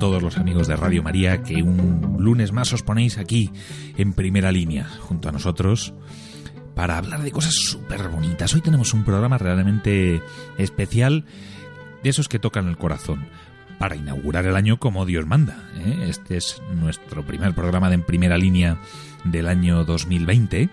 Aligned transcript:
Todos 0.00 0.22
los 0.22 0.38
amigos 0.38 0.66
de 0.66 0.76
Radio 0.76 1.02
María 1.02 1.42
que 1.42 1.62
un 1.62 2.16
lunes 2.18 2.52
más 2.52 2.72
os 2.72 2.82
ponéis 2.82 3.18
aquí 3.18 3.50
en 3.98 4.14
primera 4.14 4.50
línea 4.50 4.88
junto 5.00 5.28
a 5.28 5.32
nosotros 5.32 5.92
para 6.74 6.96
hablar 6.96 7.22
de 7.22 7.30
cosas 7.30 7.54
súper 7.54 8.08
bonitas. 8.08 8.54
Hoy 8.54 8.62
tenemos 8.62 8.94
un 8.94 9.04
programa 9.04 9.36
realmente 9.36 10.22
especial 10.56 11.26
de 12.02 12.08
esos 12.08 12.30
que 12.30 12.38
tocan 12.38 12.66
el 12.66 12.78
corazón 12.78 13.26
para 13.78 13.94
inaugurar 13.94 14.46
el 14.46 14.56
año 14.56 14.80
como 14.80 15.04
Dios 15.04 15.26
manda. 15.26 15.68
¿eh? 15.76 16.06
Este 16.08 16.38
es 16.38 16.62
nuestro 16.74 17.22
primer 17.26 17.54
programa 17.54 17.90
de 17.90 17.96
en 17.96 18.02
primera 18.02 18.38
línea 18.38 18.78
del 19.24 19.48
año 19.48 19.84
2020. 19.84 20.70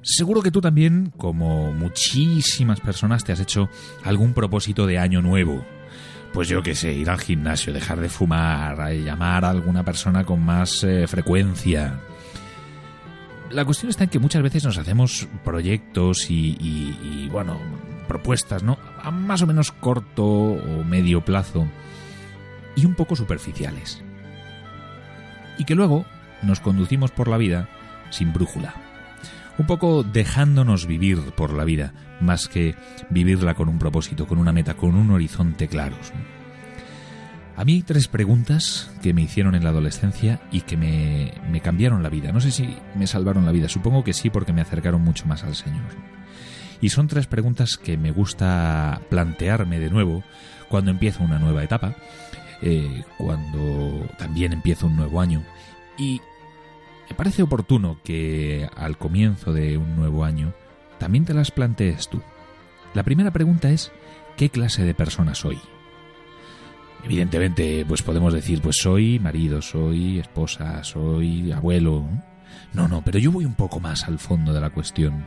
Seguro 0.00 0.40
que 0.40 0.50
tú 0.50 0.62
también, 0.62 1.12
como 1.18 1.74
muchísimas 1.74 2.80
personas, 2.80 3.22
te 3.22 3.32
has 3.32 3.40
hecho 3.40 3.68
algún 4.02 4.32
propósito 4.32 4.86
de 4.86 4.98
año 4.98 5.20
nuevo 5.20 5.62
pues 6.32 6.48
yo 6.48 6.62
qué 6.62 6.74
sé, 6.74 6.92
ir 6.92 7.10
al 7.10 7.20
gimnasio, 7.20 7.72
dejar 7.72 8.00
de 8.00 8.08
fumar, 8.08 8.92
llamar 8.92 9.44
a 9.44 9.50
alguna 9.50 9.84
persona 9.84 10.24
con 10.24 10.44
más 10.44 10.84
eh, 10.84 11.06
frecuencia. 11.06 12.00
La 13.50 13.64
cuestión 13.64 13.90
está 13.90 14.04
en 14.04 14.10
que 14.10 14.20
muchas 14.20 14.42
veces 14.42 14.64
nos 14.64 14.78
hacemos 14.78 15.28
proyectos 15.44 16.30
y, 16.30 17.28
bueno, 17.32 17.58
propuestas, 18.06 18.62
¿no? 18.62 18.78
A 19.02 19.10
más 19.10 19.42
o 19.42 19.46
menos 19.46 19.72
corto 19.72 20.24
o 20.24 20.84
medio 20.84 21.24
plazo 21.24 21.66
y 22.76 22.86
un 22.86 22.94
poco 22.94 23.16
superficiales. 23.16 24.02
Y 25.58 25.64
que 25.64 25.74
luego 25.74 26.06
nos 26.42 26.60
conducimos 26.60 27.10
por 27.10 27.26
la 27.26 27.38
vida 27.38 27.68
sin 28.10 28.32
brújula. 28.32 28.89
Un 29.58 29.66
poco 29.66 30.02
dejándonos 30.02 30.86
vivir 30.86 31.18
por 31.36 31.52
la 31.52 31.64
vida, 31.64 31.92
más 32.20 32.48
que 32.48 32.74
vivirla 33.10 33.54
con 33.54 33.68
un 33.68 33.78
propósito, 33.78 34.26
con 34.26 34.38
una 34.38 34.52
meta, 34.52 34.74
con 34.74 34.94
un 34.94 35.10
horizonte 35.10 35.68
claros. 35.68 36.12
A 37.56 37.64
mí 37.64 37.74
hay 37.74 37.82
tres 37.82 38.08
preguntas 38.08 38.90
que 39.02 39.12
me 39.12 39.20
hicieron 39.20 39.54
en 39.54 39.64
la 39.64 39.70
adolescencia 39.70 40.40
y 40.50 40.62
que 40.62 40.78
me, 40.78 41.34
me, 41.50 41.60
cambiaron 41.60 42.02
la 42.02 42.08
vida. 42.08 42.32
No 42.32 42.40
sé 42.40 42.50
si 42.52 42.74
me 42.94 43.06
salvaron 43.06 43.44
la 43.44 43.52
vida, 43.52 43.68
supongo 43.68 44.02
que 44.02 44.14
sí 44.14 44.30
porque 44.30 44.54
me 44.54 44.62
acercaron 44.62 45.02
mucho 45.02 45.26
más 45.26 45.44
al 45.44 45.54
Señor. 45.54 45.84
Y 46.80 46.88
son 46.88 47.08
tres 47.08 47.26
preguntas 47.26 47.76
que 47.76 47.98
me 47.98 48.12
gusta 48.12 49.02
plantearme 49.10 49.78
de 49.78 49.90
nuevo 49.90 50.24
cuando 50.68 50.90
empiezo 50.90 51.22
una 51.22 51.38
nueva 51.38 51.62
etapa, 51.62 51.94
eh, 52.62 53.04
cuando 53.18 54.06
también 54.16 54.52
empiezo 54.52 54.86
un 54.86 54.96
nuevo 54.96 55.20
año. 55.20 55.42
Y 55.98 56.22
me 57.10 57.16
parece 57.16 57.42
oportuno 57.42 57.98
que 58.04 58.68
al 58.76 58.96
comienzo 58.96 59.52
de 59.52 59.76
un 59.76 59.96
nuevo 59.96 60.24
año 60.24 60.54
también 60.98 61.24
te 61.24 61.34
las 61.34 61.50
plantees 61.50 62.08
tú. 62.08 62.22
La 62.94 63.02
primera 63.02 63.32
pregunta 63.32 63.70
es, 63.70 63.90
¿qué 64.36 64.48
clase 64.48 64.84
de 64.84 64.94
persona 64.94 65.34
soy? 65.34 65.58
Evidentemente, 67.04 67.84
pues 67.86 68.02
podemos 68.02 68.32
decir, 68.32 68.60
pues 68.62 68.76
soy 68.76 69.18
marido, 69.18 69.60
soy 69.60 70.20
esposa, 70.20 70.84
soy 70.84 71.50
abuelo. 71.50 72.06
No, 72.74 72.86
no, 72.86 73.02
pero 73.02 73.18
yo 73.18 73.32
voy 73.32 73.44
un 73.44 73.54
poco 73.54 73.80
más 73.80 74.04
al 74.04 74.20
fondo 74.20 74.52
de 74.52 74.60
la 74.60 74.70
cuestión. 74.70 75.26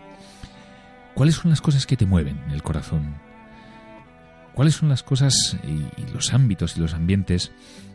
¿Cuáles 1.15 1.35
son 1.35 1.51
las 1.51 1.61
cosas 1.61 1.85
que 1.85 1.97
te 1.97 2.05
mueven 2.05 2.39
el 2.51 2.63
corazón? 2.63 3.15
¿Cuáles 4.53 4.75
son 4.75 4.87
las 4.87 5.03
cosas 5.03 5.57
y, 5.63 6.11
los 6.13 6.33
ámbitos 6.33 6.77
y 6.77 6.79
los 6.79 6.93
ambientes 6.93 7.51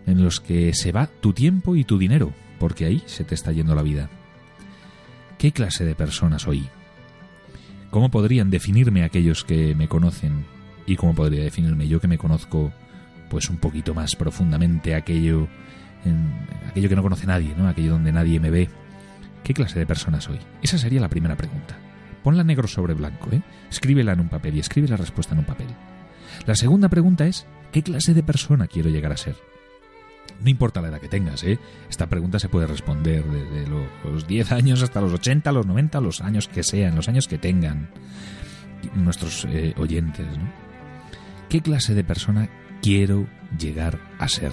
en 0.06 0.22
los 0.22 0.40
que 0.40 0.74
se 0.74 0.92
va 0.92 1.06
tu 1.06 1.32
tiempo 1.32 1.74
y 1.74 1.84
tu 1.84 1.98
dinero? 1.98 2.34
Porque 2.58 2.84
ahí 2.84 3.02
se 3.06 3.24
te 3.24 3.34
está 3.34 3.52
yendo 3.52 3.74
la 3.74 3.82
vida. 3.82 4.08
¿Qué 5.38 5.52
clase 5.52 5.84
de 5.84 5.94
persona 5.94 6.38
soy? 6.38 6.68
¿Cómo 7.90 8.10
podrían 8.10 8.50
definirme 8.50 9.04
aquellos 9.04 9.44
que 9.44 9.74
me 9.74 9.88
conocen? 9.88 10.44
¿Y 10.86 10.96
cómo 10.96 11.14
podría 11.14 11.44
definirme 11.44 11.88
yo 11.88 12.00
que 12.00 12.08
me 12.08 12.18
conozco 12.18 12.72
pues 13.30 13.50
un 13.50 13.58
poquito 13.58 13.94
más 13.94 14.16
profundamente 14.16 14.94
aquello 14.94 15.48
aquello 16.68 16.88
que 16.88 16.96
no 16.96 17.02
conoce 17.02 17.26
nadie, 17.26 17.54
¿no? 17.56 17.68
Aquello 17.68 17.92
donde 17.92 18.12
nadie 18.12 18.40
me 18.40 18.50
ve. 18.50 18.68
¿Qué 19.44 19.54
clase 19.54 19.78
de 19.78 19.86
persona 19.86 20.20
soy? 20.20 20.38
Esa 20.62 20.78
sería 20.78 21.00
la 21.00 21.08
primera 21.08 21.36
pregunta. 21.36 21.76
Ponla 22.22 22.44
negro 22.44 22.68
sobre 22.68 22.94
blanco, 22.94 23.30
¿eh? 23.32 23.42
Escríbela 23.70 24.12
en 24.12 24.20
un 24.20 24.28
papel 24.28 24.56
y 24.56 24.60
escribe 24.60 24.88
la 24.88 24.96
respuesta 24.96 25.34
en 25.34 25.40
un 25.40 25.46
papel. 25.46 25.68
La 26.46 26.54
segunda 26.54 26.88
pregunta 26.88 27.26
es 27.26 27.46
¿qué 27.72 27.82
clase 27.82 28.14
de 28.14 28.22
persona 28.22 28.66
quiero 28.66 28.90
llegar 28.90 29.12
a 29.12 29.16
ser? 29.16 29.36
No 30.40 30.50
importa 30.50 30.80
la 30.80 30.88
edad 30.88 31.00
que 31.00 31.08
tengas, 31.08 31.42
¿eh? 31.42 31.58
Esta 31.90 32.06
pregunta 32.06 32.38
se 32.38 32.48
puede 32.48 32.66
responder 32.66 33.24
desde 33.24 33.66
los 33.68 34.26
10 34.26 34.52
años 34.52 34.82
hasta 34.82 35.00
los 35.00 35.12
80, 35.12 35.50
los 35.50 35.66
90, 35.66 36.00
los 36.00 36.20
años 36.20 36.48
que 36.48 36.62
sean, 36.62 36.94
los 36.94 37.08
años 37.08 37.26
que 37.26 37.38
tengan 37.38 37.90
nuestros 38.94 39.44
eh, 39.46 39.74
oyentes, 39.76 40.26
¿no? 40.38 40.52
¿Qué 41.48 41.60
clase 41.60 41.94
de 41.94 42.04
persona 42.04 42.48
quiero 42.82 43.26
llegar 43.58 43.98
a 44.18 44.28
ser? 44.28 44.52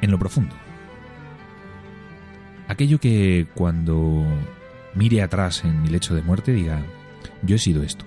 En 0.00 0.10
lo 0.10 0.18
profundo. 0.18 0.54
Aquello 2.68 2.98
que 2.98 3.46
cuando 3.54 4.24
mire 4.94 5.22
atrás 5.22 5.64
en 5.64 5.82
mi 5.82 5.88
lecho 5.88 6.14
de 6.14 6.22
muerte 6.22 6.52
diga, 6.52 6.82
yo 7.42 7.56
he 7.56 7.58
sido 7.58 7.82
esto. 7.82 8.04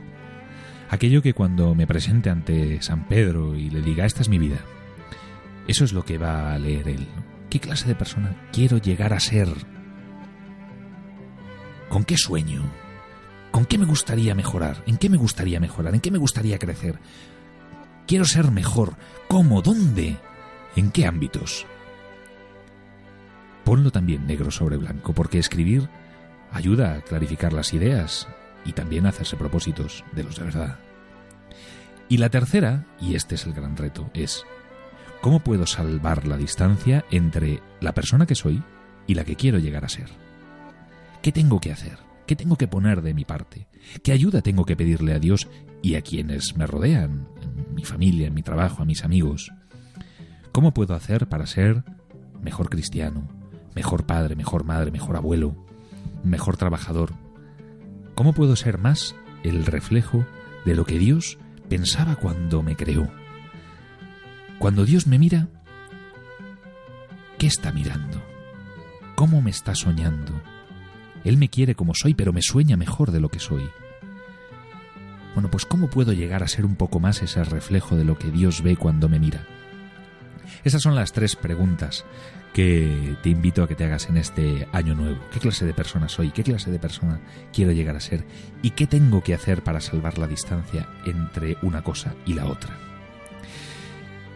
Aquello 0.90 1.22
que 1.22 1.34
cuando 1.34 1.76
me 1.76 1.88
presente 1.88 2.30
ante 2.30 2.82
San 2.82 3.08
Pedro 3.08 3.56
y 3.56 3.70
le 3.70 3.82
diga, 3.82 4.06
esta 4.06 4.22
es 4.22 4.30
mi 4.30 4.40
vida, 4.40 4.60
eso 5.68 5.84
es 5.84 5.94
lo 5.94 6.04
que 6.04 6.18
va 6.18 6.54
a 6.54 6.60
leer 6.60 6.88
él. 6.88 7.08
¿Qué 7.50 7.60
clase 7.60 7.88
de 7.88 7.96
persona 7.96 8.36
quiero 8.52 8.78
llegar 8.78 9.14
a 9.14 9.20
ser? 9.20 9.48
¿Con 11.90 12.04
qué 12.04 12.18
sueño? 12.18 12.64
¿Con 13.52 13.66
qué 13.66 13.78
me 13.78 13.86
gustaría 13.86 14.36
mejorar? 14.36 14.84
¿En 14.86 14.98
qué 14.98 15.10
me 15.10 15.18
gustaría 15.18 15.60
mejorar? 15.60 15.94
¿En 15.94 16.02
qué 16.02 16.12
me 16.12 16.18
gustaría 16.18 16.60
crecer? 16.60 17.00
Quiero 18.06 18.26
ser 18.26 18.52
mejor. 18.52 18.96
¿Cómo? 19.28 19.62
¿Dónde? 19.62 20.18
¿En 20.76 20.92
qué 20.92 21.06
ámbitos? 21.06 21.66
Ponlo 23.64 23.92
también 23.92 24.28
negro 24.28 24.52
sobre 24.52 24.78
blanco, 24.78 25.14
porque 25.14 25.40
escribir 25.40 25.90
ayuda 26.52 26.96
a 26.96 27.02
clarificar 27.02 27.54
las 27.54 27.74
ideas 27.74 28.28
y 28.66 28.74
también 28.74 29.06
a 29.06 29.10
hacerse 29.10 29.38
propósitos 29.38 30.04
de 30.12 30.24
los 30.24 30.38
de 30.38 30.46
verdad. 30.46 30.80
Y 32.08 32.18
la 32.18 32.30
tercera, 32.30 32.86
y 33.02 33.16
este 33.16 33.36
es 33.36 33.46
el 33.46 33.54
gran 33.54 33.76
reto, 33.78 34.10
es 34.14 34.46
¿Cómo 35.26 35.40
puedo 35.40 35.66
salvar 35.66 36.28
la 36.28 36.38
distancia 36.38 37.04
entre 37.10 37.60
la 37.82 37.96
persona 37.96 38.28
que 38.28 38.36
soy 38.36 38.62
y 39.08 39.16
la 39.16 39.24
que 39.24 39.36
quiero 39.36 39.58
llegar 39.58 39.84
a 39.84 39.90
ser? 39.90 40.06
¿Qué 41.24 41.32
tengo 41.32 41.60
que 41.60 41.72
hacer? 41.72 41.98
¿Qué 42.28 42.36
tengo 42.36 42.58
que 42.58 42.68
poner 42.68 43.02
de 43.02 43.16
mi 43.16 43.26
parte? 43.26 43.68
¿Qué 44.04 44.12
ayuda 44.12 44.44
tengo 44.44 44.66
que 44.66 44.76
pedirle 44.76 45.16
a 45.16 45.20
Dios 45.20 45.48
y 45.82 45.96
a 45.96 46.04
quienes 46.04 46.56
me 46.58 46.68
rodean, 46.68 47.28
mi 47.74 47.84
familia, 47.84 48.30
mi 48.30 48.44
trabajo, 48.44 48.84
a 48.84 48.86
mis 48.86 49.04
amigos? 49.04 49.52
¿Cómo 50.52 50.76
puedo 50.76 50.94
hacer 50.94 51.28
para 51.28 51.48
ser 51.48 51.84
mejor 52.44 52.70
cristiano, 52.70 53.28
mejor 53.74 54.06
padre, 54.06 54.36
mejor 54.36 54.64
madre, 54.64 54.92
mejor 54.92 55.16
abuelo, 55.16 55.56
mejor 56.24 56.56
trabajador? 56.56 57.14
¿Cómo 58.14 58.34
puedo 58.34 58.56
ser 58.56 58.78
más 58.78 59.16
el 59.44 59.66
reflejo 59.66 60.24
de 60.66 60.76
lo 60.76 60.86
que 60.86 61.00
Dios 61.00 61.40
pensaba 61.68 62.16
cuando 62.16 62.62
me 62.62 62.76
creó? 62.76 63.10
Cuando 64.60 64.86
Dios 64.86 65.06
me 65.06 65.20
mira, 65.20 65.48
¿qué 67.38 67.48
está 67.48 67.72
mirando? 67.72 68.22
¿Cómo 69.16 69.42
me 69.42 69.52
está 69.52 69.76
soñando? 69.76 70.42
Él 71.24 71.38
me 71.38 71.50
quiere 71.50 71.76
como 71.76 71.94
soy, 71.94 72.14
pero 72.14 72.34
me 72.34 72.42
sueña 72.42 72.78
mejor 72.78 73.12
de 73.12 73.20
lo 73.20 73.30
que 73.30 73.40
soy. 73.40 73.70
Bueno, 75.34 75.52
pues 75.52 75.66
¿cómo 75.66 75.90
puedo 75.90 76.14
llegar 76.14 76.44
a 76.44 76.48
ser 76.48 76.66
un 76.66 76.76
poco 76.76 77.00
más 77.00 77.22
ese 77.22 77.44
reflejo 77.44 77.96
de 77.96 78.06
lo 78.06 78.18
que 78.18 78.32
Dios 78.32 78.62
ve 78.62 78.78
cuando 78.78 79.10
me 79.10 79.20
mira? 79.20 79.46
Esas 80.64 80.82
son 80.82 80.96
las 80.96 81.12
tres 81.12 81.36
preguntas 81.36 82.06
que 82.54 83.18
te 83.22 83.30
invito 83.30 83.62
a 83.62 83.68
que 83.68 83.76
te 83.76 83.84
hagas 83.84 84.10
en 84.10 84.18
este 84.18 84.68
año 84.72 84.96
nuevo. 84.96 85.20
¿Qué 85.32 85.40
clase 85.40 85.66
de 85.66 85.74
persona 85.74 86.08
soy? 86.08 86.32
¿Qué 86.32 86.44
clase 86.44 86.72
de 86.72 86.80
persona 86.80 87.20
quiero 87.52 87.74
llegar 87.74 87.98
a 87.98 88.00
ser? 88.00 88.26
¿Y 88.62 88.72
qué 88.72 88.88
tengo 88.88 89.22
que 89.22 89.34
hacer 89.34 89.64
para 89.64 89.82
salvar 89.82 90.18
la 90.18 90.28
distancia 90.28 90.88
entre 91.06 91.58
una 91.62 91.84
cosa 91.84 92.16
y 92.26 92.34
la 92.34 92.46
otra? 92.46 92.95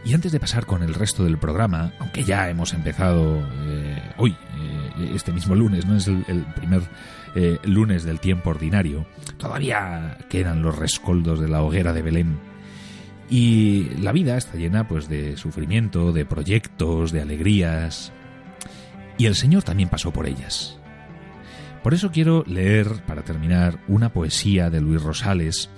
Y 0.05 0.13
antes 0.13 0.31
de 0.31 0.39
pasar 0.39 0.65
con 0.65 0.81
el 0.81 0.93
resto 0.93 1.23
del 1.23 1.37
programa, 1.37 1.91
aunque 1.99 2.23
ya 2.23 2.49
hemos 2.49 2.73
empezado 2.73 3.43
eh, 3.67 4.01
hoy, 4.17 4.31
eh, 4.31 5.11
este 5.13 5.31
mismo 5.31 5.55
lunes, 5.55 5.85
no 5.85 5.97
es 5.97 6.07
el, 6.07 6.45
primer 6.55 6.81
eh, 7.35 7.57
lunes 7.63 8.03
del 8.03 8.19
tiempo 8.19 8.51
ordinario. 8.51 9.05
Todavía 9.37 10.17
quedan 10.29 10.61
los 10.61 10.77
rescoldos 10.77 11.39
de 11.39 11.49
la 11.49 11.61
hoguera 11.61 11.91
de 11.93 12.01
Belén. 12.01 12.39
Y 13.29 13.89
la 14.01 14.11
vida 14.11 14.37
está 14.37 14.57
llena 14.57 14.87
pues 14.87 15.09
de 15.09 15.37
sufrimiento, 15.37 16.13
de 16.13 16.25
proyectos, 16.25 17.11
de 17.11 17.21
alegrías. 17.21 18.11
Y 19.17 19.25
el 19.25 19.35
Señor 19.35 19.63
también 19.63 19.89
pasó 19.89 20.11
por 20.11 20.27
ellas. 20.27 20.77
Por 21.83 21.93
eso 21.93 22.09
quiero 22.11 22.43
leer, 22.47 23.03
para 23.05 23.21
terminar, 23.21 23.79
una 23.87 24.11
poesía 24.11 24.69
de 24.69 24.81
Luis 24.81 25.01
Rosales, 25.01 25.69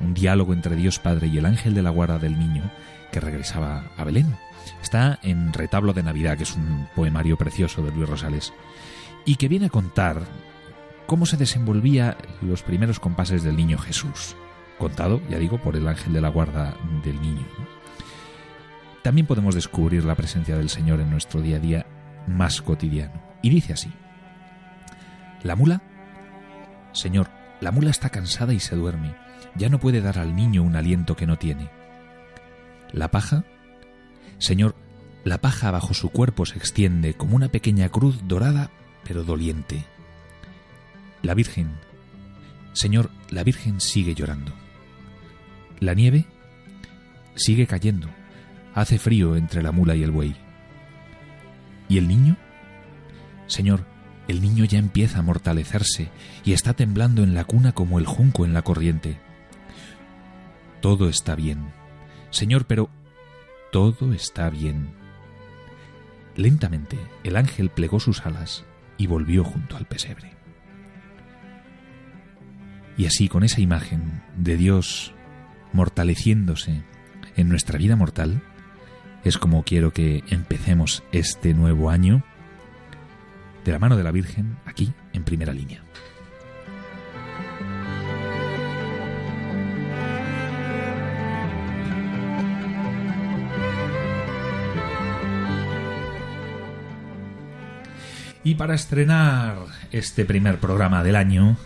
un 0.00 0.14
diálogo 0.14 0.52
entre 0.52 0.76
Dios 0.76 0.98
Padre 0.98 1.26
y 1.26 1.38
el 1.38 1.46
ángel 1.46 1.74
de 1.74 1.82
la 1.82 1.90
guarda 1.90 2.18
del 2.18 2.38
niño 2.38 2.70
que 3.12 3.20
regresaba 3.20 3.84
a 3.96 4.04
Belén. 4.04 4.36
Está 4.82 5.18
en 5.22 5.52
Retablo 5.52 5.92
de 5.92 6.02
Navidad, 6.02 6.36
que 6.36 6.42
es 6.42 6.54
un 6.54 6.88
poemario 6.94 7.36
precioso 7.36 7.82
de 7.82 7.92
Luis 7.92 8.08
Rosales, 8.08 8.52
y 9.24 9.36
que 9.36 9.48
viene 9.48 9.66
a 9.66 9.70
contar 9.70 10.22
cómo 11.06 11.26
se 11.26 11.36
desenvolvía 11.36 12.16
los 12.42 12.62
primeros 12.62 13.00
compases 13.00 13.42
del 13.42 13.56
niño 13.56 13.78
Jesús, 13.78 14.36
contado, 14.78 15.20
ya 15.30 15.38
digo, 15.38 15.58
por 15.58 15.76
el 15.76 15.88
ángel 15.88 16.12
de 16.12 16.20
la 16.20 16.28
guarda 16.28 16.74
del 17.04 17.20
niño. 17.20 17.46
También 19.02 19.26
podemos 19.26 19.54
descubrir 19.54 20.04
la 20.04 20.16
presencia 20.16 20.56
del 20.56 20.68
Señor 20.68 21.00
en 21.00 21.10
nuestro 21.10 21.40
día 21.40 21.56
a 21.56 21.60
día 21.60 21.86
más 22.26 22.60
cotidiano. 22.60 23.22
Y 23.40 23.50
dice 23.50 23.72
así, 23.72 23.92
la 25.42 25.54
mula, 25.54 25.80
Señor, 26.92 27.28
la 27.60 27.70
mula 27.70 27.90
está 27.90 28.10
cansada 28.10 28.52
y 28.52 28.58
se 28.58 28.74
duerme, 28.74 29.14
ya 29.54 29.68
no 29.68 29.78
puede 29.78 30.00
dar 30.00 30.18
al 30.18 30.34
niño 30.34 30.62
un 30.62 30.74
aliento 30.74 31.14
que 31.14 31.26
no 31.26 31.36
tiene. 31.36 31.70
La 32.92 33.10
paja, 33.10 33.44
Señor, 34.38 34.74
la 35.24 35.40
paja 35.40 35.70
bajo 35.70 35.92
su 35.94 36.10
cuerpo 36.10 36.46
se 36.46 36.56
extiende 36.56 37.14
como 37.14 37.36
una 37.36 37.48
pequeña 37.48 37.88
cruz 37.88 38.20
dorada 38.26 38.70
pero 39.04 39.24
doliente. 39.24 39.84
La 41.22 41.34
Virgen, 41.34 41.70
Señor, 42.72 43.10
la 43.30 43.42
Virgen 43.42 43.80
sigue 43.80 44.14
llorando. 44.14 44.52
La 45.80 45.94
nieve 45.94 46.26
sigue 47.34 47.66
cayendo. 47.66 48.08
Hace 48.74 48.98
frío 48.98 49.36
entre 49.36 49.62
la 49.62 49.72
mula 49.72 49.96
y 49.96 50.02
el 50.02 50.10
buey. 50.10 50.36
¿Y 51.88 51.98
el 51.98 52.08
niño? 52.08 52.36
Señor, 53.46 53.84
el 54.28 54.42
niño 54.42 54.64
ya 54.64 54.78
empieza 54.78 55.20
a 55.20 55.22
mortalecerse 55.22 56.10
y 56.44 56.52
está 56.52 56.74
temblando 56.74 57.22
en 57.22 57.34
la 57.34 57.44
cuna 57.44 57.72
como 57.72 57.98
el 57.98 58.06
junco 58.06 58.44
en 58.44 58.52
la 58.52 58.62
corriente. 58.62 59.18
Todo 60.80 61.08
está 61.08 61.34
bien. 61.34 61.72
Señor, 62.30 62.66
pero 62.66 62.90
todo 63.72 64.12
está 64.12 64.50
bien. 64.50 64.90
Lentamente 66.36 66.98
el 67.24 67.36
ángel 67.36 67.70
plegó 67.70 68.00
sus 68.00 68.24
alas 68.26 68.64
y 68.98 69.06
volvió 69.06 69.44
junto 69.44 69.76
al 69.76 69.86
pesebre. 69.86 70.32
Y 72.96 73.06
así, 73.06 73.28
con 73.28 73.44
esa 73.44 73.60
imagen 73.60 74.22
de 74.36 74.56
Dios 74.56 75.12
mortaleciéndose 75.72 76.82
en 77.36 77.48
nuestra 77.48 77.78
vida 77.78 77.96
mortal, 77.96 78.42
es 79.24 79.38
como 79.38 79.64
quiero 79.64 79.92
que 79.92 80.24
empecemos 80.28 81.02
este 81.12 81.52
nuevo 81.52 81.90
año 81.90 82.22
de 83.64 83.72
la 83.72 83.78
mano 83.78 83.96
de 83.96 84.04
la 84.04 84.12
Virgen 84.12 84.56
aquí 84.64 84.92
en 85.12 85.24
primera 85.24 85.52
línea. 85.52 85.85
Y 98.46 98.54
para 98.54 98.76
estrenar 98.76 99.56
este 99.90 100.24
primer 100.24 100.60
programa 100.60 101.02
del 101.02 101.16
año, 101.16 101.56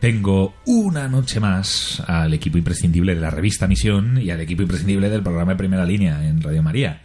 tengo 0.00 0.56
una 0.64 1.06
noche 1.06 1.38
más 1.38 2.02
al 2.04 2.34
equipo 2.34 2.58
imprescindible 2.58 3.14
de 3.14 3.20
la 3.20 3.30
revista 3.30 3.68
Misión 3.68 4.20
y 4.20 4.32
al 4.32 4.40
equipo 4.40 4.62
imprescindible 4.62 5.08
del 5.08 5.22
programa 5.22 5.52
de 5.52 5.58
Primera 5.58 5.84
Línea 5.84 6.26
en 6.26 6.42
Radio 6.42 6.64
María. 6.64 7.02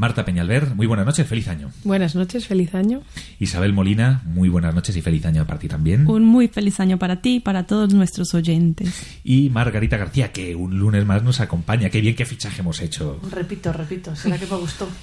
Marta 0.00 0.24
Peñalver, 0.24 0.74
muy 0.74 0.86
buenas 0.86 1.04
noches, 1.04 1.26
feliz 1.26 1.46
año. 1.48 1.70
Buenas 1.84 2.14
noches, 2.14 2.46
feliz 2.46 2.74
año. 2.74 3.02
Isabel 3.38 3.74
Molina, 3.74 4.22
muy 4.24 4.48
buenas 4.48 4.74
noches 4.74 4.96
y 4.96 5.02
feliz 5.02 5.26
año 5.26 5.46
para 5.46 5.58
ti 5.58 5.68
también. 5.68 6.08
Un 6.08 6.24
muy 6.24 6.48
feliz 6.48 6.80
año 6.80 6.98
para 6.98 7.20
ti 7.20 7.34
y 7.34 7.40
para 7.40 7.66
todos 7.66 7.92
nuestros 7.92 8.32
oyentes. 8.32 9.20
Y 9.24 9.50
Margarita 9.50 9.98
García, 9.98 10.32
que 10.32 10.56
un 10.56 10.78
lunes 10.78 11.04
más 11.04 11.22
nos 11.22 11.40
acompaña. 11.40 11.90
Qué 11.90 12.00
bien 12.00 12.16
qué 12.16 12.24
fichaje 12.24 12.62
hemos 12.62 12.80
hecho. 12.80 13.20
Repito, 13.30 13.74
repito, 13.74 14.16
será 14.16 14.38
que 14.38 14.46
me 14.46 14.56
gustó. 14.56 14.88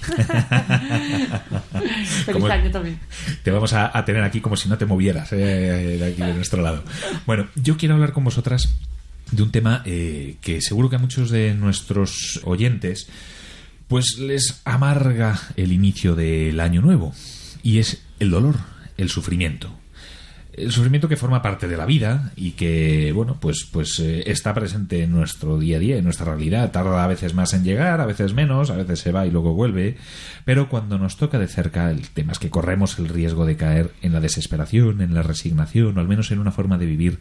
feliz 2.24 2.44
año 2.50 2.72
también. 2.72 2.98
Te 3.44 3.52
vamos 3.52 3.74
a, 3.74 4.04
tener 4.04 4.24
aquí 4.24 4.40
como 4.40 4.56
si 4.56 4.68
no 4.68 4.78
te 4.78 4.86
movieras 4.86 5.32
eh, 5.32 5.36
de 5.36 6.06
aquí 6.06 6.22
de 6.22 6.34
nuestro 6.34 6.60
lado. 6.60 6.82
Bueno, 7.24 7.46
yo 7.54 7.76
quiero 7.76 7.94
hablar 7.94 8.12
con 8.12 8.24
vosotras 8.24 8.68
de 9.30 9.42
un 9.44 9.52
tema 9.52 9.80
eh, 9.84 10.38
que 10.40 10.60
seguro 10.60 10.90
que 10.90 10.96
a 10.96 10.98
muchos 10.98 11.30
de 11.30 11.54
nuestros 11.54 12.40
oyentes 12.42 13.08
pues 13.88 14.18
les 14.18 14.60
amarga 14.64 15.40
el 15.56 15.72
inicio 15.72 16.14
del 16.14 16.60
año 16.60 16.82
nuevo 16.82 17.14
y 17.62 17.78
es 17.78 18.02
el 18.20 18.30
dolor, 18.30 18.56
el 18.96 19.08
sufrimiento. 19.08 19.74
El 20.52 20.72
sufrimiento 20.72 21.08
que 21.08 21.16
forma 21.16 21.40
parte 21.40 21.68
de 21.68 21.76
la 21.76 21.86
vida 21.86 22.32
y 22.34 22.52
que, 22.52 23.12
bueno, 23.12 23.38
pues, 23.40 23.64
pues 23.70 24.00
eh, 24.00 24.24
está 24.26 24.52
presente 24.54 25.04
en 25.04 25.12
nuestro 25.12 25.56
día 25.56 25.76
a 25.76 25.80
día, 25.80 25.96
en 25.96 26.02
nuestra 26.02 26.26
realidad. 26.26 26.72
Tarda 26.72 27.04
a 27.04 27.06
veces 27.06 27.32
más 27.32 27.54
en 27.54 27.62
llegar, 27.62 28.00
a 28.00 28.06
veces 28.06 28.34
menos, 28.34 28.70
a 28.70 28.76
veces 28.76 28.98
se 28.98 29.12
va 29.12 29.24
y 29.24 29.30
luego 29.30 29.54
vuelve. 29.54 29.96
Pero 30.44 30.68
cuando 30.68 30.98
nos 30.98 31.16
toca 31.16 31.38
de 31.38 31.46
cerca, 31.46 31.92
el 31.92 32.08
tema 32.08 32.32
es 32.32 32.40
que 32.40 32.50
corremos 32.50 32.98
el 32.98 33.08
riesgo 33.08 33.46
de 33.46 33.56
caer 33.56 33.92
en 34.02 34.12
la 34.12 34.20
desesperación, 34.20 35.00
en 35.00 35.14
la 35.14 35.22
resignación, 35.22 35.96
o 35.96 36.00
al 36.00 36.08
menos 36.08 36.32
en 36.32 36.40
una 36.40 36.50
forma 36.50 36.76
de 36.76 36.86
vivir 36.86 37.20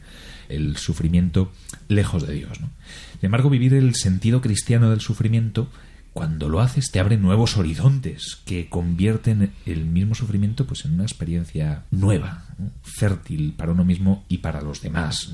el 0.50 0.76
sufrimiento 0.78 1.52
lejos 1.90 2.26
de 2.26 2.34
Dios. 2.34 2.60
¿no? 2.60 2.72
Sin 3.20 3.28
embargo, 3.28 3.52
vivir 3.52 3.76
el 3.76 3.94
sentido 3.94 4.42
cristiano 4.42 4.90
del 4.90 5.02
sufrimiento 5.02 5.70
cuando 6.18 6.50
lo 6.50 6.62
haces 6.62 6.90
te 6.90 7.00
abre 7.00 7.16
nuevos 7.16 7.58
horizontes 7.58 8.40
que 8.44 8.70
convierten 8.70 9.52
el 9.68 9.86
mismo 9.86 10.16
sufrimiento 10.16 10.66
pues 10.66 10.84
en 10.84 10.96
una 10.96 11.04
experiencia 11.04 11.84
nueva, 11.92 12.44
fértil 12.82 13.54
para 13.56 13.74
uno 13.74 13.86
mismo 13.86 14.26
y 14.28 14.40
para 14.40 14.62
los 14.62 14.82
demás. 14.82 15.32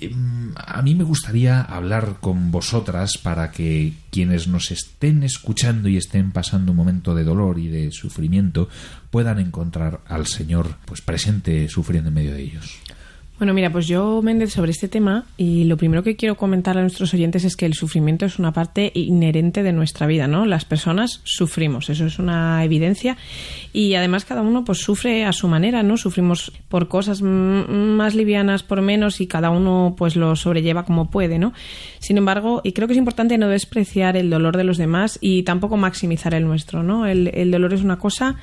Em, 0.00 0.52
a 0.56 0.82
mí 0.82 0.96
me 0.96 1.04
gustaría 1.04 1.60
hablar 1.60 2.16
con 2.20 2.50
vosotras 2.50 3.18
para 3.22 3.52
que 3.52 3.92
quienes 4.10 4.48
nos 4.48 4.72
estén 4.72 5.22
escuchando 5.22 5.88
y 5.88 5.96
estén 5.96 6.32
pasando 6.32 6.72
un 6.72 6.76
momento 6.76 7.14
de 7.14 7.22
dolor 7.22 7.60
y 7.60 7.68
de 7.68 7.92
sufrimiento 7.92 8.68
puedan 9.10 9.38
encontrar 9.38 10.00
al 10.08 10.26
Señor 10.26 10.74
pues 10.86 11.02
presente 11.02 11.68
sufriendo 11.68 12.08
en 12.08 12.14
medio 12.14 12.34
de 12.34 12.42
ellos. 12.42 12.80
Bueno, 13.36 13.52
mira, 13.52 13.70
pues 13.70 13.88
yo, 13.88 14.22
Méndez, 14.22 14.52
sobre 14.52 14.70
este 14.70 14.86
tema, 14.86 15.24
y 15.36 15.64
lo 15.64 15.76
primero 15.76 16.04
que 16.04 16.14
quiero 16.14 16.36
comentar 16.36 16.78
a 16.78 16.82
nuestros 16.82 17.12
oyentes 17.14 17.42
es 17.42 17.56
que 17.56 17.66
el 17.66 17.74
sufrimiento 17.74 18.24
es 18.24 18.38
una 18.38 18.52
parte 18.52 18.92
inherente 18.94 19.64
de 19.64 19.72
nuestra 19.72 20.06
vida, 20.06 20.28
¿no? 20.28 20.46
Las 20.46 20.64
personas 20.64 21.20
sufrimos, 21.24 21.90
eso 21.90 22.06
es 22.06 22.20
una 22.20 22.62
evidencia, 22.62 23.16
y 23.72 23.94
además 23.96 24.24
cada 24.24 24.40
uno 24.40 24.64
pues 24.64 24.78
sufre 24.78 25.24
a 25.24 25.32
su 25.32 25.48
manera, 25.48 25.82
¿no? 25.82 25.96
Sufrimos 25.96 26.52
por 26.68 26.86
cosas 26.86 27.22
más 27.22 28.14
livianas, 28.14 28.62
por 28.62 28.82
menos, 28.82 29.20
y 29.20 29.26
cada 29.26 29.50
uno 29.50 29.96
pues 29.98 30.14
lo 30.14 30.36
sobrelleva 30.36 30.84
como 30.84 31.10
puede, 31.10 31.40
¿no? 31.40 31.52
Sin 31.98 32.18
embargo, 32.18 32.60
y 32.62 32.70
creo 32.70 32.86
que 32.86 32.94
es 32.94 32.98
importante 32.98 33.36
no 33.36 33.48
despreciar 33.48 34.16
el 34.16 34.30
dolor 34.30 34.56
de 34.56 34.62
los 34.62 34.78
demás 34.78 35.18
y 35.20 35.42
tampoco 35.42 35.76
maximizar 35.76 36.34
el 36.34 36.44
nuestro, 36.44 36.84
¿no? 36.84 37.04
El, 37.08 37.26
el 37.34 37.50
dolor 37.50 37.74
es 37.74 37.82
una 37.82 37.98
cosa 37.98 38.36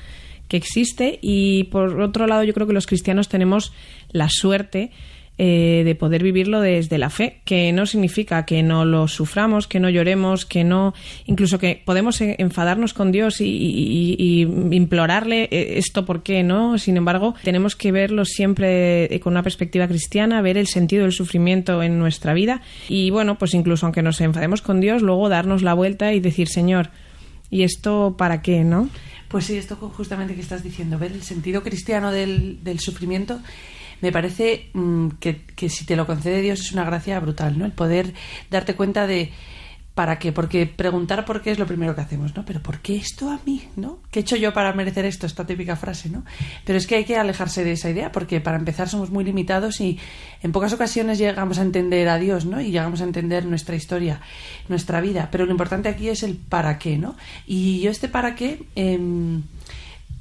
que 0.52 0.58
existe 0.58 1.18
y 1.22 1.64
por 1.64 1.98
otro 1.98 2.26
lado 2.26 2.44
yo 2.44 2.52
creo 2.52 2.66
que 2.66 2.74
los 2.74 2.86
cristianos 2.86 3.30
tenemos 3.30 3.72
la 4.10 4.28
suerte 4.28 4.90
eh, 5.38 5.80
de 5.86 5.94
poder 5.94 6.22
vivirlo 6.22 6.60
desde 6.60 6.98
la 6.98 7.08
fe, 7.08 7.40
que 7.46 7.72
no 7.72 7.86
significa 7.86 8.44
que 8.44 8.62
no 8.62 8.84
lo 8.84 9.08
suframos, 9.08 9.66
que 9.66 9.80
no 9.80 9.88
lloremos, 9.88 10.44
que 10.44 10.62
no, 10.62 10.92
incluso 11.24 11.58
que 11.58 11.80
podemos 11.82 12.20
e, 12.20 12.36
enfadarnos 12.38 12.92
con 12.92 13.12
Dios 13.12 13.40
y, 13.40 14.46
implorarle 14.70 15.48
eh, 15.50 15.78
esto 15.78 16.04
por 16.04 16.22
qué, 16.22 16.42
¿no? 16.42 16.76
Sin 16.76 16.98
embargo, 16.98 17.34
tenemos 17.44 17.76
que 17.76 17.92
verlo 17.92 18.26
siempre 18.26 19.04
eh, 19.04 19.20
con 19.20 19.32
una 19.32 19.42
perspectiva 19.42 19.88
cristiana, 19.88 20.42
ver 20.42 20.58
el 20.58 20.66
sentido 20.66 21.04
del 21.04 21.12
sufrimiento 21.12 21.82
en 21.82 21.98
nuestra 21.98 22.34
vida 22.34 22.60
y 22.90 23.08
bueno, 23.08 23.38
pues 23.38 23.54
incluso 23.54 23.86
aunque 23.86 24.02
nos 24.02 24.20
enfademos 24.20 24.60
con 24.60 24.80
Dios, 24.82 25.00
luego 25.00 25.30
darnos 25.30 25.62
la 25.62 25.72
vuelta 25.72 26.12
y 26.12 26.20
decir, 26.20 26.48
Señor, 26.48 26.90
¿y 27.48 27.62
esto 27.62 28.16
para 28.18 28.42
qué, 28.42 28.64
no? 28.64 28.90
Pues 29.32 29.46
sí, 29.46 29.56
esto 29.56 29.76
justamente 29.76 30.34
que 30.34 30.42
estás 30.42 30.62
diciendo, 30.62 30.98
ver 30.98 31.12
el 31.12 31.22
sentido 31.22 31.62
cristiano 31.62 32.12
del, 32.12 32.60
sufrimiento, 32.78 33.40
me 34.02 34.12
parece 34.12 34.68
mm, 34.74 35.08
que, 35.20 35.40
que, 35.56 35.70
si 35.70 35.86
te 35.86 35.96
lo 35.96 36.06
concede 36.06 36.42
Dios 36.42 36.60
es 36.60 36.72
una 36.72 36.84
gracia 36.84 37.18
brutal, 37.18 37.58
¿no? 37.58 37.64
El 37.64 37.72
poder 37.72 38.12
darte 38.50 38.74
cuenta 38.74 39.06
de 39.06 39.32
¿Para 39.94 40.18
qué? 40.18 40.32
Porque 40.32 40.66
preguntar 40.66 41.26
por 41.26 41.42
qué 41.42 41.50
es 41.50 41.58
lo 41.58 41.66
primero 41.66 41.94
que 41.94 42.00
hacemos, 42.00 42.34
¿no? 42.34 42.46
Pero 42.46 42.62
¿por 42.62 42.78
qué 42.78 42.96
esto 42.96 43.28
a 43.28 43.38
mí, 43.44 43.68
¿no? 43.76 43.98
¿Qué 44.10 44.20
he 44.20 44.22
hecho 44.22 44.36
yo 44.36 44.54
para 44.54 44.72
merecer 44.72 45.04
esto? 45.04 45.26
Esta 45.26 45.46
típica 45.46 45.76
frase, 45.76 46.08
¿no? 46.08 46.24
Pero 46.64 46.78
es 46.78 46.86
que 46.86 46.94
hay 46.94 47.04
que 47.04 47.18
alejarse 47.18 47.62
de 47.62 47.72
esa 47.72 47.90
idea 47.90 48.10
porque 48.10 48.40
para 48.40 48.56
empezar 48.56 48.88
somos 48.88 49.10
muy 49.10 49.22
limitados 49.22 49.82
y 49.82 49.98
en 50.42 50.50
pocas 50.50 50.72
ocasiones 50.72 51.18
llegamos 51.18 51.58
a 51.58 51.62
entender 51.62 52.08
a 52.08 52.16
Dios, 52.16 52.46
¿no? 52.46 52.58
Y 52.62 52.70
llegamos 52.70 53.02
a 53.02 53.04
entender 53.04 53.44
nuestra 53.44 53.76
historia, 53.76 54.22
nuestra 54.68 55.02
vida. 55.02 55.28
Pero 55.30 55.44
lo 55.44 55.52
importante 55.52 55.90
aquí 55.90 56.08
es 56.08 56.22
el 56.22 56.36
para 56.36 56.78
qué, 56.78 56.96
¿no? 56.96 57.14
Y 57.46 57.80
yo 57.80 57.90
este 57.90 58.08
para 58.08 58.34
qué... 58.34 58.64
Em, 58.74 59.42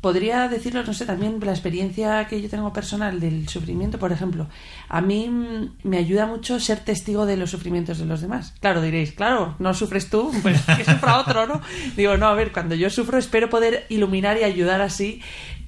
podría 0.01 0.48
decirlo, 0.48 0.84
no 0.84 0.93
sé, 0.93 1.05
también 1.05 1.39
la 1.41 1.51
experiencia 1.51 2.27
que 2.27 2.41
yo 2.41 2.50
tengo 2.50 2.74
personal 2.74 3.20
del 3.20 3.48
sufrimiento, 3.48 4.00
por 4.00 4.12
ejemplo, 4.12 4.48
a 4.89 5.00
mí 5.00 5.29
mm, 5.29 5.88
me 5.88 5.98
ayuda 5.98 6.25
mucho 6.25 6.60
ser 6.60 6.79
testigo 6.79 7.25
de 7.27 7.38
los 7.38 7.51
sufrimientos 7.51 8.00
de 8.00 8.05
los 8.05 8.22
demás. 8.22 8.53
Claro, 8.60 8.81
diréis, 8.81 9.13
claro, 9.13 9.55
no 9.60 9.74
sufres 9.74 10.10
tú, 10.10 10.31
pues 10.41 10.60
que 10.62 10.84
sufra 10.84 11.20
otro, 11.20 11.46
¿no? 11.46 11.62
Digo, 11.96 12.17
no, 12.17 12.27
a 12.27 12.34
ver, 12.34 12.51
cuando 12.51 12.75
yo 12.75 12.89
sufro 12.89 13.17
espero 13.17 13.50
poder 13.50 13.86
iluminar 13.89 14.38
y 14.38 14.43
ayudar 14.43 14.81
así 14.81 15.22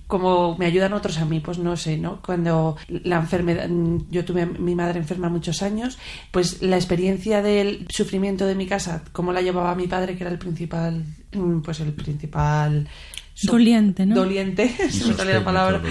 como 0.07 0.57
me 0.57 0.65
ayudan 0.65 0.93
otros 0.93 1.17
a 1.17 1.25
mí, 1.25 1.39
pues 1.39 1.57
no 1.57 1.75
sé, 1.77 1.97
¿no? 1.97 2.21
Cuando 2.21 2.77
la 2.87 3.17
enfermedad, 3.17 3.67
yo 4.11 4.25
tuve 4.25 4.43
a 4.43 4.45
mi 4.45 4.75
madre 4.75 4.99
enferma 4.99 5.29
muchos 5.29 5.63
años, 5.63 5.97
pues 6.29 6.61
la 6.61 6.75
experiencia 6.75 7.41
del 7.41 7.87
sufrimiento 7.89 8.45
de 8.45 8.53
mi 8.53 8.67
casa, 8.67 9.03
cómo 9.11 9.33
la 9.33 9.41
llevaba 9.41 9.73
mi 9.73 9.87
padre, 9.87 10.15
que 10.15 10.23
era 10.23 10.31
el 10.31 10.37
principal, 10.37 11.03
mm, 11.33 11.61
pues 11.61 11.79
el 11.79 11.93
principal 11.93 12.87
doliente, 13.41 14.05
¿no? 14.05 14.15
Doliente, 14.15 14.69
se 14.89 15.07
me 15.07 15.13
sale 15.13 15.33
la 15.33 15.43
palabra. 15.43 15.81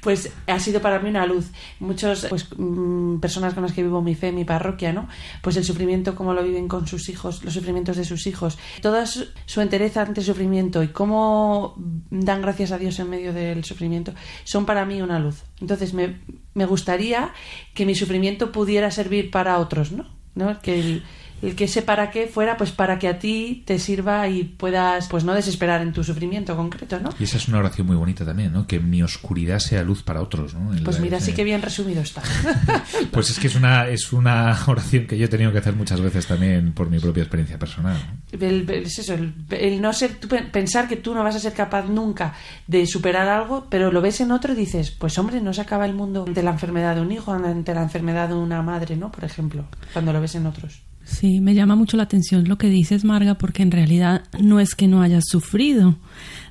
Pues 0.00 0.32
ha 0.46 0.58
sido 0.60 0.80
para 0.80 0.98
mí 1.00 1.10
una 1.10 1.26
luz. 1.26 1.50
Muchas 1.80 2.26
pues, 2.26 2.46
mm, 2.56 3.18
personas 3.18 3.54
con 3.54 3.62
las 3.62 3.72
que 3.72 3.82
vivo 3.82 4.02
mi 4.02 4.14
fe, 4.14 4.32
mi 4.32 4.44
parroquia, 4.44 4.92
¿no? 4.92 5.08
Pues 5.42 5.56
el 5.56 5.64
sufrimiento, 5.64 6.14
cómo 6.14 6.32
lo 6.32 6.42
viven 6.42 6.68
con 6.68 6.86
sus 6.86 7.08
hijos, 7.08 7.42
los 7.44 7.54
sufrimientos 7.54 7.96
de 7.96 8.04
sus 8.04 8.26
hijos, 8.26 8.58
toda 8.80 9.06
su, 9.06 9.26
entereza 9.60 10.02
ante 10.02 10.20
el 10.20 10.26
sufrimiento 10.26 10.82
y 10.82 10.88
cómo 10.88 11.74
dan 12.10 12.42
gracias 12.42 12.72
a 12.72 12.78
Dios 12.78 12.98
en 12.98 13.10
medio 13.10 13.32
del 13.32 13.64
sufrimiento, 13.64 14.14
son 14.44 14.66
para 14.66 14.84
mí 14.84 15.02
una 15.02 15.18
luz. 15.18 15.42
Entonces 15.60 15.92
me, 15.94 16.20
me 16.54 16.66
gustaría 16.66 17.32
que 17.74 17.86
mi 17.86 17.94
sufrimiento 17.94 18.52
pudiera 18.52 18.90
servir 18.90 19.30
para 19.30 19.58
otros, 19.58 19.92
¿no? 19.92 20.14
¿No? 20.34 20.60
Que 20.60 20.78
el, 20.78 21.02
el 21.42 21.54
que 21.54 21.64
ese 21.64 21.82
para 21.82 22.10
qué 22.10 22.26
fuera 22.26 22.56
pues 22.56 22.72
para 22.72 22.98
que 22.98 23.08
a 23.08 23.18
ti 23.18 23.62
te 23.66 23.78
sirva 23.78 24.28
y 24.28 24.44
puedas 24.44 25.08
pues 25.08 25.24
no 25.24 25.34
desesperar 25.34 25.82
en 25.82 25.92
tu 25.92 26.02
sufrimiento 26.02 26.56
concreto, 26.56 26.98
¿no? 27.00 27.10
Y 27.18 27.24
esa 27.24 27.36
es 27.36 27.48
una 27.48 27.58
oración 27.58 27.86
muy 27.86 27.96
bonita 27.96 28.24
también, 28.24 28.52
¿no? 28.52 28.66
Que 28.66 28.80
mi 28.80 29.02
oscuridad 29.02 29.58
sea 29.58 29.82
luz 29.82 30.02
para 30.02 30.22
otros, 30.22 30.54
¿no? 30.54 30.70
pues 30.84 31.00
mira, 31.00 31.20
sí 31.20 31.32
que 31.32 31.44
bien 31.44 31.62
resumido 31.62 32.00
está. 32.00 32.22
pues 33.10 33.30
es 33.30 33.38
que 33.38 33.48
es 33.48 33.54
una 33.54 33.88
es 33.88 34.12
una 34.12 34.56
oración 34.66 35.06
que 35.06 35.18
yo 35.18 35.26
he 35.26 35.28
tenido 35.28 35.52
que 35.52 35.58
hacer 35.58 35.74
muchas 35.74 36.00
veces 36.00 36.26
también 36.26 36.72
por 36.72 36.88
mi 36.88 36.98
propia 36.98 37.22
experiencia 37.22 37.58
personal. 37.58 37.96
El, 38.32 38.68
es 38.70 38.98
eso, 38.98 39.14
el, 39.14 39.80
no 39.80 39.92
ser 39.92 40.18
pensar 40.52 40.88
que 40.88 40.96
tú 40.96 41.14
no 41.14 41.22
vas 41.22 41.36
a 41.36 41.40
ser 41.40 41.52
capaz 41.52 41.86
nunca 41.86 42.34
de 42.66 42.86
superar 42.86 43.28
algo, 43.28 43.66
pero 43.70 43.92
lo 43.92 44.00
ves 44.00 44.20
en 44.20 44.32
otro 44.32 44.52
y 44.52 44.56
dices, 44.56 44.90
pues 44.90 45.18
hombre, 45.18 45.40
no 45.40 45.52
se 45.52 45.60
acaba 45.60 45.86
el 45.86 45.94
mundo 45.94 46.24
ante 46.26 46.42
la 46.42 46.50
enfermedad 46.50 46.94
de 46.94 47.02
un 47.02 47.12
hijo, 47.12 47.32
ante 47.32 47.74
la 47.74 47.82
enfermedad 47.82 48.28
de 48.28 48.34
una 48.34 48.62
madre, 48.62 48.96
¿no? 48.96 49.12
Por 49.12 49.24
ejemplo, 49.24 49.66
cuando 49.92 50.12
lo 50.12 50.20
ves 50.20 50.34
en 50.34 50.46
otros. 50.46 50.85
Sí, 51.06 51.40
me 51.40 51.54
llama 51.54 51.76
mucho 51.76 51.96
la 51.96 52.02
atención 52.02 52.48
lo 52.48 52.58
que 52.58 52.68
dices, 52.68 53.04
Marga, 53.04 53.38
porque 53.38 53.62
en 53.62 53.70
realidad 53.70 54.24
no 54.40 54.58
es 54.58 54.74
que 54.74 54.88
no 54.88 55.02
hayas 55.02 55.24
sufrido. 55.28 55.94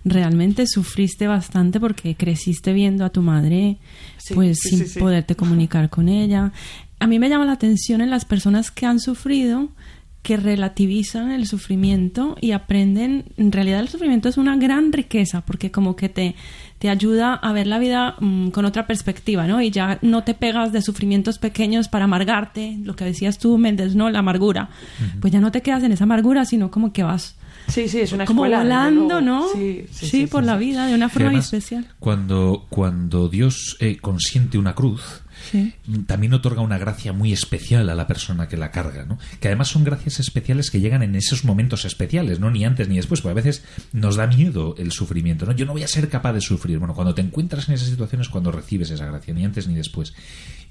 Realmente 0.06 0.66
sufriste 0.66 1.28
bastante 1.28 1.78
porque 1.82 2.16
creciste 2.16 2.72
viendo 2.72 3.04
a 3.04 3.10
tu 3.10 3.22
madre, 3.22 3.80
pues 4.34 4.60
sin 4.62 4.86
poderte 4.98 5.36
comunicar 5.36 5.90
con 5.90 6.08
ella. 6.08 6.54
A 7.00 7.08
mí 7.08 7.20
me 7.20 7.28
llama 7.28 7.46
la 7.46 7.52
atención 7.52 8.00
en 8.00 8.10
las 8.10 8.24
personas 8.24 8.72
que 8.72 8.86
han 8.86 9.02
sufrido 9.02 9.70
que 10.26 10.38
relativizan 10.38 11.32
el 11.32 11.46
sufrimiento 11.46 12.36
y 12.42 12.54
aprenden, 12.54 13.26
en 13.38 13.52
realidad 13.52 13.82
el 13.82 13.90
sufrimiento 13.90 14.28
es 14.28 14.38
una 14.38 14.58
gran 14.58 14.92
riqueza 14.92 15.42
porque 15.42 15.70
como 15.70 15.96
que 15.96 16.10
te, 16.10 16.36
te 16.80 16.90
ayuda 16.90 17.34
a 17.34 17.54
ver 17.54 17.68
la 17.68 17.80
vida 17.80 18.16
mm, 18.20 18.50
con 18.50 18.66
otra 18.66 18.88
perspectiva, 18.88 19.48
¿no? 19.48 19.62
Y 19.62 19.72
ya 19.72 20.00
no 20.02 20.24
te 20.24 20.34
pegas 20.34 20.72
de 20.72 20.82
sufrimientos 20.82 21.40
pequeños 21.40 21.88
para 21.88 22.06
amargarte, 22.06 22.78
lo 22.84 22.96
que 22.96 23.06
decías 23.06 23.38
tú, 23.38 23.58
Méndez, 23.58 23.96
¿no? 23.96 24.10
La 24.10 24.20
amargura. 24.20 24.70
Pues 25.22 25.32
ya 25.34 25.40
no 25.40 25.52
te 25.52 25.62
quedas 25.62 25.84
en 25.84 25.92
esa 25.92 26.04
amargura, 26.04 26.46
sino 26.46 26.72
como 26.72 26.92
que 26.92 27.04
vas 27.04 27.36
Sí, 27.68 27.88
sí, 27.90 28.02
es 28.02 28.12
una 28.12 28.26
como 28.26 28.44
volando, 28.44 29.22
¿no? 29.22 29.48
Sí, 29.50 29.86
sí, 29.92 30.28
por 30.28 30.44
la 30.44 30.58
vida 30.58 30.86
de 30.86 30.94
una 30.94 31.10
forma 31.10 31.40
especial. 31.40 31.88
Cuando, 32.00 32.66
cuando 32.70 33.28
Dios 33.28 33.78
eh, 33.80 33.98
consiente 33.98 34.58
una 34.58 34.76
cruz, 34.76 35.24
también 36.08 36.34
otorga 36.34 36.62
una 36.62 36.78
gracia 36.78 37.14
muy 37.14 37.34
especial 37.34 37.90
a 37.90 37.96
la 37.96 38.08
persona 38.08 38.48
que 38.48 38.58
la 38.58 38.72
carga, 38.72 39.06
¿no? 39.06 39.18
Que 39.40 39.48
además 39.48 39.70
son 39.70 39.84
gracias 39.84 40.20
especiales 40.20 40.72
que 40.72 40.80
llegan 40.80 41.04
en 41.04 41.16
esos 41.16 41.46
momentos 41.46 41.86
especiales, 41.86 42.40
no 42.40 42.52
ni 42.52 42.66
antes 42.66 42.88
ni 42.88 42.96
después, 42.96 43.22
porque 43.22 43.40
a 43.40 43.44
veces 43.44 43.64
nos 43.94 44.16
da 44.16 44.28
miedo 44.28 44.76
el 44.78 44.92
sufrimiento, 44.92 45.46
¿no? 45.46 45.52
Yo 45.54 45.66
no 45.66 45.74
voy 45.74 45.84
a 45.84 45.88
ser 45.88 46.10
capaz 46.10 46.34
de 46.34 46.42
sufrir. 46.42 46.80
Bueno, 46.80 46.94
cuando 46.94 47.14
te 47.14 47.22
encuentras 47.22 47.68
en 47.68 47.76
esas 47.76 47.90
situaciones 47.90 48.30
cuando 48.30 48.52
recibes 48.52 48.90
esa 48.92 49.06
gracia, 49.06 49.34
ni 49.34 49.46
antes 49.46 49.68
ni 49.68 49.76
después. 49.76 50.14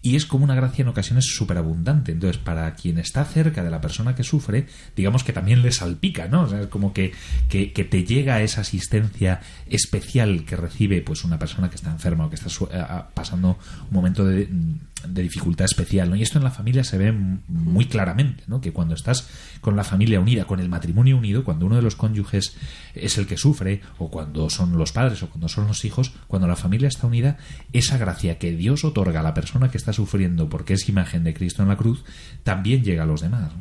Y 0.03 0.17
es 0.17 0.27
como 0.27 0.45
una 0.45 0.55
gracia 0.55 0.83
en 0.83 0.89
ocasiones 0.89 1.25
súper 1.35 1.57
abundante. 1.57 2.13
Entonces, 2.13 2.37
para 2.37 2.75
quien 2.75 2.99
está 2.99 3.25
cerca 3.25 3.65
de 3.65 3.71
la 3.71 3.81
persona 3.81 4.15
que 4.15 4.23
sufre, 4.23 4.67
digamos 4.95 5.25
que 5.25 5.33
también 5.33 5.63
le 5.63 5.73
salpica, 5.73 6.29
¿no? 6.29 6.43
O 6.43 6.47
sea, 6.47 6.61
es 6.61 6.67
como 6.67 6.93
que, 6.93 7.13
que, 7.49 7.73
que 7.73 7.85
te 7.85 8.05
llega 8.05 8.43
esa 8.43 8.61
asistencia 8.61 9.41
especial 9.67 10.45
que 10.45 10.57
recibe 10.57 11.01
pues 11.01 11.25
una 11.25 11.39
persona 11.39 11.71
que 11.71 11.77
está 11.77 11.91
enferma 11.91 12.27
o 12.27 12.29
que 12.29 12.37
está 12.37 13.09
pasando 13.15 13.59
un 13.89 13.95
momento 13.95 14.27
de 14.27 14.47
de 15.07 15.23
dificultad 15.23 15.67
especial, 15.67 16.11
¿no? 16.11 16.17
Y 16.17 16.23
esto 16.23 16.39
en 16.39 16.45
la 16.45 16.51
familia 16.51 16.85
se 16.85 16.99
ve 16.99 17.13
muy 17.13 17.87
claramente, 17.87 18.45
¿no? 18.47 18.61
Que 18.61 18.73
cuando 18.73 18.95
estás 18.95 19.29
con 19.61 19.77
la 19.77 19.85
familia 19.85 20.21
unida, 20.21 20.47
con 20.47 20.61
el 20.61 20.69
matrimonio 20.69 21.17
unido, 21.17 21.45
cuando 21.45 21.67
uno 21.67 21.77
de 21.77 21.83
los 21.83 21.97
cónyuges 21.97 22.57
es 22.95 23.19
el 23.19 23.27
que 23.27 23.37
sufre, 23.37 23.81
o 23.99 24.11
cuando 24.11 24.49
son 24.51 24.77
los 24.79 24.93
padres, 24.93 25.23
o 25.23 25.29
cuando 25.29 25.49
son 25.49 25.67
los 25.67 25.85
hijos, 25.85 26.13
cuando 26.27 26.49
la 26.49 26.57
familia 26.57 26.89
está 26.89 27.07
unida, 27.07 27.37
esa 27.73 27.99
gracia 27.99 28.39
que 28.39 28.53
Dios 28.53 28.85
otorga 28.85 29.21
a 29.21 29.23
la 29.23 29.35
persona 29.35 29.71
que 29.71 29.79
está 29.79 29.93
sufriendo 29.93 30.49
porque 30.49 30.75
es 30.75 30.89
imagen 30.89 31.25
de 31.25 31.35
Cristo 31.35 31.63
en 31.63 31.69
la 31.69 31.77
cruz, 31.77 32.05
también 32.43 32.83
llega 32.83 33.03
a 33.03 33.07
los 33.07 33.21
demás. 33.21 33.53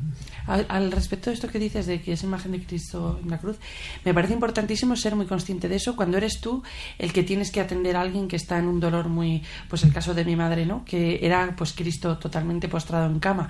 Al, 0.48 0.92
respecto 0.92 1.30
de 1.30 1.36
esto 1.36 1.48
que 1.48 1.60
dices 1.60 1.86
de 1.86 2.02
que 2.02 2.14
es 2.14 2.24
imagen 2.24 2.52
de 2.52 2.64
Cristo 2.64 3.20
en 3.22 3.30
la 3.30 3.38
cruz, 3.38 3.58
me 4.04 4.14
parece 4.14 4.34
importantísimo 4.34 4.96
ser 4.96 5.16
muy 5.16 5.26
consciente 5.26 5.70
de 5.70 5.76
eso 5.76 5.96
cuando 5.96 6.18
eres 6.18 6.42
tú 6.42 6.64
el 7.00 7.14
que 7.14 7.24
tienes 7.24 7.52
que 7.52 7.62
atender 7.62 7.96
a 7.96 8.02
alguien 8.02 8.28
que 8.28 8.36
está 8.36 8.58
en 8.58 8.68
un 8.68 8.80
dolor 8.80 9.08
muy, 9.08 9.44
pues 9.70 9.84
el 9.84 9.94
caso 9.94 10.14
de 10.14 10.26
mi 10.26 10.36
madre, 10.36 10.66
¿no? 10.66 10.84
Que 10.86 11.20
era 11.22 11.56
pues 11.56 11.74
Cristo 11.74 12.18
totalmente 12.18 12.68
postrado 12.68 13.06
en 13.06 13.20
cama. 13.20 13.50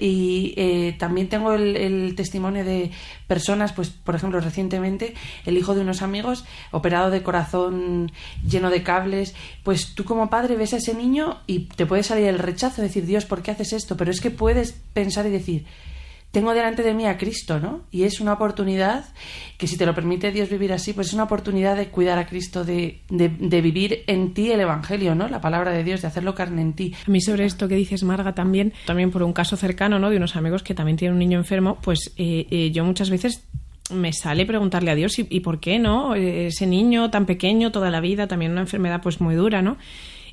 Y 0.00 0.54
eh, 0.56 0.96
también 0.98 1.28
tengo 1.28 1.52
el, 1.52 2.14
testimonio 2.16 2.64
de 2.64 2.90
personas, 3.26 3.72
pues 3.72 3.90
por 3.90 4.14
ejemplo 4.14 4.40
recientemente 4.40 5.14
el 5.44 5.56
hijo 5.56 5.74
de 5.74 5.82
unos 5.82 6.02
amigos 6.02 6.44
operado 6.70 7.10
de 7.10 7.22
corazón 7.22 8.10
lleno 8.46 8.70
de 8.70 8.82
cables, 8.82 9.34
pues 9.62 9.94
tú 9.94 10.04
como 10.04 10.30
padre 10.30 10.56
ves 10.56 10.72
a 10.72 10.78
ese 10.78 10.94
niño 10.94 11.38
y 11.46 11.60
te 11.60 11.86
puede 11.86 12.02
salir 12.02 12.26
el 12.26 12.38
rechazo, 12.38 12.82
decir 12.82 13.06
Dios, 13.06 13.24
¿por 13.24 13.42
qué 13.42 13.50
haces 13.50 13.72
esto? 13.72 13.96
Pero 13.96 14.10
es 14.10 14.20
que 14.20 14.30
puedes 14.30 14.72
pensar 14.92 15.26
y 15.26 15.30
decir 15.30 15.66
tengo 16.30 16.52
delante 16.52 16.82
de 16.82 16.92
mí 16.92 17.06
a 17.06 17.16
Cristo, 17.16 17.58
¿no? 17.58 17.84
Y 17.90 18.02
es 18.02 18.20
una 18.20 18.34
oportunidad 18.34 19.06
que 19.56 19.66
si 19.66 19.78
te 19.78 19.86
lo 19.86 19.94
permite 19.94 20.30
Dios 20.30 20.50
vivir 20.50 20.72
así, 20.72 20.92
pues 20.92 21.08
es 21.08 21.14
una 21.14 21.24
oportunidad 21.24 21.76
de 21.76 21.88
cuidar 21.88 22.18
a 22.18 22.26
Cristo, 22.26 22.64
de, 22.64 23.00
de, 23.08 23.60
vivir 23.62 24.04
en 24.06 24.34
ti 24.34 24.52
el 24.52 24.60
Evangelio, 24.60 25.14
¿no? 25.14 25.28
La 25.28 25.40
palabra 25.40 25.70
de 25.70 25.84
Dios, 25.84 26.02
de 26.02 26.08
hacerlo 26.08 26.34
carne 26.34 26.60
en 26.60 26.74
ti. 26.74 26.94
A 27.06 27.10
mí 27.10 27.20
sobre 27.22 27.46
esto 27.46 27.66
que 27.66 27.76
dices, 27.76 28.04
Marga, 28.04 28.34
también, 28.34 28.74
también 28.84 29.10
por 29.10 29.22
un 29.22 29.32
caso 29.32 29.56
cercano, 29.56 29.98
¿no? 29.98 30.10
De 30.10 30.18
unos 30.18 30.36
amigos 30.36 30.62
que 30.62 30.74
también 30.74 30.98
tienen 30.98 31.14
un 31.14 31.18
niño 31.18 31.38
enfermo, 31.38 31.78
pues 31.80 32.12
eh, 32.18 32.46
eh, 32.50 32.70
yo 32.72 32.84
muchas 32.84 33.08
veces 33.08 33.44
me 33.90 34.12
sale 34.12 34.44
preguntarle 34.44 34.90
a 34.90 34.94
Dios 34.94 35.18
y, 35.18 35.40
por 35.40 35.60
qué, 35.60 35.78
¿no? 35.78 36.14
Eh, 36.14 36.48
ese 36.48 36.66
niño 36.66 37.10
tan 37.10 37.24
pequeño 37.24 37.72
toda 37.72 37.90
la 37.90 38.00
vida, 38.00 38.26
también 38.28 38.52
una 38.52 38.60
enfermedad 38.60 39.00
pues 39.02 39.22
muy 39.22 39.34
dura, 39.34 39.62
¿no? 39.62 39.78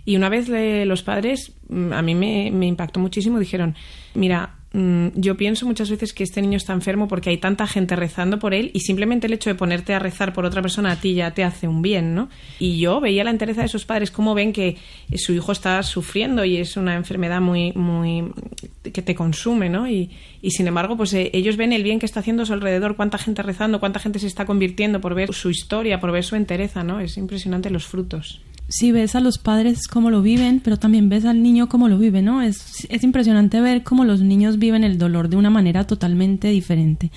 Y 0.04 0.18
una 0.18 0.28
vez 0.28 0.50
los 0.50 1.02
padres, 1.04 1.54
mm, 1.70 1.94
a 1.94 2.02
mí 2.02 2.14
me 2.14 2.68
impactó 2.68 3.00
muchísimo, 3.00 3.40
dijeron, 3.40 3.75
mira, 4.14 4.55
Mm, 4.77 5.12
yo 5.15 5.38
pienso 5.38 5.65
muchas 5.65 5.89
veces 5.89 6.12
que 6.12 6.25
este 6.25 6.41
niño 6.41 6.58
está 6.58 6.74
enfermo 6.74 7.08
porque 7.08 7.29
hay 7.29 7.38
tanta 7.38 7.65
gente 7.65 7.96
rezando 7.96 8.39
por 8.39 8.53
él 8.53 8.72
y 8.74 8.82
simplemente 8.82 9.27
el 9.27 9.32
hecho 9.32 9.50
de 9.50 9.55
ponerte 9.55 9.94
a 9.94 10.00
rezar 10.00 10.34
por 10.34 10.44
otra 10.44 10.62
persona 10.62 10.91
a 10.91 11.00
ti 11.00 11.13
ya 11.13 11.32
te 11.32 11.46
hace 11.46 11.65
un 11.65 11.82
bien, 11.82 12.13
¿no? 12.13 12.27
Y 12.60 12.77
yo 12.77 13.00
veía 13.00 13.24
la 13.24 13.29
entereza 13.29 13.62
de 13.62 13.67
esos 13.67 13.86
padres 13.86 14.12
cómo 14.12 14.36
ven 14.36 14.51
que 14.51 14.75
su 15.15 15.32
hijo 15.32 15.53
está 15.53 15.82
sufriendo 15.82 16.44
y 16.44 16.58
es 16.58 16.75
una 16.75 16.96
enfermedad 16.96 17.39
muy, 17.39 17.72
muy 17.72 18.34
que 18.91 19.01
te 19.01 19.15
consume, 19.15 19.70
¿no? 19.70 19.88
Y, 19.88 20.12
y 20.41 20.51
sin 20.51 20.67
embargo, 20.67 20.98
pues 20.98 21.13
eh, 21.13 21.29
ellos 21.32 21.55
ven 21.55 21.72
el 21.72 21.84
bien 21.84 21.98
que 21.98 22.05
está 22.05 22.20
haciendo 22.20 22.44
a 22.44 22.46
su 22.46 22.51
alrededor, 22.51 22.98
cuánta 22.98 23.17
gente 23.17 23.44
rezando, 23.44 23.79
cuánta 23.79 24.01
gente 24.01 24.20
se 24.20 24.27
está 24.27 24.46
convirtiendo 24.46 25.00
por 25.00 25.15
ver 25.15 25.34
su 25.34 25.50
historia, 25.50 26.01
por 26.01 26.12
ver 26.12 26.25
su 26.25 26.36
entereza, 26.36 26.84
¿no? 26.84 27.00
Es 27.00 27.15
impresionante 27.15 27.70
los 27.70 27.86
frutos 27.86 28.41
sí 28.68 28.92
ves 28.92 29.16
a 29.16 29.20
los 29.20 29.38
padres 29.38 29.88
cómo 29.88 30.10
lo 30.10 30.22
viven, 30.22 30.60
pero 30.64 30.78
también 30.78 31.10
ves 31.10 31.26
al 31.26 31.42
niño 31.42 31.70
cómo 31.70 31.88
lo 31.88 31.98
vive, 31.98 32.22
¿no? 32.22 32.42
Es, 32.42 32.88
es 32.90 33.04
impresionante 33.04 33.62
ver 33.62 33.84
cómo 33.84 34.06
los 34.06 34.22
niños 34.22 34.58
viven 34.58 34.84
el 34.84 34.98
dolor 34.98 35.30
de 35.30 35.38
una 35.38 35.50
manera 35.50 35.86
totalmente 35.86 36.50
diferente. 36.50 37.12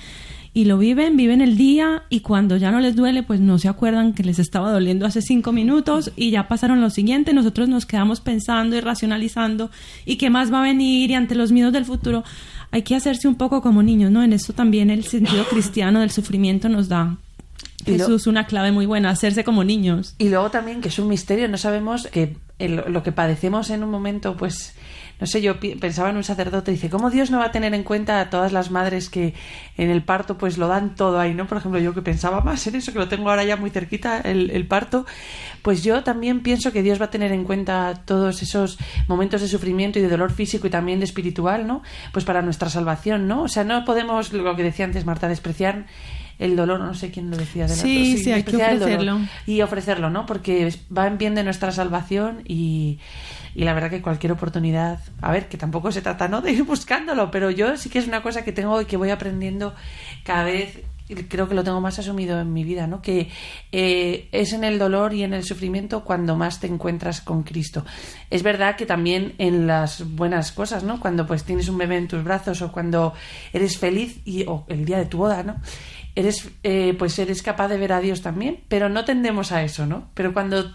Y 0.51 0.65
lo 0.65 0.79
viven, 0.79 1.15
viven 1.15 1.41
el 1.41 1.57
día 1.57 2.03
y 2.09 2.21
cuando 2.21 2.57
ya 2.57 2.71
no 2.71 2.79
les 2.79 2.95
duele, 2.95 3.21
pues 3.21 3.39
no 3.39 3.59
se 3.59 3.67
acuerdan 3.67 4.13
que 4.13 4.23
les 4.23 4.39
estaba 4.39 4.71
doliendo 4.71 5.05
hace 5.05 5.21
cinco 5.21 5.51
minutos 5.51 6.11
y 6.15 6.31
ya 6.31 6.47
pasaron 6.47 6.81
lo 6.81 6.89
siguiente. 6.89 7.33
Nosotros 7.33 7.69
nos 7.69 7.85
quedamos 7.85 8.19
pensando 8.19 8.75
y 8.75 8.81
racionalizando 8.81 9.69
y 10.05 10.15
qué 10.17 10.29
más 10.29 10.51
va 10.51 10.59
a 10.59 10.63
venir 10.63 11.11
y 11.11 11.13
ante 11.13 11.35
los 11.35 11.51
miedos 11.51 11.71
del 11.71 11.85
futuro. 11.85 12.23
Hay 12.71 12.81
que 12.81 12.95
hacerse 12.95 13.27
un 13.27 13.35
poco 13.35 13.61
como 13.61 13.83
niños, 13.83 14.11
¿no? 14.11 14.23
En 14.23 14.33
eso 14.33 14.53
también 14.53 14.89
el 14.89 15.03
sentido 15.03 15.45
cristiano 15.49 15.99
del 15.99 16.11
sufrimiento 16.11 16.67
nos 16.67 16.89
da 16.89 17.17
Jesús, 17.85 18.27
una 18.27 18.45
clave 18.45 18.71
muy 18.71 18.85
buena, 18.85 19.09
hacerse 19.09 19.43
como 19.43 19.63
niños. 19.63 20.15
Y 20.17 20.29
luego 20.29 20.51
también, 20.51 20.81
que 20.81 20.89
es 20.89 20.99
un 20.99 21.07
misterio, 21.07 21.47
no 21.47 21.57
sabemos 21.57 22.07
que 22.07 22.35
lo 22.59 23.03
que 23.03 23.11
padecemos 23.11 23.69
en 23.69 23.83
un 23.83 23.89
momento, 23.89 24.35
pues 24.35 24.75
no 25.19 25.27
sé, 25.27 25.41
yo 25.41 25.59
pensaba 25.59 26.09
en 26.09 26.15
un 26.15 26.23
sacerdote, 26.23 26.71
dice, 26.71 26.89
¿cómo 26.89 27.09
Dios 27.09 27.29
no 27.29 27.39
va 27.39 27.47
a 27.47 27.51
tener 27.51 27.73
en 27.73 27.83
cuenta 27.83 28.21
a 28.21 28.29
todas 28.29 28.53
las 28.53 28.71
madres 28.71 29.09
que 29.09 29.33
en 29.77 29.89
el 29.89 30.01
parto 30.01 30.37
pues 30.37 30.57
lo 30.57 30.69
dan 30.69 30.95
todo 30.95 31.19
ahí, 31.19 31.33
¿no? 31.33 31.45
Por 31.45 31.57
ejemplo, 31.57 31.79
yo 31.79 31.93
que 31.93 32.01
pensaba 32.01 32.39
más 32.39 32.65
en 32.67 32.75
eso, 32.75 32.93
que 32.93 32.99
lo 32.99 33.09
tengo 33.09 33.29
ahora 33.29 33.43
ya 33.43 33.57
muy 33.57 33.69
cerquita, 33.69 34.21
el, 34.21 34.49
el 34.51 34.65
parto, 34.65 35.05
pues 35.61 35.83
yo 35.83 36.03
también 36.03 36.39
pienso 36.41 36.71
que 36.71 36.83
Dios 36.83 37.01
va 37.01 37.05
a 37.05 37.09
tener 37.09 37.33
en 37.33 37.43
cuenta 37.43 38.01
todos 38.05 38.41
esos 38.41 38.77
momentos 39.07 39.41
de 39.41 39.49
sufrimiento 39.49 39.99
y 39.99 40.01
de 40.01 40.07
dolor 40.07 40.31
físico 40.31 40.67
y 40.67 40.69
también 40.69 40.99
de 40.99 41.05
espiritual, 41.05 41.67
¿no? 41.67 41.83
Pues 42.13 42.23
para 42.23 42.41
nuestra 42.41 42.69
salvación, 42.69 43.27
¿no? 43.27 43.43
O 43.43 43.47
sea, 43.49 43.65
no 43.65 43.83
podemos, 43.83 44.31
lo 44.31 44.55
que 44.55 44.63
decía 44.63 44.85
antes 44.85 45.05
Marta, 45.05 45.27
despreciar 45.27 45.85
el 46.39 46.55
dolor, 46.55 46.79
no 46.79 46.93
sé 46.93 47.11
quién 47.11 47.29
lo 47.29 47.37
decía. 47.37 47.67
De 47.67 47.75
sí, 47.75 48.17
sí, 48.17 48.31
hay 48.31 48.43
que 48.43 48.55
ofrecerlo. 48.55 49.19
Y 49.45 49.61
ofrecerlo, 49.61 50.09
¿no? 50.09 50.25
Porque 50.25 50.73
va 50.95 51.05
en 51.05 51.17
bien 51.17 51.35
de 51.35 51.43
nuestra 51.43 51.71
salvación 51.71 52.41
y, 52.47 52.97
y 53.53 53.65
la 53.65 53.73
verdad 53.73 53.89
que 53.89 54.01
cualquier 54.01 54.31
oportunidad, 54.31 54.99
a 55.21 55.31
ver, 55.31 55.49
que 55.49 55.57
tampoco 55.57 55.91
se 55.91 56.01
trata, 56.01 56.27
¿no? 56.29 56.41
De 56.41 56.51
ir 56.53 56.63
buscándolo, 56.63 57.29
pero 57.29 57.51
yo 57.51 57.75
sí 57.77 57.89
que 57.89 57.99
es 57.99 58.07
una 58.07 58.23
cosa 58.23 58.43
que 58.43 58.53
tengo 58.53 58.81
y 58.81 58.85
que 58.85 58.97
voy 58.97 59.09
aprendiendo 59.09 59.75
cada 60.23 60.45
vez 60.45 60.81
creo 61.27 61.49
que 61.49 61.55
lo 61.55 61.63
tengo 61.63 61.81
más 61.81 61.97
asumido 61.99 62.39
en 62.39 62.53
mi 62.53 62.63
vida, 62.63 62.87
¿no? 62.87 63.01
Que 63.01 63.29
eh, 63.71 64.27
es 64.31 64.53
en 64.53 64.63
el 64.63 64.77
dolor 64.77 65.13
y 65.13 65.23
en 65.23 65.33
el 65.33 65.43
sufrimiento 65.43 66.03
cuando 66.03 66.35
más 66.35 66.59
te 66.59 66.67
encuentras 66.67 67.21
con 67.21 67.43
Cristo. 67.43 67.83
Es 68.29 68.43
verdad 68.43 68.75
que 68.75 68.85
también 68.85 69.33
en 69.39 69.65
las 69.65 70.07
buenas 70.15 70.51
cosas, 70.51 70.83
¿no? 70.83 70.99
Cuando 70.99 71.25
pues 71.25 71.43
tienes 71.43 71.67
un 71.67 71.77
bebé 71.77 71.97
en 71.97 72.07
tus 72.07 72.23
brazos 72.23 72.61
o 72.61 72.71
cuando 72.71 73.13
eres 73.53 73.77
feliz 73.77 74.19
y 74.23 74.43
o 74.45 74.65
el 74.67 74.85
día 74.85 74.99
de 74.99 75.05
tu 75.05 75.17
boda, 75.17 75.41
¿no? 75.43 75.55
Eres, 76.15 76.49
eh, 76.63 76.95
pues 76.97 77.17
eres 77.19 77.41
capaz 77.41 77.67
de 77.67 77.77
ver 77.77 77.93
a 77.93 78.01
Dios 78.01 78.21
también, 78.21 78.61
pero 78.67 78.89
no 78.89 79.05
tendemos 79.05 79.51
a 79.51 79.63
eso, 79.63 79.85
¿no? 79.85 80.09
Pero 80.13 80.33
cuando 80.33 80.73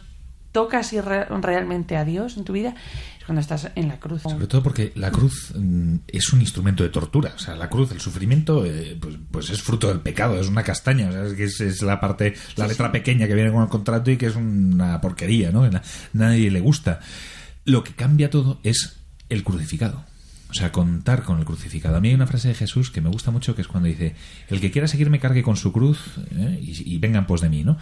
tocas 0.55 0.93
realmente 0.93 1.97
a 1.97 2.05
Dios 2.05 2.37
en 2.37 2.45
tu 2.45 2.53
vida 2.53 2.77
es 3.19 3.25
cuando 3.25 3.41
estás 3.41 3.71
en 3.75 3.89
la 3.89 3.99
cruz. 3.99 4.23
Sobre 4.23 4.47
todo 4.47 4.63
porque 4.63 4.93
la 4.95 5.11
cruz 5.11 5.53
mm, 5.53 5.97
es 6.07 6.33
un 6.33 6.41
instrumento 6.41 6.85
de 6.85 6.91
tortura. 6.91 7.33
O 7.35 7.39
sea, 7.39 7.57
la 7.57 7.69
cruz, 7.69 7.91
el 7.91 8.01
sufrimiento, 8.01 8.65
eh, 8.65 8.97
pues, 9.01 9.17
pues, 9.31 9.51
es 9.51 9.61
fruto 9.61 9.89
del 9.89 10.01
pecado, 10.01 10.39
es 10.39 10.49
una 10.49 10.63
castaña. 10.63 11.09
O 11.09 11.13
sea, 11.13 11.25
es, 11.25 11.35
que 11.35 11.45
es, 11.45 11.83
la 11.83 11.99
parte, 11.99 12.35
la 12.55 12.69
letra 12.69 12.93
pequeña 12.93 13.27
que 13.27 13.35
viene 13.35 13.51
con 13.51 13.65
el 13.65 13.69
contrato 13.69 14.13
y 14.13 14.17
que 14.17 14.27
es 14.27 14.37
una 14.37 15.01
porquería, 15.01 15.51
¿no? 15.51 15.69
Nadie 16.13 16.51
le 16.53 16.61
gusta. 16.61 17.01
Lo 17.65 17.83
que 17.83 17.95
cambia 17.95 18.31
todo 18.31 18.61
es 18.63 19.01
el 19.29 19.43
crucificado. 19.43 20.05
O 20.55 20.57
sea, 20.57 20.71
contar 20.71 21.25
con 21.25 21.41
el 21.41 21.45
crucificado. 21.45 21.97
A 21.97 22.01
mí 22.01 22.11
hay 22.11 22.15
una 22.15 22.29
frase 22.29 22.47
de 22.47 22.55
Jesús 22.55 22.93
que 22.93 23.01
me 23.01 23.09
gusta 23.09 23.33
mucho, 23.33 23.57
que 23.57 23.63
es 23.63 23.67
cuando 23.67 23.89
dice, 23.89 24.15
el 24.49 24.61
que 24.61 24.71
quiera 24.71 24.87
seguirme 24.87 25.19
cargue 25.19 25.43
con 25.43 25.57
su 25.57 25.73
cruz 25.73 25.99
¿eh? 26.31 26.61
y, 26.63 26.97
vengan 26.99 27.27
pues 27.27 27.41
de 27.41 27.49
mí, 27.49 27.65
¿no? 27.65 27.77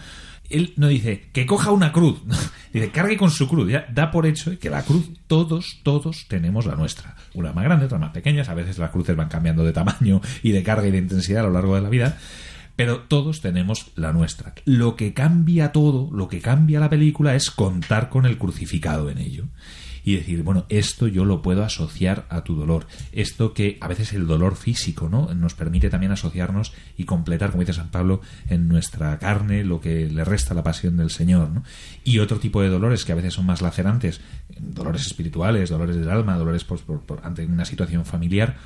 Él 0.49 0.73
no 0.75 0.87
dice, 0.87 1.29
que 1.33 1.45
coja 1.45 1.69
una 1.69 1.91
cruz, 1.91 2.23
dice, 2.73 2.89
cargue 2.89 3.15
con 3.15 3.29
su 3.29 3.47
cruz. 3.47 3.69
Ya 3.69 3.85
da 3.93 4.09
por 4.09 4.25
hecho 4.25 4.57
que 4.57 4.71
la 4.71 4.81
cruz 4.81 5.07
todos, 5.27 5.81
todos 5.83 6.25
tenemos 6.27 6.65
la 6.65 6.73
nuestra. 6.73 7.15
Una 7.35 7.53
más 7.53 7.63
grande, 7.63 7.85
otra 7.85 7.99
más 7.99 8.11
pequeñas, 8.11 8.49
a 8.49 8.55
veces 8.55 8.79
las 8.79 8.89
cruces 8.89 9.15
van 9.15 9.29
cambiando 9.29 9.63
de 9.63 9.71
tamaño 9.71 10.19
y 10.41 10.51
de 10.51 10.63
carga 10.63 10.87
y 10.87 10.91
de 10.91 10.97
intensidad 10.97 11.43
a 11.43 11.47
lo 11.47 11.53
largo 11.53 11.75
de 11.75 11.81
la 11.81 11.89
vida 11.89 12.17
pero 12.75 13.01
todos 13.01 13.41
tenemos 13.41 13.91
la 13.95 14.13
nuestra. 14.13 14.55
Lo 14.65 14.95
que 14.95 15.13
cambia 15.13 15.71
todo, 15.71 16.09
lo 16.11 16.27
que 16.27 16.41
cambia 16.41 16.79
la 16.79 16.89
película 16.89 17.35
es 17.35 17.51
contar 17.51 18.09
con 18.09 18.25
el 18.25 18.39
crucificado 18.39 19.11
en 19.11 19.19
ello 19.19 19.45
y 20.03 20.15
decir, 20.15 20.43
bueno, 20.43 20.65
esto 20.69 21.07
yo 21.07 21.25
lo 21.25 21.41
puedo 21.41 21.63
asociar 21.63 22.25
a 22.29 22.43
tu 22.43 22.55
dolor. 22.55 22.87
Esto 23.11 23.53
que 23.53 23.77
a 23.81 23.87
veces 23.87 24.13
el 24.13 24.27
dolor 24.27 24.55
físico, 24.55 25.09
¿no? 25.09 25.33
Nos 25.33 25.53
permite 25.53 25.89
también 25.89 26.11
asociarnos 26.11 26.73
y 26.97 27.05
completar, 27.05 27.51
como 27.51 27.61
dice 27.61 27.73
San 27.73 27.89
Pablo, 27.89 28.21
en 28.49 28.67
nuestra 28.67 29.17
carne 29.19 29.63
lo 29.63 29.79
que 29.79 30.09
le 30.09 30.23
resta 30.23 30.53
la 30.53 30.63
pasión 30.63 30.97
del 30.97 31.09
Señor, 31.09 31.49
¿no? 31.49 31.63
Y 32.03 32.19
otro 32.19 32.39
tipo 32.39 32.61
de 32.61 32.69
dolores 32.69 33.05
que 33.05 33.11
a 33.11 33.15
veces 33.15 33.33
son 33.33 33.45
más 33.45 33.61
lacerantes, 33.61 34.21
dolores 34.59 35.05
espirituales, 35.05 35.69
dolores 35.69 35.95
del 35.95 36.09
alma, 36.09 36.37
dolores 36.37 36.63
por, 36.63 36.81
ante 37.23 37.45
una 37.45 37.65
situación 37.65 38.05
familiar, 38.05 38.57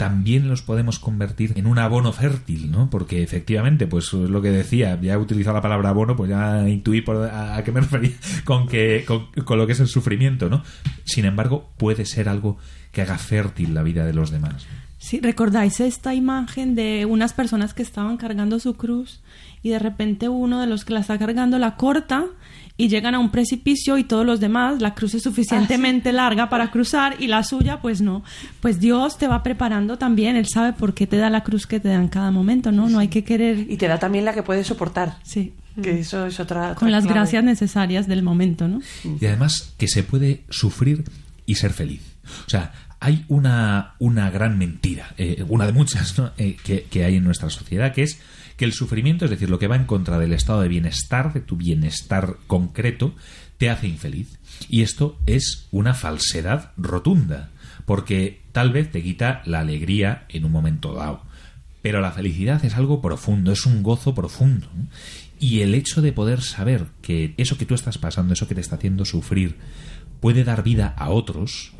también 0.00 0.48
los 0.48 0.62
podemos 0.62 0.98
convertir 0.98 1.52
en 1.56 1.66
un 1.66 1.78
abono 1.78 2.14
fértil, 2.14 2.70
¿no? 2.70 2.88
Porque 2.88 3.22
efectivamente, 3.22 3.86
pues 3.86 4.06
es 4.06 4.30
lo 4.30 4.40
que 4.40 4.50
decía, 4.50 4.98
ya 4.98 5.12
he 5.12 5.16
utilizado 5.18 5.56
la 5.56 5.60
palabra 5.60 5.90
abono, 5.90 6.16
pues 6.16 6.30
ya 6.30 6.66
intuí 6.66 7.02
por 7.02 7.22
a, 7.30 7.62
qué 7.62 7.70
me 7.70 7.80
refería 7.82 8.12
con, 8.44 8.66
que, 8.66 9.04
con, 9.04 9.58
lo 9.58 9.66
que 9.66 9.74
es 9.74 9.80
el 9.80 9.88
sufrimiento, 9.88 10.48
¿no? 10.48 10.62
Sin 11.04 11.26
embargo, 11.26 11.68
puede 11.76 12.06
ser 12.06 12.30
algo 12.30 12.56
que 12.92 13.02
haga 13.02 13.18
fértil 13.18 13.74
la 13.74 13.82
vida 13.82 14.06
de 14.06 14.14
los 14.14 14.30
demás. 14.30 14.66
Sí, 14.96 15.20
¿recordáis 15.20 15.80
esta 15.80 16.14
imagen 16.14 16.74
de 16.74 17.04
unas 17.04 17.34
personas 17.34 17.74
que 17.74 17.82
estaban 17.82 18.16
cargando 18.16 18.58
su 18.58 18.78
cruz 18.78 19.20
y 19.62 19.70
de 19.70 19.78
repente 19.78 20.28
uno 20.28 20.60
de 20.60 20.66
los 20.66 20.84
que 20.84 20.94
la 20.94 21.00
está 21.00 21.18
cargando 21.18 21.58
la 21.58 21.76
corta 21.76 22.26
y 22.76 22.88
llegan 22.88 23.14
a 23.14 23.18
un 23.18 23.30
precipicio 23.30 23.98
y 23.98 24.04
todos 24.04 24.24
los 24.24 24.40
demás, 24.40 24.80
la 24.80 24.94
cruz 24.94 25.14
es 25.14 25.22
suficientemente 25.22 26.08
ah, 26.08 26.12
larga 26.12 26.48
para 26.48 26.70
cruzar 26.70 27.16
y 27.18 27.26
la 27.26 27.44
suya 27.44 27.82
pues 27.82 28.00
no. 28.00 28.24
Pues 28.60 28.80
Dios 28.80 29.18
te 29.18 29.28
va 29.28 29.42
preparando 29.42 29.98
también, 29.98 30.34
Él 30.34 30.46
sabe 30.48 30.72
por 30.72 30.94
qué 30.94 31.06
te 31.06 31.18
da 31.18 31.28
la 31.28 31.42
cruz 31.44 31.66
que 31.66 31.78
te 31.78 31.88
da 31.88 31.96
en 31.96 32.08
cada 32.08 32.30
momento, 32.30 32.72
¿no? 32.72 32.88
No 32.88 32.98
hay 32.98 33.08
que 33.08 33.22
querer... 33.22 33.70
Y 33.70 33.76
te 33.76 33.86
da 33.86 33.98
también 33.98 34.24
la 34.24 34.32
que 34.32 34.42
puedes 34.42 34.66
soportar. 34.66 35.18
Sí. 35.24 35.52
Que 35.82 36.00
eso 36.00 36.24
es 36.24 36.40
otra... 36.40 36.74
Con 36.74 36.90
las 36.90 37.06
gracias 37.06 37.44
necesarias 37.44 38.06
del 38.06 38.22
momento, 38.22 38.66
¿no? 38.66 38.80
Y 39.20 39.26
además 39.26 39.74
que 39.76 39.86
se 39.86 40.02
puede 40.02 40.44
sufrir 40.48 41.04
y 41.44 41.56
ser 41.56 41.74
feliz. 41.74 42.00
O 42.46 42.50
sea, 42.50 42.72
hay 42.98 43.26
una, 43.28 43.94
una 43.98 44.30
gran 44.30 44.56
mentira, 44.56 45.14
eh, 45.18 45.44
una 45.48 45.66
de 45.66 45.72
muchas 45.72 46.14
eh, 46.38 46.56
que, 46.62 46.84
que 46.84 47.04
hay 47.04 47.16
en 47.16 47.24
nuestra 47.24 47.50
sociedad, 47.50 47.92
que 47.92 48.04
es 48.04 48.20
que 48.60 48.66
el 48.66 48.74
sufrimiento, 48.74 49.24
es 49.24 49.30
decir, 49.30 49.48
lo 49.48 49.58
que 49.58 49.68
va 49.68 49.76
en 49.76 49.86
contra 49.86 50.18
del 50.18 50.34
estado 50.34 50.60
de 50.60 50.68
bienestar, 50.68 51.32
de 51.32 51.40
tu 51.40 51.56
bienestar 51.56 52.36
concreto, 52.46 53.14
te 53.56 53.70
hace 53.70 53.88
infeliz. 53.88 54.38
Y 54.68 54.82
esto 54.82 55.18
es 55.24 55.66
una 55.70 55.94
falsedad 55.94 56.72
rotunda, 56.76 57.48
porque 57.86 58.42
tal 58.52 58.70
vez 58.70 58.92
te 58.92 59.02
quita 59.02 59.40
la 59.46 59.60
alegría 59.60 60.26
en 60.28 60.44
un 60.44 60.52
momento 60.52 60.92
dado. 60.92 61.22
Pero 61.80 62.02
la 62.02 62.12
felicidad 62.12 62.62
es 62.62 62.76
algo 62.76 63.00
profundo, 63.00 63.50
es 63.50 63.64
un 63.64 63.82
gozo 63.82 64.14
profundo. 64.14 64.68
Y 65.38 65.62
el 65.62 65.74
hecho 65.74 66.02
de 66.02 66.12
poder 66.12 66.42
saber 66.42 66.84
que 67.00 67.32
eso 67.38 67.56
que 67.56 67.64
tú 67.64 67.72
estás 67.72 67.96
pasando, 67.96 68.34
eso 68.34 68.46
que 68.46 68.54
te 68.54 68.60
está 68.60 68.76
haciendo 68.76 69.06
sufrir, 69.06 69.56
puede 70.20 70.44
dar 70.44 70.62
vida 70.62 70.94
a 70.98 71.08
otros, 71.08 71.72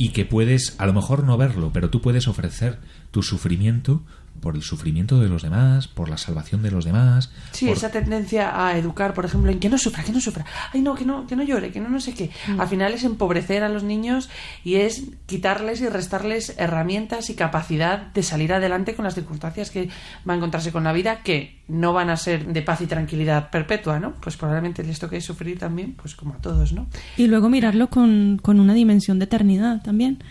y 0.00 0.08
que 0.08 0.24
puedes, 0.24 0.76
a 0.78 0.86
lo 0.86 0.94
mejor 0.94 1.24
no 1.24 1.36
verlo, 1.36 1.72
pero 1.74 1.90
tú 1.90 2.00
puedes 2.00 2.26
ofrecer 2.26 2.78
tu 3.10 3.22
sufrimiento 3.22 4.02
por 4.40 4.56
el 4.56 4.62
sufrimiento 4.62 5.20
de 5.20 5.28
los 5.28 5.42
demás, 5.42 5.88
por 5.88 6.08
la 6.08 6.16
salvación 6.16 6.62
de 6.62 6.70
los 6.70 6.84
demás. 6.84 7.30
Sí, 7.52 7.68
esa 7.68 7.90
tendencia 7.90 8.66
a 8.66 8.76
educar, 8.76 9.14
por 9.14 9.24
ejemplo, 9.24 9.50
en 9.50 9.60
que 9.60 9.68
no 9.68 9.78
sufra, 9.78 10.02
que 10.02 10.12
no 10.12 10.20
sufra, 10.20 10.44
ay 10.72 10.80
no, 10.80 10.94
que 10.94 11.04
no, 11.04 11.26
que 11.26 11.36
no 11.36 11.42
llore, 11.42 11.70
que 11.70 11.80
no 11.80 11.88
no 11.88 12.00
sé 12.00 12.14
qué. 12.14 12.30
Mm. 12.48 12.60
Al 12.60 12.68
final 12.68 12.94
es 12.94 13.04
empobrecer 13.04 13.62
a 13.62 13.68
los 13.68 13.82
niños 13.82 14.28
y 14.64 14.76
es 14.76 15.04
quitarles 15.26 15.80
y 15.80 15.88
restarles 15.88 16.54
herramientas 16.58 17.30
y 17.30 17.34
capacidad 17.34 18.12
de 18.12 18.22
salir 18.22 18.52
adelante 18.52 18.94
con 18.94 19.04
las 19.04 19.14
circunstancias 19.14 19.70
que 19.70 19.88
va 20.28 20.34
a 20.34 20.36
encontrarse 20.36 20.72
con 20.72 20.84
la 20.84 20.92
vida, 20.92 21.22
que 21.22 21.60
no 21.68 21.92
van 21.92 22.10
a 22.10 22.16
ser 22.16 22.46
de 22.46 22.62
paz 22.62 22.80
y 22.80 22.86
tranquilidad 22.86 23.50
perpetua, 23.50 24.00
¿no? 24.00 24.14
Pues 24.14 24.36
probablemente 24.36 24.82
les 24.82 24.98
toque 24.98 25.20
sufrir 25.20 25.58
también, 25.58 25.94
pues 25.94 26.14
como 26.14 26.34
a 26.34 26.38
todos, 26.38 26.72
¿no? 26.72 26.88
Y 27.16 27.26
luego 27.26 27.48
mirarlo 27.48 27.88
con, 27.88 28.38
con 28.42 28.60
una 28.60 28.74
dimensión 28.74 29.18
de 29.18 29.26
eternidad 29.26 29.82
también 29.82 30.22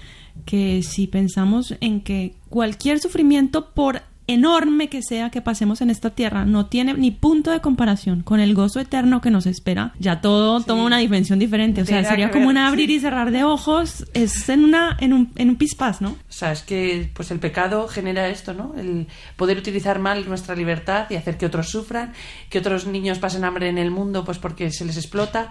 que 0.46 0.84
si 0.84 1.08
pensamos 1.08 1.76
en 1.82 2.02
que 2.02 2.36
cualquier 2.50 3.00
sufrimiento, 3.00 3.72
por 3.72 4.02
enorme 4.30 4.90
que 4.90 5.02
sea 5.02 5.32
que 5.32 5.42
pasemos 5.42 5.82
en 5.82 5.90
esta 5.90 6.12
tierra, 6.12 6.46
no 6.46 6.68
tiene 6.68 6.94
ni 6.94 7.10
punto 7.10 7.50
de 7.50 7.62
comparación 7.62 8.22
con 8.22 8.40
el 8.40 8.54
gozo 8.54 8.80
eterno 8.80 9.22
que 9.22 9.32
nos 9.32 9.48
espera, 9.48 9.94
ya 9.98 10.22
todo 10.22 10.62
toma 10.62 10.84
una 10.84 11.00
dimensión 11.00 11.40
diferente. 11.40 11.82
O 11.82 11.86
sea, 11.86 12.04
sería 12.04 12.30
como 12.30 12.48
un 12.48 12.58
abrir 12.58 12.92
y 12.92 13.00
cerrar 13.00 13.32
de 13.32 13.44
ojos, 13.44 14.06
es 14.14 14.48
en 14.50 14.64
una, 14.64 14.96
en 15.00 15.14
un, 15.14 15.32
en 15.36 15.50
un 15.50 15.56
pispás, 15.56 16.00
¿no? 16.00 16.10
O 16.10 16.32
sea, 16.32 16.52
es 16.52 16.62
que 16.62 17.10
pues 17.14 17.32
el 17.32 17.40
pecado 17.40 17.88
genera 17.88 18.28
esto, 18.28 18.54
¿no? 18.54 18.76
El 18.78 19.08
poder 19.36 19.58
utilizar 19.58 19.98
mal 19.98 20.28
nuestra 20.28 20.56
libertad 20.56 21.08
y 21.10 21.16
hacer 21.16 21.38
que 21.38 21.48
otros 21.48 21.70
sufran, 21.70 22.14
que 22.50 22.60
otros 22.60 22.86
niños 22.86 23.18
pasen 23.18 23.44
hambre 23.44 23.68
en 23.68 23.80
el 23.80 23.90
mundo, 23.90 24.24
pues 24.24 24.38
porque 24.38 24.70
se 24.70 24.86
les 24.86 24.98
explota. 24.98 25.50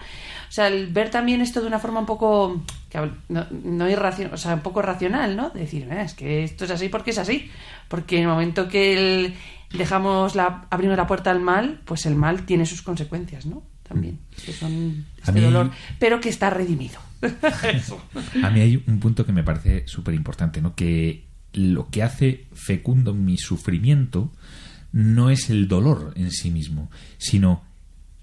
O 0.48 0.52
sea, 0.52 0.68
el 0.68 0.86
ver 0.86 1.10
también 1.10 1.40
esto 1.40 1.60
de 1.60 1.66
una 1.66 1.80
forma 1.80 1.98
un 1.98 2.06
poco 2.06 2.62
no, 3.28 3.46
no 3.50 3.84
o 3.84 4.36
sea, 4.36 4.54
un 4.54 4.60
poco 4.60 4.80
racional, 4.80 5.36
¿no? 5.36 5.50
decir, 5.50 5.86
eh, 5.90 6.02
es 6.02 6.14
que 6.14 6.44
esto 6.44 6.64
es 6.64 6.70
así 6.70 6.88
porque 6.88 7.10
es 7.10 7.18
así. 7.18 7.50
Porque 7.88 8.16
en 8.16 8.22
el 8.22 8.28
momento 8.28 8.67
que 8.68 9.34
dejamos 9.72 10.34
la, 10.34 10.66
abrimos 10.70 10.96
la 10.96 11.06
puerta 11.06 11.30
al 11.30 11.40
mal, 11.40 11.80
pues 11.84 12.06
el 12.06 12.14
mal 12.14 12.44
tiene 12.44 12.66
sus 12.66 12.82
consecuencias, 12.82 13.46
¿no? 13.46 13.62
También, 13.82 14.14
mm. 14.14 14.44
que 14.44 14.52
son 14.52 15.06
este 15.26 15.40
dolor, 15.40 15.70
pero 15.98 16.20
que 16.20 16.28
está 16.28 16.50
redimido. 16.50 16.98
A 18.42 18.50
mí 18.50 18.60
hay 18.60 18.82
un 18.86 19.00
punto 19.00 19.24
que 19.24 19.32
me 19.32 19.42
parece 19.42 19.86
súper 19.86 20.14
importante, 20.14 20.60
¿no? 20.60 20.74
Que 20.74 21.26
lo 21.52 21.88
que 21.88 22.02
hace 22.02 22.46
fecundo 22.52 23.14
mi 23.14 23.38
sufrimiento 23.38 24.30
no 24.92 25.30
es 25.30 25.50
el 25.50 25.68
dolor 25.68 26.12
en 26.16 26.30
sí 26.30 26.50
mismo, 26.50 26.90
sino 27.16 27.62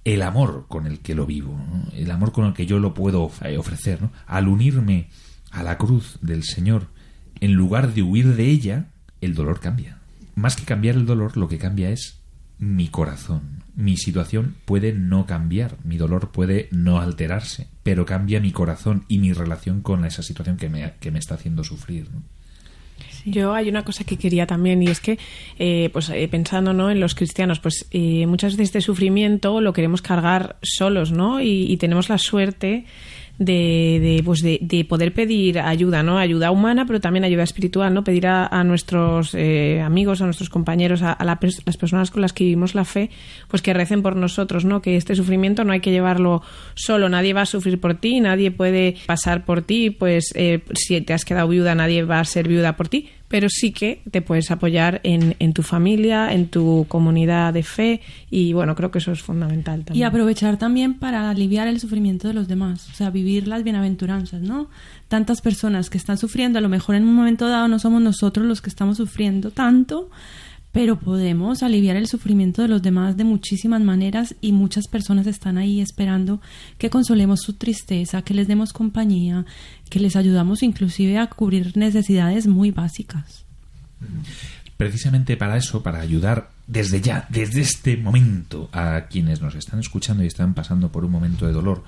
el 0.03 0.21
amor 0.21 0.65
con 0.67 0.85
el 0.85 0.99
que 0.99 1.15
lo 1.15 1.25
vivo, 1.25 1.59
el 1.93 2.11
amor 2.11 2.31
con 2.31 2.45
el 2.45 2.53
que 2.53 2.65
yo 2.65 2.79
lo 2.79 2.93
puedo 2.93 3.31
eh, 3.43 3.57
ofrecer. 3.57 3.99
Al 4.27 4.47
unirme 4.47 5.09
a 5.51 5.63
la 5.63 5.77
cruz 5.77 6.19
del 6.21 6.43
Señor, 6.43 6.87
en 7.39 7.53
lugar 7.53 7.93
de 7.93 8.03
huir 8.03 8.35
de 8.35 8.45
ella, 8.45 8.89
el 9.21 9.33
dolor 9.33 9.59
cambia. 9.59 9.94
Más 10.35 10.55
que 10.55 10.65
cambiar 10.65 10.95
el 10.95 11.05
dolor, 11.05 11.37
lo 11.37 11.47
que 11.47 11.57
cambia 11.57 11.89
es 11.89 12.19
mi 12.57 12.87
corazón. 12.87 13.63
mi 13.75 13.97
situación 13.97 14.55
puede 14.63 14.93
no 14.93 15.25
cambiar, 15.25 15.75
mi 15.83 15.97
dolor 15.97 16.31
puede 16.31 16.69
no 16.71 17.01
alterarse, 17.01 17.67
pero 17.83 18.05
cambia 18.05 18.39
mi 18.39 18.53
corazón 18.53 19.03
y 19.09 19.19
mi 19.19 19.33
relación 19.33 19.81
con 19.81 20.05
esa 20.05 20.23
situación 20.23 20.55
que 20.55 20.69
me, 20.69 20.93
que 21.01 21.11
me 21.11 21.19
está 21.19 21.35
haciendo 21.35 21.65
sufrir. 21.65 22.07
Yo 23.25 23.53
hay 23.53 23.67
una 23.67 23.83
cosa 23.83 24.03
que 24.03 24.17
quería 24.17 24.45
también 24.45 24.81
y 24.83 24.87
es 24.87 25.01
que, 25.01 25.17
eh, 25.59 25.89
pues 25.91 26.09
eh, 26.09 26.27
pensando 26.29 26.73
¿no? 26.73 26.89
en 26.89 26.99
los 26.99 27.15
cristianos, 27.15 27.59
pues 27.59 27.87
eh, 27.91 28.25
muchas 28.27 28.53
veces 28.53 28.69
este 28.69 28.81
sufrimiento 28.81 29.59
lo 29.59 29.73
queremos 29.73 30.01
cargar 30.01 30.57
solos, 30.61 31.11
¿no? 31.11 31.41
y 31.41 31.75
tenemos 31.77 32.07
la 32.07 32.17
suerte 32.17 32.85
de, 33.37 33.99
de, 34.01 34.21
pues 34.23 34.41
de, 34.41 34.85
poder 34.87 35.13
pedir 35.13 35.59
ayuda, 35.59 36.03
¿no? 36.03 36.17
Ayuda 36.17 36.51
humana, 36.51 36.85
pero 36.85 37.01
también 37.01 37.25
ayuda 37.25 37.43
espiritual, 37.43 37.93
¿no? 37.93 38.03
Pedir 38.03 38.27
a, 38.27 38.63
nuestros 38.63 39.35
eh, 39.35 39.81
amigos, 39.81 40.21
a 40.21 40.25
nuestros 40.25 40.49
compañeros, 40.49 41.01
a, 41.01 41.17
las 41.23 41.77
personas 41.77 42.11
con 42.11 42.21
las 42.21 42.33
que 42.33 42.45
vivimos 42.45 42.75
la 42.75 42.85
fe, 42.85 43.09
pues 43.47 43.61
que 43.61 43.73
recen 43.73 44.01
por 44.01 44.15
nosotros, 44.15 44.65
¿no? 44.65 44.81
Que 44.81 44.95
este 44.95 45.15
sufrimiento 45.15 45.63
no 45.63 45.73
hay 45.73 45.81
que 45.81 45.91
llevarlo 45.91 46.41
solo, 46.75 47.09
nadie 47.09 47.33
va 47.33 47.41
a 47.41 47.45
sufrir 47.45 47.79
por 47.79 47.95
ti, 47.95 48.19
nadie 48.19 48.51
puede 48.51 48.95
pasar 49.05 49.45
por 49.45 49.61
ti, 49.61 49.89
pues 49.89 50.31
eh, 50.35 50.61
si 50.73 50.99
te 51.01 51.13
has 51.13 51.25
quedado 51.25 51.47
viuda, 51.47 51.75
nadie 51.75 52.03
va 52.03 52.19
a 52.19 52.25
ser 52.25 52.47
viuda 52.47 52.77
por 52.77 52.87
ti, 52.87 53.09
pero 53.27 53.47
sí 53.49 53.71
que 53.71 54.01
te 54.11 54.21
puedes 54.21 54.51
apoyar 54.51 55.01
en, 55.03 55.35
en, 55.39 55.53
tu 55.53 55.63
familia, 55.63 56.31
en 56.31 56.47
tu 56.47 56.85
comunidad 56.87 57.53
de 57.53 57.63
fe 57.63 58.01
y 58.29 58.53
bueno, 58.53 58.75
creo 58.75 58.91
que 58.91 58.99
eso 58.99 59.11
es 59.11 59.21
fundamental 59.21 59.83
también. 59.83 60.01
Y 60.01 60.03
aprovechar 60.03 60.57
también 60.57 60.95
para 60.95 61.29
aliviar 61.29 61.67
el 61.67 61.79
sufrimiento 61.79 62.27
de 62.27 62.33
los 62.33 62.47
demás, 62.47 62.89
o 62.89 62.93
sea, 62.93 63.09
vivir 63.09 63.47
las 63.47 63.63
bienaventuranzas, 63.63 64.41
¿no? 64.41 64.69
Tantas 65.07 65.41
personas 65.41 65.89
que 65.89 65.97
están 65.97 66.17
sufriendo, 66.17 66.59
a 66.59 66.61
lo 66.61 66.69
mejor 66.69 66.95
en 66.95 67.03
un 67.03 67.13
momento 67.13 67.47
dado 67.47 67.67
no 67.67 67.79
somos 67.79 68.01
nosotros 68.01 68.45
los 68.45 68.61
que 68.61 68.69
estamos 68.69 68.97
sufriendo 68.97 69.51
tanto, 69.51 70.09
pero 70.75 70.99
podemos 70.99 71.63
aliviar 71.63 71.95
el 71.95 72.05
sufrimiento 72.05 72.61
de 72.61 72.67
los 72.67 72.81
demás 72.81 73.15
de 73.15 73.23
muchísimas 73.23 73.81
maneras 73.81 74.35
y 74.41 74.51
muchas 74.51 74.89
personas 74.89 75.25
están 75.25 75.57
ahí 75.57 75.79
esperando 75.79 76.41
que 76.77 76.89
consolemos 76.89 77.39
su 77.43 77.53
tristeza, 77.53 78.23
que 78.23 78.33
les 78.33 78.49
demos 78.49 78.73
compañía, 78.73 79.45
que 79.89 80.01
les 80.01 80.17
ayudamos 80.17 80.63
inclusive 80.63 81.17
a 81.17 81.27
cubrir 81.27 81.77
necesidades 81.77 82.45
muy 82.45 82.71
básicas. 82.71 83.45
Precisamente 84.75 85.37
para 85.37 85.55
eso, 85.55 85.81
para 85.81 86.01
ayudar 86.01 86.49
desde 86.67 86.99
ya, 86.99 87.25
desde 87.29 87.61
este 87.61 87.95
momento, 87.95 88.69
a 88.73 89.05
quienes 89.09 89.41
nos 89.41 89.55
están 89.55 89.79
escuchando 89.79 90.25
y 90.25 90.27
están 90.27 90.55
pasando 90.55 90.91
por 90.91 91.05
un 91.05 91.11
momento 91.11 91.47
de 91.47 91.53
dolor, 91.53 91.85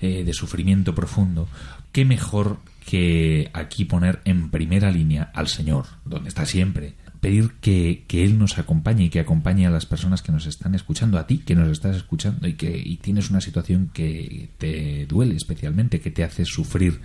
eh, 0.00 0.24
de 0.24 0.32
sufrimiento 0.32 0.94
profundo, 0.94 1.46
qué 1.92 2.06
mejor 2.06 2.56
que 2.86 3.50
aquí 3.52 3.84
poner 3.84 4.22
en 4.24 4.48
primera 4.48 4.90
línea 4.90 5.30
al 5.34 5.48
Señor, 5.48 5.84
donde 6.06 6.30
está 6.30 6.46
siempre, 6.46 6.94
pedir 7.24 7.52
que, 7.62 8.04
Él 8.10 8.38
nos 8.38 8.58
acompañe 8.58 9.04
y 9.04 9.08
que 9.08 9.18
acompañe 9.18 9.66
a 9.66 9.70
las 9.70 9.86
personas 9.86 10.20
que 10.20 10.30
nos 10.30 10.44
están 10.44 10.74
escuchando, 10.74 11.16
a 11.16 11.26
ti 11.26 11.38
que 11.38 11.54
nos 11.54 11.70
estás 11.70 11.96
escuchando 11.96 12.46
y 12.46 12.52
que 12.52 12.98
tienes 13.00 13.30
una 13.30 13.40
situación 13.40 13.88
que 13.94 14.50
te 14.58 15.06
duele 15.06 15.34
especialmente, 15.34 16.02
que 16.02 16.10
te 16.10 16.22
hace 16.22 16.44
sufrir, 16.44 17.00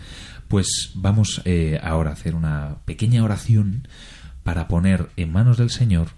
pues 0.49 0.91
vamos 0.95 1.41
eh, 1.45 1.79
ahora 1.81 2.09
a 2.09 2.13
hacer 2.15 2.35
una 2.35 2.79
pequeña 2.83 3.23
oración 3.23 3.87
para 4.43 4.67
poner 4.67 5.07
en 5.15 5.31
manos 5.31 5.57
del 5.57 5.69
Señor 5.69 6.09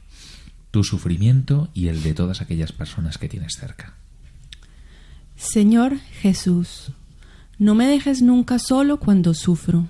tu 0.72 0.84
sufrimiento 0.84 1.70
y 1.76 1.90
el 1.90 2.02
de 2.02 2.16
todas 2.16 2.42
aquellas 2.42 2.72
personas 2.72 3.20
que 3.20 3.30
tienes 3.30 3.54
cerca. 3.54 3.94
Señor 5.36 6.00
Jesús, 6.22 6.92
no 7.60 7.76
me 7.76 7.86
dejes 7.86 8.24
nunca 8.24 8.58
solo 8.58 9.00
cuando 9.00 9.36
sufro. 9.36 9.90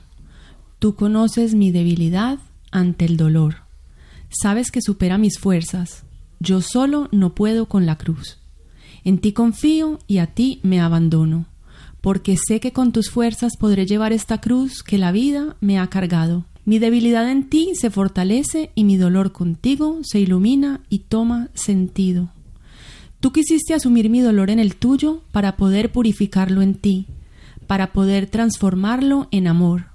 Tú 0.79 0.95
conoces 0.95 1.55
mi 1.55 1.71
debilidad 1.71 2.39
ante 2.71 3.05
el 3.05 3.15
dolor 3.15 3.60
Sabes 4.31 4.71
que 4.71 4.81
supera 4.81 5.17
mis 5.17 5.37
fuerzas. 5.37 6.03
Yo 6.39 6.61
solo 6.61 7.09
no 7.11 7.35
puedo 7.35 7.67
con 7.67 7.85
la 7.85 7.97
cruz. 7.97 8.39
En 9.03 9.17
ti 9.19 9.33
confío 9.33 9.99
y 10.07 10.19
a 10.19 10.27
ti 10.27 10.59
me 10.63 10.79
abandono, 10.79 11.47
porque 11.99 12.37
sé 12.37 12.59
que 12.59 12.71
con 12.71 12.93
tus 12.93 13.09
fuerzas 13.09 13.57
podré 13.59 13.85
llevar 13.85 14.13
esta 14.13 14.39
cruz 14.39 14.83
que 14.83 14.97
la 14.97 15.11
vida 15.11 15.57
me 15.59 15.79
ha 15.79 15.87
cargado. 15.87 16.45
Mi 16.63 16.79
debilidad 16.79 17.29
en 17.29 17.49
ti 17.49 17.73
se 17.73 17.89
fortalece 17.89 18.71
y 18.73 18.85
mi 18.85 18.95
dolor 18.95 19.33
contigo 19.33 19.99
se 20.03 20.19
ilumina 20.19 20.81
y 20.89 20.99
toma 20.99 21.49
sentido. 21.53 22.29
Tú 23.19 23.31
quisiste 23.33 23.73
asumir 23.73 24.09
mi 24.09 24.21
dolor 24.21 24.49
en 24.49 24.59
el 24.59 24.75
tuyo 24.75 25.23
para 25.31 25.57
poder 25.57 25.91
purificarlo 25.91 26.61
en 26.61 26.75
ti, 26.75 27.07
para 27.67 27.91
poder 27.91 28.27
transformarlo 28.27 29.27
en 29.31 29.47
amor. 29.47 29.85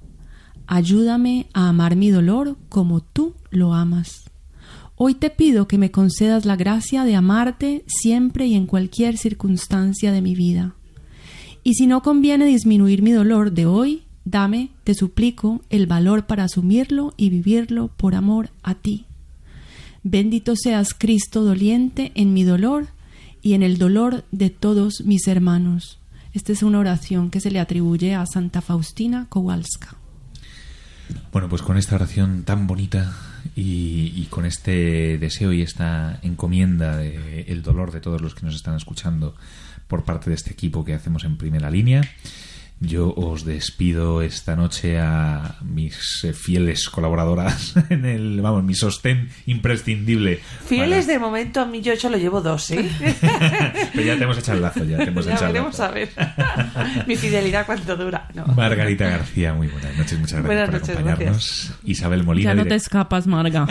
Ayúdame 0.67 1.47
a 1.55 1.69
amar 1.69 1.97
mi 1.97 2.11
dolor 2.11 2.57
como 2.69 3.01
tú 3.01 3.35
lo 3.51 3.73
amas. 3.73 4.26
Hoy 4.99 5.13
te 5.13 5.29
pido 5.29 5.69
que 5.69 5.77
me 5.77 5.91
concedas 5.91 6.47
la 6.47 6.57
gracia 6.57 7.05
de 7.05 7.15
amarte 7.15 7.85
siempre 7.87 8.47
y 8.47 8.55
en 8.55 8.67
cualquier 8.67 9.19
circunstancia 9.19 10.11
de 10.11 10.23
mi 10.23 10.35
vida. 10.35 10.75
Y 11.63 11.75
si 11.75 11.87
no 11.87 12.03
conviene 12.03 12.47
disminuir 12.47 13.03
mi 13.03 13.13
dolor 13.13 13.53
de 13.53 13.67
hoy, 13.67 14.05
dame, 14.25 14.71
te 14.85 14.95
suplico, 14.95 15.61
el 15.69 15.87
valor 15.87 16.25
para 16.25 16.45
asumirlo 16.45 17.13
y 17.19 17.29
vivirlo 17.29 17.89
por 17.89 18.15
amor 18.15 18.49
a 18.63 18.75
ti. 18.75 19.05
Bendito 20.03 20.57
seas 20.57 20.95
Cristo 20.95 21.45
doliente 21.45 22.13
en 22.15 22.33
mi 22.33 22.45
dolor 22.45 22.87
y 23.43 23.53
en 23.53 23.63
el 23.63 23.77
dolor 23.77 24.25
de 24.33 24.49
todos 24.49 25.03
mis 25.05 25.29
hermanos. 25.29 25.99
Esta 26.33 26.53
es 26.53 26.63
una 26.63 26.79
oración 26.79 27.31
que 27.31 27.41
se 27.41 27.51
le 27.51 27.61
atribuye 27.61 28.15
a 28.15 28.25
Santa 28.25 28.63
Faustina 28.63 29.27
Kowalska. 29.29 29.97
Bueno, 31.33 31.51
pues 31.51 31.61
con 31.61 31.77
esta 31.77 31.97
oración 31.97 32.45
tan 32.45 32.67
bonita 32.67 33.15
y, 33.55 34.27
con 34.31 34.45
este 34.45 35.19
deseo 35.19 35.53
y 35.53 35.63
esta 35.63 36.19
encomienda 36.23 36.97
de 36.97 37.47
el 37.49 37.63
dolor 37.63 37.93
de 37.93 38.01
todos 38.01 38.21
los 38.21 38.35
que 38.35 38.45
nos 38.45 38.55
están 38.55 38.75
escuchando 38.75 39.35
por 39.89 40.05
parte 40.05 40.31
de 40.31 40.37
este 40.37 40.51
equipo 40.51 40.85
que 40.85 40.95
hacemos 40.95 41.25
en 41.25 41.37
primera 41.37 41.71
línea, 41.71 42.03
yo 42.79 43.15
os 43.17 43.45
despido 43.45 44.21
esta 44.21 44.55
noche 44.55 44.99
a 44.99 45.57
mis 45.63 46.23
eh, 46.25 46.35
fieles 46.35 46.91
colaboradoras 46.91 47.75
en 47.89 48.05
el, 48.05 48.41
vamos, 48.43 48.65
mi 48.65 48.75
sostén 48.75 49.31
imprescindible. 49.47 50.41
Fieles 50.67 51.07
de 51.07 51.19
momento, 51.19 51.61
a 51.61 51.67
mí 51.67 51.81
yo 51.81 51.93
hecho 51.93 52.11
lo 52.11 52.19
llevo 52.19 52.43
dos, 52.43 52.71
¿eh? 52.73 52.89
Pero 53.95 54.07
ya 54.07 54.19
te 54.19 54.25
hemos 54.25 54.39
echado 54.39 54.59
el 54.59 54.63
lazo, 54.63 54.85
ya 54.85 54.99
te 54.99 55.05
hemos 55.05 55.25
ya 55.27 55.33
echado 55.33 55.53
veremos 55.53 55.81
a 55.81 55.91
ver. 55.91 56.11
mi 57.07 57.17
fidelidad 57.17 57.65
cuánto 57.65 57.97
dura. 57.97 58.29
Margarita 58.55 59.09
García, 59.09 59.55
muy 59.55 59.69
buenas 59.69 59.97
noches, 59.97 60.19
muchas 60.19 60.43
gracias 60.43 60.81
por 60.81 60.91
acompañarnos. 60.91 61.75
Isabel 61.85 62.25
Molina. 62.25 62.51
Ya 62.51 62.55
no 62.55 62.67
te 62.67 62.75
escapas, 62.75 63.27
Marga. 63.27 63.67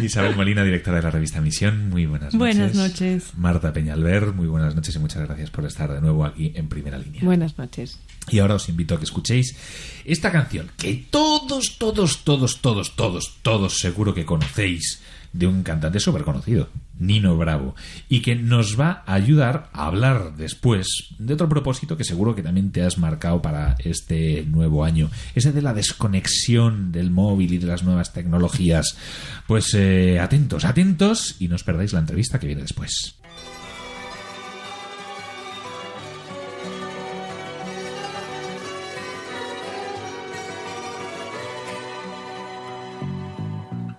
Isabel 0.00 0.34
Molina, 0.34 0.64
directora 0.64 0.96
de 0.96 1.02
la 1.04 1.10
revista 1.10 1.40
Misión, 1.40 1.90
muy 1.90 2.06
buenas 2.06 2.34
noches. 2.34 2.38
Buenas 2.38 2.74
noches. 2.74 3.32
Marta 3.36 3.72
Peñalver, 3.72 4.32
muy 4.32 4.48
buenas 4.48 4.74
noches 4.74 4.96
y 4.96 4.98
muchas 4.98 5.22
gracias 5.22 5.50
por 5.50 5.64
estar 5.64 5.92
de 5.92 6.00
nuevo 6.00 6.24
aquí 6.24 6.52
en 6.56 6.68
primera 6.68 6.98
línea. 6.98 7.35
Buenas 7.36 7.58
noches. 7.58 7.98
Y 8.30 8.38
ahora 8.38 8.54
os 8.54 8.70
invito 8.70 8.94
a 8.94 8.98
que 8.98 9.04
escuchéis 9.04 9.54
esta 10.06 10.32
canción 10.32 10.70
que 10.78 11.04
todos, 11.10 11.76
todos, 11.76 12.24
todos, 12.24 12.62
todos, 12.62 12.96
todos, 12.96 13.36
todos 13.42 13.78
seguro 13.78 14.14
que 14.14 14.24
conocéis 14.24 15.02
de 15.34 15.46
un 15.46 15.62
cantante 15.62 16.00
súper 16.00 16.24
conocido, 16.24 16.70
Nino 16.98 17.36
Bravo, 17.36 17.74
y 18.08 18.22
que 18.22 18.36
nos 18.36 18.80
va 18.80 19.02
a 19.04 19.12
ayudar 19.12 19.68
a 19.74 19.84
hablar 19.84 20.34
después 20.38 21.14
de 21.18 21.34
otro 21.34 21.50
propósito 21.50 21.98
que 21.98 22.04
seguro 22.04 22.34
que 22.34 22.42
también 22.42 22.72
te 22.72 22.82
has 22.82 22.96
marcado 22.96 23.42
para 23.42 23.76
este 23.80 24.46
nuevo 24.46 24.82
año, 24.82 25.10
ese 25.34 25.52
de 25.52 25.60
la 25.60 25.74
desconexión 25.74 26.90
del 26.90 27.10
móvil 27.10 27.52
y 27.52 27.58
de 27.58 27.66
las 27.66 27.82
nuevas 27.82 28.14
tecnologías. 28.14 28.96
Pues 29.46 29.74
eh, 29.74 30.20
atentos, 30.20 30.64
atentos 30.64 31.36
y 31.38 31.48
no 31.48 31.56
os 31.56 31.64
perdáis 31.64 31.92
la 31.92 32.00
entrevista 32.00 32.40
que 32.40 32.46
viene 32.46 32.62
después. 32.62 33.16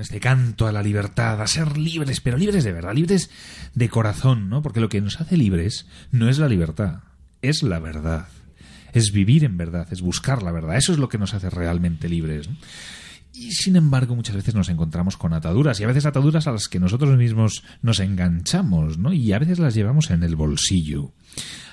Este 0.00 0.20
canto 0.20 0.66
a 0.66 0.72
la 0.72 0.82
libertad, 0.82 1.40
a 1.40 1.46
ser 1.46 1.78
libres, 1.78 2.20
pero 2.20 2.36
libres 2.36 2.64
de 2.64 2.72
verdad, 2.72 2.94
libres 2.94 3.30
de 3.74 3.88
corazón, 3.88 4.50
¿no? 4.50 4.62
Porque 4.62 4.80
lo 4.80 4.88
que 4.88 5.00
nos 5.00 5.20
hace 5.20 5.36
libres 5.36 5.86
no 6.10 6.28
es 6.28 6.38
la 6.38 6.48
libertad, 6.48 7.00
es 7.42 7.62
la 7.62 7.78
verdad. 7.78 8.28
Es 8.92 9.12
vivir 9.12 9.44
en 9.44 9.56
verdad, 9.56 9.88
es 9.90 10.00
buscar 10.00 10.42
la 10.42 10.52
verdad. 10.52 10.76
Eso 10.76 10.92
es 10.92 10.98
lo 10.98 11.08
que 11.08 11.18
nos 11.18 11.34
hace 11.34 11.50
realmente 11.50 12.08
libres. 12.08 12.48
Y 13.32 13.52
sin 13.52 13.76
embargo, 13.76 14.16
muchas 14.16 14.36
veces 14.36 14.54
nos 14.54 14.70
encontramos 14.70 15.18
con 15.18 15.34
ataduras, 15.34 15.78
y 15.78 15.84
a 15.84 15.86
veces 15.86 16.06
ataduras 16.06 16.46
a 16.46 16.52
las 16.52 16.68
que 16.68 16.80
nosotros 16.80 17.18
mismos 17.18 17.62
nos 17.82 18.00
enganchamos, 18.00 18.96
¿no? 18.96 19.12
Y 19.12 19.32
a 19.32 19.38
veces 19.38 19.58
las 19.58 19.74
llevamos 19.74 20.10
en 20.10 20.22
el 20.22 20.36
bolsillo. 20.36 21.12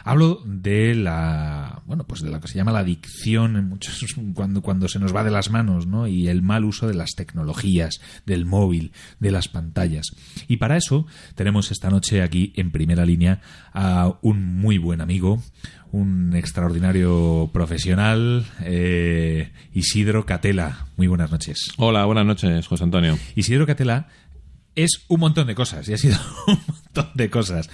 Hablo 0.05 0.41
de 0.45 0.95
la, 0.95 1.81
bueno, 1.85 2.05
pues 2.05 2.21
de 2.21 2.29
lo 2.29 2.41
que 2.41 2.49
se 2.49 2.55
llama 2.55 2.73
la 2.73 2.79
adicción 2.79 3.55
en 3.55 3.69
muchos, 3.69 4.15
cuando, 4.33 4.61
cuando 4.61 4.87
se 4.87 4.99
nos 4.99 5.15
va 5.15 5.23
de 5.23 5.31
las 5.31 5.49
manos, 5.49 5.87
¿no? 5.87 6.07
Y 6.07 6.27
el 6.27 6.41
mal 6.41 6.65
uso 6.65 6.87
de 6.87 6.93
las 6.93 7.11
tecnologías, 7.11 8.01
del 8.25 8.45
móvil, 8.45 8.91
de 9.19 9.31
las 9.31 9.47
pantallas. 9.47 10.07
Y 10.47 10.57
para 10.57 10.77
eso 10.77 11.05
tenemos 11.35 11.71
esta 11.71 11.89
noche 11.89 12.21
aquí 12.21 12.53
en 12.55 12.71
primera 12.71 13.05
línea 13.05 13.41
a 13.73 14.17
un 14.21 14.57
muy 14.57 14.77
buen 14.77 14.99
amigo, 14.99 15.41
un 15.91 16.35
extraordinario 16.35 17.51
profesional, 17.53 18.45
eh, 18.61 19.51
Isidro 19.73 20.25
Catela. 20.25 20.87
Muy 20.97 21.07
buenas 21.07 21.31
noches. 21.31 21.69
Hola, 21.77 22.03
buenas 22.05 22.25
noches, 22.25 22.67
José 22.67 22.83
Antonio. 22.83 23.17
Isidro 23.35 23.65
Catela 23.65 24.07
es 24.75 25.05
un 25.07 25.19
montón 25.19 25.47
de 25.47 25.55
cosas 25.55 25.87
y 25.87 25.93
ha 25.93 25.97
sido 25.97 26.17
un 26.47 26.59
de 27.13 27.29
cosas. 27.29 27.69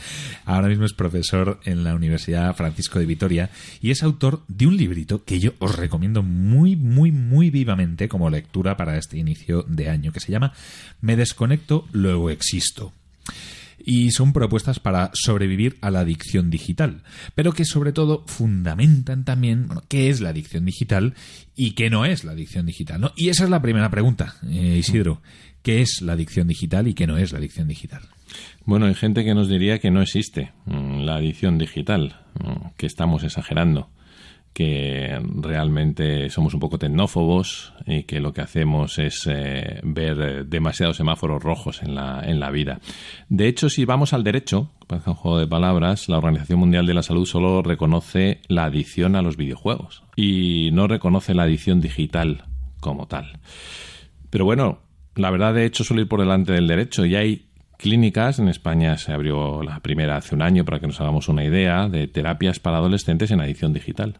Ahora 0.45 0.67
mismo 0.67 0.85
es 0.85 0.93
profesor 0.93 1.59
en 1.65 1.83
la 1.83 1.95
Universidad 1.95 2.55
Francisco 2.55 2.99
de 2.99 3.05
Vitoria 3.05 3.49
y 3.81 3.91
es 3.91 4.03
autor 4.03 4.41
de 4.47 4.67
un 4.67 4.77
librito 4.77 5.23
que 5.23 5.39
yo 5.39 5.53
os 5.59 5.75
recomiendo 5.75 6.23
muy, 6.23 6.75
muy, 6.75 7.11
muy 7.11 7.49
vivamente 7.49 8.07
como 8.07 8.29
lectura 8.29 8.77
para 8.77 8.97
este 8.97 9.17
inicio 9.17 9.63
de 9.67 9.89
año, 9.89 10.11
que 10.11 10.19
se 10.19 10.31
llama 10.31 10.53
Me 11.01 11.15
desconecto, 11.15 11.87
luego 11.91 12.29
existo 12.29 12.93
y 13.81 14.11
son 14.11 14.33
propuestas 14.33 14.77
para 14.81 15.09
sobrevivir 15.13 15.77
a 15.79 15.89
la 15.89 16.01
adicción 16.01 16.49
digital, 16.49 17.01
pero 17.33 17.53
que 17.53 17.63
sobre 17.63 17.93
todo 17.93 18.25
fundamentan 18.27 19.23
también 19.23 19.69
qué 19.87 20.09
es 20.09 20.19
la 20.19 20.29
adicción 20.29 20.65
digital 20.65 21.15
y 21.55 21.71
qué 21.71 21.89
no 21.89 22.03
es 22.03 22.25
la 22.25 22.33
adicción 22.33 22.65
digital. 22.65 23.13
Y 23.15 23.29
esa 23.29 23.45
es 23.45 23.49
la 23.49 23.61
primera 23.61 23.89
pregunta, 23.89 24.35
eh, 24.49 24.75
Isidro 24.77 25.21
qué 25.61 25.81
es 25.81 26.01
la 26.01 26.13
adicción 26.13 26.47
digital 26.47 26.87
y 26.87 26.93
qué 26.93 27.07
no 27.07 27.17
es 27.17 27.31
la 27.31 27.39
adicción 27.39 27.67
digital. 27.67 28.01
Bueno, 28.69 28.85
hay 28.85 28.93
gente 28.93 29.25
que 29.25 29.33
nos 29.33 29.49
diría 29.49 29.79
que 29.79 29.89
no 29.89 29.99
existe 29.99 30.51
mm, 30.65 30.99
la 30.99 31.15
adicción 31.15 31.57
digital, 31.57 32.17
mm, 32.35 32.75
que 32.77 32.85
estamos 32.85 33.23
exagerando, 33.23 33.89
que 34.53 35.19
realmente 35.41 36.29
somos 36.29 36.53
un 36.53 36.59
poco 36.59 36.77
tecnófobos 36.77 37.73
y 37.87 38.03
que 38.03 38.19
lo 38.19 38.31
que 38.31 38.41
hacemos 38.41 38.99
es 38.99 39.27
eh, 39.27 39.79
ver 39.81 40.45
demasiados 40.45 40.97
semáforos 40.97 41.41
rojos 41.41 41.81
en 41.81 41.95
la, 41.95 42.21
en 42.23 42.39
la 42.39 42.51
vida. 42.51 42.79
De 43.27 43.47
hecho, 43.47 43.71
si 43.71 43.85
vamos 43.85 44.13
al 44.13 44.23
derecho, 44.23 44.71
parece 44.85 45.09
un 45.09 45.15
juego 45.15 45.39
de 45.39 45.47
palabras, 45.47 46.07
la 46.07 46.19
Organización 46.19 46.59
Mundial 46.59 46.85
de 46.85 46.93
la 46.93 47.01
Salud 47.01 47.25
solo 47.25 47.63
reconoce 47.63 48.41
la 48.49 48.65
adicción 48.65 49.15
a 49.15 49.23
los 49.23 49.35
videojuegos 49.35 50.03
y 50.15 50.69
no 50.73 50.87
reconoce 50.87 51.33
la 51.33 51.41
adicción 51.41 51.81
digital 51.81 52.43
como 52.81 53.07
tal. 53.07 53.39
Pero 54.29 54.45
bueno, 54.45 54.83
la 55.15 55.31
verdad, 55.31 55.55
de 55.55 55.65
hecho, 55.65 55.83
suele 55.83 56.03
ir 56.03 56.07
por 56.07 56.19
delante 56.19 56.53
del 56.53 56.67
derecho 56.67 57.03
y 57.03 57.15
hay 57.15 57.48
clínicas. 57.79 58.37
En 58.39 58.49
España 58.49 58.97
se 58.97 59.11
abrió 59.11 59.63
la 59.63 59.79
primera 59.79 60.17
hace 60.17 60.35
un 60.35 60.43
año, 60.43 60.65
para 60.65 60.79
que 60.79 60.87
nos 60.87 61.01
hagamos 61.01 61.29
una 61.29 61.43
idea, 61.43 61.87
de 61.87 62.07
terapias 62.07 62.59
para 62.59 62.77
adolescentes 62.77 63.31
en 63.31 63.41
adicción 63.41 63.73
digital. 63.73 64.19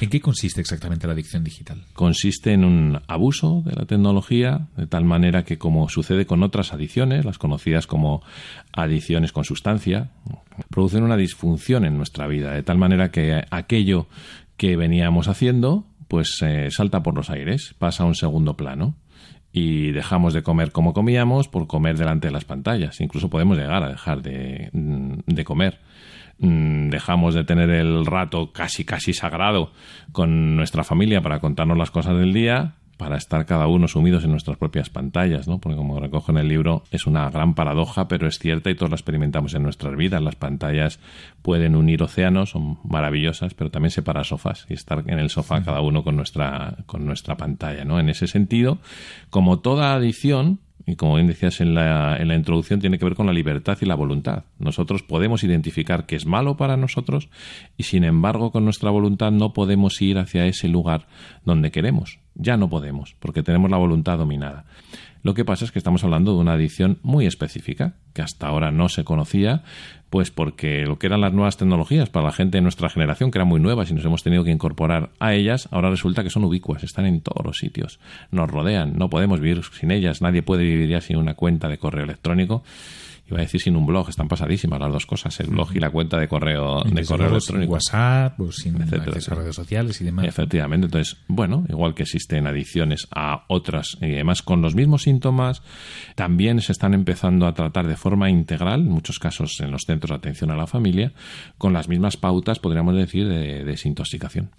¿En 0.00 0.10
qué 0.10 0.20
consiste 0.20 0.60
exactamente 0.60 1.06
la 1.06 1.12
adicción 1.12 1.44
digital? 1.44 1.84
Consiste 1.92 2.52
en 2.52 2.64
un 2.64 3.00
abuso 3.06 3.62
de 3.64 3.74
la 3.74 3.86
tecnología, 3.86 4.68
de 4.76 4.86
tal 4.86 5.04
manera 5.04 5.44
que, 5.44 5.58
como 5.58 5.88
sucede 5.88 6.26
con 6.26 6.42
otras 6.42 6.72
adicciones, 6.72 7.24
las 7.24 7.38
conocidas 7.38 7.86
como 7.86 8.22
adicciones 8.72 9.32
con 9.32 9.44
sustancia, 9.44 10.10
producen 10.70 11.02
una 11.02 11.16
disfunción 11.16 11.84
en 11.84 11.96
nuestra 11.96 12.26
vida, 12.26 12.52
de 12.52 12.62
tal 12.62 12.78
manera 12.78 13.10
que 13.10 13.44
aquello 13.50 14.06
que 14.56 14.76
veníamos 14.76 15.28
haciendo, 15.28 15.86
pues 16.08 16.38
eh, 16.42 16.68
salta 16.70 17.02
por 17.02 17.14
los 17.14 17.30
aires, 17.30 17.74
pasa 17.78 18.02
a 18.02 18.06
un 18.06 18.14
segundo 18.14 18.56
plano 18.56 18.96
y 19.52 19.90
dejamos 19.90 20.32
de 20.32 20.42
comer 20.42 20.72
como 20.72 20.92
comíamos 20.92 21.48
por 21.48 21.66
comer 21.66 21.96
delante 21.96 22.28
de 22.28 22.32
las 22.32 22.44
pantallas. 22.44 23.00
Incluso 23.00 23.30
podemos 23.30 23.56
llegar 23.56 23.82
a 23.82 23.88
dejar 23.88 24.22
de, 24.22 24.70
mm, 24.72 25.42
comer. 25.44 25.78
Mm, 26.38 26.88
dejamos 26.88 27.34
de 27.34 27.44
tener 27.44 27.70
el 27.70 28.06
rato 28.06 28.52
casi 28.52 28.84
casi 28.84 29.12
sagrado 29.12 29.72
con 30.12 30.56
nuestra 30.56 30.84
familia 30.84 31.20
para 31.20 31.40
contarnos 31.40 31.76
las 31.76 31.90
cosas 31.90 32.16
del 32.16 32.32
día 32.32 32.76
para 33.00 33.16
estar 33.16 33.46
cada 33.46 33.66
uno 33.66 33.88
sumidos 33.88 34.24
en 34.24 34.30
nuestras 34.30 34.58
propias 34.58 34.90
pantallas, 34.90 35.48
¿no? 35.48 35.58
Porque 35.58 35.74
como 35.74 35.98
recojo 35.98 36.32
en 36.32 36.36
el 36.36 36.48
libro, 36.48 36.84
es 36.90 37.06
una 37.06 37.30
gran 37.30 37.54
paradoja, 37.54 38.08
pero 38.08 38.28
es 38.28 38.38
cierta 38.38 38.68
y 38.68 38.74
todos 38.74 38.90
la 38.90 38.96
experimentamos 38.96 39.54
en 39.54 39.62
nuestras 39.62 39.96
vidas. 39.96 40.20
Las 40.20 40.34
pantallas 40.34 41.00
pueden 41.40 41.76
unir 41.76 42.02
océanos, 42.02 42.50
son 42.50 42.78
maravillosas, 42.84 43.54
pero 43.54 43.70
también 43.70 43.90
separar 43.90 44.26
sofás 44.26 44.66
y 44.68 44.74
estar 44.74 45.02
en 45.06 45.18
el 45.18 45.30
sofá 45.30 45.64
cada 45.64 45.80
uno 45.80 46.04
con 46.04 46.14
nuestra, 46.14 46.76
con 46.84 47.06
nuestra 47.06 47.38
pantalla, 47.38 47.86
¿no? 47.86 47.98
En 47.98 48.10
ese 48.10 48.26
sentido, 48.26 48.80
como 49.30 49.60
toda 49.60 49.94
adicción, 49.94 50.60
y 50.86 50.96
como 50.96 51.14
bien 51.14 51.26
decías 51.26 51.60
en 51.62 51.74
la, 51.74 52.18
en 52.18 52.28
la 52.28 52.34
introducción, 52.34 52.80
tiene 52.80 52.98
que 52.98 53.04
ver 53.06 53.14
con 53.14 53.26
la 53.26 53.32
libertad 53.32 53.78
y 53.80 53.86
la 53.86 53.94
voluntad. 53.94 54.44
Nosotros 54.58 55.02
podemos 55.02 55.42
identificar 55.42 56.04
que 56.04 56.16
es 56.16 56.26
malo 56.26 56.56
para 56.56 56.76
nosotros 56.76 57.30
y 57.76 57.84
sin 57.84 58.04
embargo 58.04 58.50
con 58.50 58.64
nuestra 58.64 58.90
voluntad 58.90 59.30
no 59.30 59.52
podemos 59.52 60.00
ir 60.02 60.18
hacia 60.18 60.46
ese 60.46 60.68
lugar 60.68 61.06
donde 61.44 61.70
queremos. 61.70 62.18
Ya 62.34 62.56
no 62.56 62.68
podemos, 62.68 63.16
porque 63.18 63.42
tenemos 63.42 63.70
la 63.70 63.76
voluntad 63.76 64.18
dominada. 64.18 64.64
Lo 65.22 65.34
que 65.34 65.44
pasa 65.44 65.66
es 65.66 65.72
que 65.72 65.78
estamos 65.78 66.02
hablando 66.02 66.32
de 66.32 66.38
una 66.38 66.54
adicción 66.54 66.98
muy 67.02 67.26
específica, 67.26 67.94
que 68.14 68.22
hasta 68.22 68.46
ahora 68.46 68.70
no 68.70 68.88
se 68.88 69.04
conocía, 69.04 69.62
pues 70.08 70.30
porque 70.30 70.86
lo 70.86 70.98
que 70.98 71.08
eran 71.08 71.20
las 71.20 71.34
nuevas 71.34 71.58
tecnologías 71.58 72.08
para 72.08 72.26
la 72.26 72.32
gente 72.32 72.56
de 72.56 72.62
nuestra 72.62 72.88
generación, 72.88 73.30
que 73.30 73.38
eran 73.38 73.48
muy 73.48 73.60
nuevas 73.60 73.90
y 73.90 73.94
nos 73.94 74.04
hemos 74.04 74.22
tenido 74.22 74.44
que 74.44 74.50
incorporar 74.50 75.10
a 75.18 75.34
ellas, 75.34 75.68
ahora 75.72 75.90
resulta 75.90 76.22
que 76.22 76.30
son 76.30 76.44
ubicuas, 76.44 76.82
están 76.84 77.04
en 77.04 77.20
todos 77.20 77.44
los 77.44 77.58
sitios, 77.58 78.00
nos 78.30 78.50
rodean, 78.50 78.96
no 78.96 79.10
podemos 79.10 79.40
vivir 79.40 79.62
sin 79.78 79.90
ellas, 79.90 80.22
nadie 80.22 80.42
puede 80.42 80.64
vivir 80.64 80.88
ya 80.88 81.02
sin 81.02 81.18
una 81.18 81.34
cuenta 81.34 81.68
de 81.68 81.76
correo 81.76 82.04
electrónico 82.04 82.62
iba 83.30 83.38
a 83.38 83.42
decir 83.42 83.60
sin 83.60 83.76
un 83.76 83.86
blog, 83.86 84.08
están 84.08 84.28
pasadísimas 84.28 84.80
las 84.80 84.92
dos 84.92 85.06
cosas, 85.06 85.38
el 85.40 85.48
blog 85.48 85.74
y 85.74 85.80
la 85.80 85.90
cuenta 85.90 86.18
de 86.18 86.28
correo, 86.28 86.82
de 86.84 87.04
correo 87.04 87.28
electrónico. 87.28 87.72
WhatsApp, 87.72 88.34
pues 88.36 88.56
sin 88.56 88.80
acceso 88.80 89.32
a 89.32 89.36
redes 89.36 89.54
sociales 89.54 90.00
y 90.00 90.04
demás. 90.04 90.26
Efectivamente, 90.26 90.86
entonces, 90.86 91.16
bueno, 91.28 91.64
igual 91.68 91.94
que 91.94 92.02
existen 92.02 92.46
adicciones 92.46 93.08
a 93.14 93.44
otras 93.48 93.96
y 94.00 94.14
además 94.14 94.42
con 94.42 94.62
los 94.62 94.74
mismos 94.74 95.02
síntomas, 95.02 95.62
también 96.14 96.60
se 96.60 96.72
están 96.72 96.94
empezando 96.94 97.46
a 97.46 97.54
tratar 97.54 97.86
de 97.86 97.96
forma 97.96 98.30
integral, 98.30 98.80
en 98.80 98.90
muchos 98.90 99.18
casos 99.18 99.60
en 99.60 99.70
los 99.70 99.82
centros 99.86 100.10
de 100.10 100.16
atención 100.16 100.50
a 100.50 100.56
la 100.56 100.66
familia, 100.66 101.12
con 101.58 101.72
las 101.72 101.88
mismas 101.88 102.16
pautas, 102.16 102.58
podríamos 102.58 102.94
decir, 102.96 103.28
de 103.28 103.64
desintoxicación. 103.64 104.50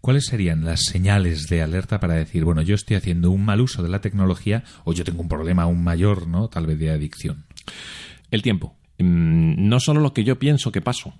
¿Cuáles 0.00 0.26
serían 0.26 0.64
las 0.64 0.84
señales 0.84 1.48
de 1.48 1.62
alerta 1.62 2.00
para 2.00 2.14
decir, 2.14 2.44
bueno, 2.44 2.62
yo 2.62 2.74
estoy 2.74 2.96
haciendo 2.96 3.30
un 3.30 3.44
mal 3.44 3.60
uso 3.60 3.82
de 3.82 3.88
la 3.88 4.00
tecnología 4.00 4.64
o 4.84 4.92
yo 4.92 5.04
tengo 5.04 5.20
un 5.20 5.28
problema 5.28 5.62
aún 5.62 5.82
mayor, 5.84 6.26
¿no? 6.26 6.48
Tal 6.48 6.66
vez 6.66 6.78
de 6.78 6.90
adicción. 6.90 7.44
El 8.30 8.42
tiempo. 8.42 8.74
Mm, 8.98 9.68
no 9.68 9.80
solo 9.80 10.00
lo 10.00 10.12
que 10.12 10.24
yo 10.24 10.38
pienso 10.38 10.72
que 10.72 10.80
paso, 10.80 11.14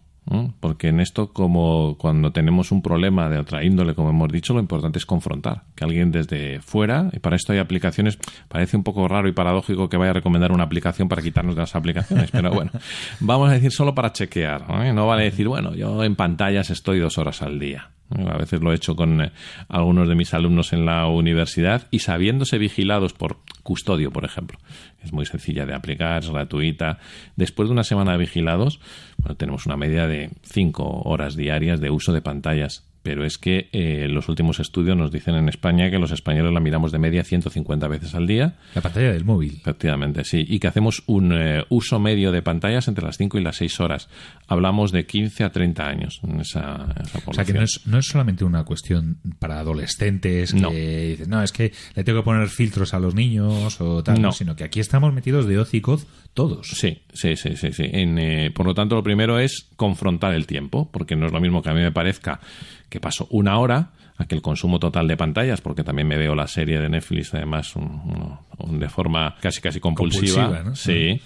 porque 0.60 0.88
en 0.88 1.00
esto, 1.00 1.32
como 1.32 1.96
cuando 1.98 2.30
tenemos 2.30 2.70
un 2.70 2.82
problema 2.82 3.28
de 3.28 3.38
otra 3.38 3.64
índole, 3.64 3.94
como 3.94 4.10
hemos 4.10 4.30
dicho, 4.30 4.54
lo 4.54 4.60
importante 4.60 4.98
es 4.98 5.06
confrontar. 5.06 5.64
Que 5.74 5.84
alguien 5.84 6.12
desde 6.12 6.60
fuera, 6.60 7.10
y 7.12 7.18
para 7.18 7.34
esto 7.34 7.52
hay 7.52 7.58
aplicaciones, 7.58 8.16
parece 8.48 8.76
un 8.76 8.84
poco 8.84 9.08
raro 9.08 9.28
y 9.28 9.32
paradójico 9.32 9.88
que 9.88 9.96
vaya 9.96 10.10
a 10.10 10.14
recomendar 10.14 10.52
una 10.52 10.64
aplicación 10.64 11.08
para 11.08 11.22
quitarnos 11.22 11.56
de 11.56 11.62
las 11.62 11.74
aplicaciones, 11.74 12.30
pero 12.30 12.52
bueno, 12.52 12.70
vamos 13.20 13.50
a 13.50 13.54
decir 13.54 13.72
solo 13.72 13.94
para 13.94 14.12
chequear. 14.12 14.94
No 14.94 15.06
vale 15.06 15.24
decir, 15.24 15.48
bueno, 15.48 15.74
yo 15.74 16.04
en 16.04 16.14
pantallas 16.14 16.70
estoy 16.70 17.00
dos 17.00 17.18
horas 17.18 17.42
al 17.42 17.58
día. 17.58 17.90
A 18.10 18.36
veces 18.36 18.60
lo 18.60 18.72
he 18.72 18.76
hecho 18.76 18.96
con 18.96 19.20
eh, 19.20 19.32
algunos 19.68 20.08
de 20.08 20.14
mis 20.14 20.34
alumnos 20.34 20.72
en 20.72 20.84
la 20.84 21.06
universidad 21.06 21.86
y 21.90 22.00
sabiéndose 22.00 22.58
vigilados 22.58 23.12
por 23.12 23.38
custodio, 23.62 24.10
por 24.10 24.24
ejemplo. 24.24 24.58
Es 25.02 25.12
muy 25.12 25.26
sencilla 25.26 25.64
de 25.64 25.74
aplicar, 25.74 26.22
es 26.22 26.30
gratuita. 26.30 26.98
Después 27.36 27.68
de 27.68 27.72
una 27.72 27.84
semana 27.84 28.12
de 28.12 28.18
vigilados, 28.18 28.80
tenemos 29.36 29.66
una 29.66 29.76
media 29.76 30.06
de 30.06 30.30
cinco 30.42 31.02
horas 31.04 31.36
diarias 31.36 31.80
de 31.80 31.90
uso 31.90 32.12
de 32.12 32.20
pantallas 32.20 32.89
pero 33.02 33.24
es 33.24 33.38
que 33.38 33.68
eh, 33.72 34.08
los 34.08 34.28
últimos 34.28 34.60
estudios 34.60 34.96
nos 34.96 35.10
dicen 35.10 35.34
en 35.34 35.48
España 35.48 35.90
que 35.90 35.98
los 35.98 36.10
españoles 36.10 36.52
la 36.52 36.60
miramos 36.60 36.92
de 36.92 36.98
media 36.98 37.24
150 37.24 37.88
veces 37.88 38.14
al 38.14 38.26
día. 38.26 38.56
La 38.74 38.82
pantalla 38.82 39.12
del 39.12 39.24
móvil. 39.24 39.58
Efectivamente, 39.60 40.24
sí. 40.24 40.44
Y 40.46 40.58
que 40.58 40.68
hacemos 40.68 41.02
un 41.06 41.32
eh, 41.32 41.64
uso 41.70 41.98
medio 41.98 42.30
de 42.30 42.42
pantallas 42.42 42.88
entre 42.88 43.04
las 43.04 43.16
5 43.16 43.38
y 43.38 43.42
las 43.42 43.56
6 43.56 43.80
horas. 43.80 44.08
Hablamos 44.46 44.92
de 44.92 45.06
15 45.06 45.44
a 45.44 45.50
30 45.50 45.86
años 45.86 46.20
en 46.22 46.40
esa, 46.40 46.94
esa 47.02 47.18
O 47.24 47.32
sea, 47.32 47.44
que 47.44 47.54
no 47.54 47.62
es, 47.62 47.80
no 47.86 47.98
es 47.98 48.06
solamente 48.06 48.44
una 48.44 48.64
cuestión 48.64 49.18
para 49.38 49.60
adolescentes 49.60 50.52
que 50.52 50.60
no. 50.60 50.70
dicen, 50.70 51.30
no, 51.30 51.42
es 51.42 51.52
que 51.52 51.72
le 51.94 52.04
tengo 52.04 52.20
que 52.20 52.24
poner 52.24 52.48
filtros 52.48 52.92
a 52.92 52.98
los 52.98 53.14
niños 53.14 53.80
o 53.80 54.02
tal, 54.02 54.20
no. 54.20 54.32
sino 54.32 54.56
que 54.56 54.64
aquí 54.64 54.80
estamos 54.80 55.12
metidos 55.14 55.46
de 55.46 55.58
hocico 55.58 56.00
todos. 56.34 56.68
Sí, 56.68 57.02
sí, 57.12 57.36
sí, 57.36 57.56
sí. 57.56 57.72
sí. 57.72 57.84
En, 57.92 58.18
eh, 58.18 58.50
por 58.50 58.66
lo 58.66 58.74
tanto, 58.74 58.94
lo 58.94 59.02
primero 59.02 59.38
es 59.38 59.68
confrontar 59.76 60.34
el 60.34 60.46
tiempo, 60.46 60.88
porque 60.92 61.16
no 61.16 61.26
es 61.26 61.32
lo 61.32 61.40
mismo 61.40 61.62
que 61.62 61.70
a 61.70 61.74
mí 61.74 61.80
me 61.80 61.92
parezca 61.92 62.40
que 62.90 63.00
paso 63.00 63.26
una 63.30 63.58
hora 63.58 63.92
a 64.18 64.26
que 64.26 64.34
el 64.34 64.42
consumo 64.42 64.78
total 64.78 65.08
de 65.08 65.16
pantallas, 65.16 65.62
porque 65.62 65.82
también 65.82 66.06
me 66.06 66.18
veo 66.18 66.34
la 66.34 66.46
serie 66.46 66.78
de 66.78 66.90
Netflix, 66.90 67.32
además, 67.32 67.72
de 68.68 68.88
forma 68.90 69.34
casi 69.40 69.62
casi 69.62 69.80
compulsiva. 69.80 70.74
Sí. 70.74 71.22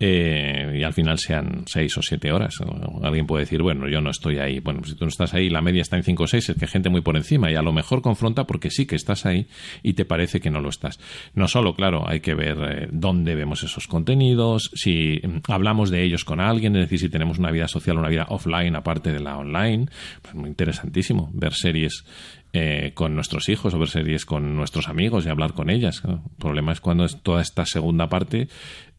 Eh, 0.00 0.78
y 0.78 0.82
al 0.84 0.92
final 0.92 1.18
sean 1.18 1.64
seis 1.66 1.96
o 1.98 2.02
siete 2.02 2.30
horas. 2.30 2.56
Alguien 3.02 3.26
puede 3.26 3.44
decir, 3.44 3.62
bueno, 3.62 3.88
yo 3.88 4.00
no 4.00 4.10
estoy 4.10 4.38
ahí. 4.38 4.60
Bueno, 4.60 4.82
si 4.84 4.94
tú 4.94 5.04
no 5.04 5.08
estás 5.08 5.34
ahí, 5.34 5.50
la 5.50 5.60
media 5.60 5.82
está 5.82 5.96
en 5.96 6.04
cinco 6.04 6.24
o 6.24 6.26
seis, 6.26 6.48
es 6.48 6.56
que 6.56 6.66
hay 6.66 6.70
gente 6.70 6.88
muy 6.88 7.00
por 7.00 7.16
encima 7.16 7.50
y 7.50 7.56
a 7.56 7.62
lo 7.62 7.72
mejor 7.72 8.00
confronta 8.00 8.46
porque 8.46 8.70
sí 8.70 8.86
que 8.86 8.96
estás 8.96 9.26
ahí 9.26 9.48
y 9.82 9.94
te 9.94 10.04
parece 10.04 10.40
que 10.40 10.50
no 10.50 10.60
lo 10.60 10.68
estás. 10.68 11.00
No 11.34 11.48
solo, 11.48 11.74
claro, 11.74 12.08
hay 12.08 12.20
que 12.20 12.34
ver 12.34 12.58
eh, 12.58 12.88
dónde 12.92 13.34
vemos 13.34 13.64
esos 13.64 13.88
contenidos, 13.88 14.70
si 14.74 15.20
mm, 15.22 15.50
hablamos 15.50 15.90
de 15.90 16.04
ellos 16.04 16.24
con 16.24 16.40
alguien, 16.40 16.76
es 16.76 16.82
decir, 16.82 17.00
si 17.00 17.08
tenemos 17.08 17.38
una 17.38 17.50
vida 17.50 17.66
social, 17.66 17.98
una 17.98 18.08
vida 18.08 18.26
offline 18.28 18.76
aparte 18.76 19.12
de 19.12 19.20
la 19.20 19.36
online, 19.36 19.86
pues 20.22 20.34
muy 20.34 20.48
interesantísimo 20.48 21.30
ver 21.32 21.54
series 21.54 22.04
eh, 22.54 22.92
con 22.94 23.14
nuestros 23.14 23.50
hijos 23.50 23.74
o 23.74 23.78
ver 23.78 23.88
series 23.88 24.24
con 24.24 24.56
nuestros 24.56 24.88
amigos 24.88 25.26
y 25.26 25.28
hablar 25.28 25.52
con 25.52 25.68
ellas. 25.68 26.02
El 26.04 26.18
problema 26.38 26.72
es 26.72 26.80
cuando 26.80 27.04
es 27.04 27.22
toda 27.22 27.42
esta 27.42 27.66
segunda 27.66 28.08
parte 28.08 28.48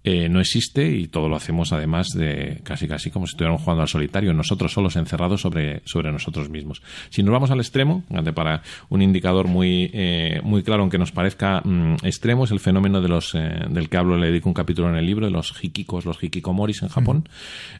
eh, 0.01 0.29
no 0.29 0.39
existe 0.39 0.89
y 0.89 1.07
todo 1.07 1.27
lo 1.27 1.35
hacemos 1.35 1.73
además 1.73 2.09
de 2.09 2.61
casi 2.63 2.87
casi 2.87 3.11
como 3.11 3.27
si 3.27 3.31
estuviéramos 3.31 3.61
jugando 3.61 3.81
al 3.81 3.89
solitario, 3.89 4.33
nosotros 4.33 4.71
solos 4.71 4.95
encerrados 4.95 5.41
sobre, 5.41 5.81
sobre 5.83 6.09
nosotros 6.11 6.49
mismos. 6.49 6.81
Si 7.09 7.21
nos 7.21 7.33
vamos 7.33 7.51
al 7.51 7.59
extremo, 7.59 8.03
para 8.33 8.61
un 8.87 9.01
indicador 9.01 9.47
muy, 9.47 9.91
eh, 9.93 10.39
muy 10.41 10.63
claro, 10.63 10.83
aunque 10.83 10.97
nos 10.97 11.11
parezca 11.11 11.61
mm, 11.65 11.95
extremo, 12.03 12.45
es 12.45 12.51
el 12.51 12.61
fenómeno 12.61 13.01
de 13.01 13.09
los, 13.09 13.35
eh, 13.35 13.65
del 13.69 13.89
que 13.89 13.97
hablo, 13.97 14.15
le 14.15 14.27
dedico 14.27 14.47
un 14.47 14.53
capítulo 14.53 14.89
en 14.89 14.95
el 14.95 15.05
libro, 15.05 15.25
de 15.25 15.31
los 15.31 15.53
hikikos, 15.61 16.05
los 16.05 16.23
hikikomoris 16.23 16.81
en 16.83 16.89
Japón. 16.89 17.27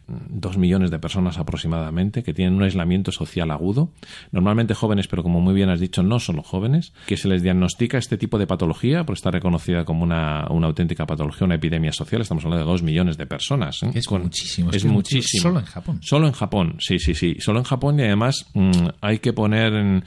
Dos 0.08 0.58
millones 0.58 0.92
de 0.92 1.00
personas 1.00 1.38
aproximadamente 1.38 2.22
que 2.24 2.34
tienen 2.34 2.56
un 2.56 2.64
aislamiento 2.64 3.14
social 3.14 3.50
agudo, 3.52 3.92
normalmente 4.32 4.74
jóvenes, 4.74 5.08
pero 5.08 5.24
como 5.24 5.40
muy 5.40 5.54
bien 5.54 5.70
has 5.70 5.80
dicho, 5.80 6.04
no 6.04 6.20
solo 6.20 6.44
jóvenes, 6.44 6.94
que 7.06 7.16
se 7.16 7.30
les 7.30 7.44
diagnostica 7.44 7.98
este 7.98 8.18
tipo 8.18 8.38
de 8.38 8.46
patología, 8.48 9.06
por 9.06 9.16
estar 9.16 9.32
reconocida 9.32 9.86
como 9.86 10.04
una, 10.04 10.48
una 10.50 10.68
auténtica 10.68 11.06
patología, 11.06 11.46
una 11.46 11.56
epidemia 11.56 11.94
social 11.94 12.09
estamos 12.18 12.44
hablando 12.46 12.66
de 12.66 12.72
dos 12.72 12.84
millones 12.84 13.18
de 13.18 13.26
personas. 13.26 13.84
¿eh? 13.84 13.92
Es 13.94 14.10
muchísimo. 14.10 14.72
Es, 14.72 14.86
muchísimo. 14.86 15.44
Solo 15.44 15.60
en 15.60 15.66
Japón. 15.66 16.00
Solo 16.02 16.28
en 16.28 16.34
Japón, 16.34 16.76
sí, 16.80 17.00
sí, 17.00 17.14
sí. 17.14 17.36
Solo 17.40 17.60
en 17.60 17.66
Japón 17.66 18.00
y 18.00 18.04
además 18.04 18.48
mm, 18.54 18.88
hay 19.02 19.20
que 19.20 19.34
poner... 19.34 19.74
En, 19.74 20.04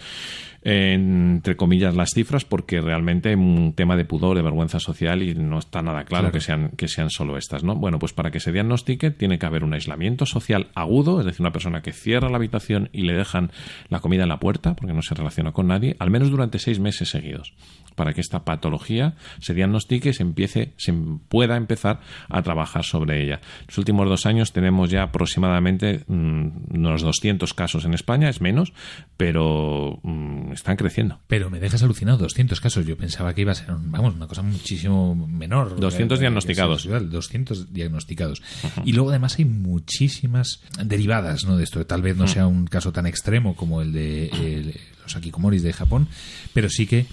entre 0.64 1.56
comillas 1.56 1.96
las 1.96 2.10
cifras 2.10 2.44
porque 2.44 2.80
realmente 2.80 3.30
hay 3.30 3.34
un 3.34 3.72
tema 3.74 3.96
de 3.96 4.04
pudor, 4.04 4.36
de 4.36 4.42
vergüenza 4.42 4.78
social 4.78 5.22
y 5.22 5.34
no 5.34 5.58
está 5.58 5.82
nada 5.82 6.04
claro, 6.04 6.30
Que, 6.30 6.40
sean, 6.40 6.70
que 6.76 6.86
sean 6.86 7.10
solo 7.10 7.36
estas, 7.36 7.64
¿no? 7.64 7.74
Bueno, 7.74 7.98
pues 7.98 8.12
para 8.12 8.30
que 8.30 8.38
se 8.38 8.52
diagnostique 8.52 9.10
tiene 9.10 9.38
que 9.38 9.46
haber 9.46 9.64
un 9.64 9.74
aislamiento 9.74 10.24
social 10.24 10.68
agudo, 10.74 11.18
es 11.18 11.26
decir, 11.26 11.40
una 11.40 11.52
persona 11.52 11.82
que 11.82 11.92
cierra 11.92 12.28
la 12.28 12.36
habitación 12.36 12.90
y 12.92 13.02
le 13.02 13.14
dejan 13.14 13.50
la 13.88 14.00
comida 14.00 14.22
en 14.22 14.28
la 14.28 14.38
puerta 14.38 14.76
porque 14.76 14.94
no 14.94 15.02
se 15.02 15.14
relaciona 15.14 15.52
con 15.52 15.66
nadie, 15.66 15.96
al 15.98 16.10
menos 16.10 16.30
durante 16.30 16.60
seis 16.60 16.78
meses 16.78 17.10
seguidos 17.10 17.54
para 17.94 18.12
que 18.12 18.20
esta 18.20 18.44
patología 18.44 19.14
se 19.40 19.54
diagnostique 19.54 20.10
y 20.10 20.12
se 20.12 20.22
empiece, 20.22 20.72
se 20.76 20.92
pueda 21.28 21.56
empezar 21.56 22.00
a 22.28 22.42
trabajar 22.42 22.84
sobre 22.84 23.22
ella. 23.22 23.40
En 23.60 23.66
los 23.68 23.78
últimos 23.78 24.08
dos 24.08 24.26
años 24.26 24.52
tenemos 24.52 24.90
ya 24.90 25.02
aproximadamente 25.02 26.04
mm, 26.06 26.74
unos 26.74 27.02
200 27.02 27.54
casos 27.54 27.84
en 27.84 27.94
España, 27.94 28.28
es 28.28 28.40
menos, 28.40 28.72
pero 29.16 30.00
mm, 30.02 30.52
están 30.52 30.76
creciendo. 30.76 31.20
Pero 31.26 31.50
me 31.50 31.60
dejas 31.60 31.82
alucinado, 31.82 32.18
200 32.18 32.60
casos. 32.60 32.86
Yo 32.86 32.96
pensaba 32.96 33.34
que 33.34 33.42
iba 33.42 33.52
a 33.52 33.54
ser, 33.54 33.68
vamos, 33.70 34.14
una 34.14 34.26
cosa 34.26 34.42
muchísimo 34.42 35.14
menor. 35.14 35.78
200 35.78 36.20
diagnosticados. 36.20 36.88
200 36.88 37.72
diagnosticados. 37.72 38.42
Y 38.84 38.92
luego 38.92 39.10
además 39.10 39.38
hay 39.38 39.44
muchísimas 39.44 40.60
derivadas 40.84 41.44
¿no? 41.44 41.56
de 41.56 41.64
esto. 41.64 41.84
Tal 41.86 42.02
vez 42.02 42.16
no 42.16 42.26
sea 42.26 42.46
un 42.46 42.66
caso 42.66 42.92
tan 42.92 43.06
extremo 43.06 43.54
como 43.56 43.82
el 43.82 43.92
de 43.92 44.74
los 45.02 45.16
akikomoris 45.16 45.62
de 45.62 45.72
Japón, 45.72 46.08
pero 46.52 46.68
sí 46.68 46.86
que 46.86 47.06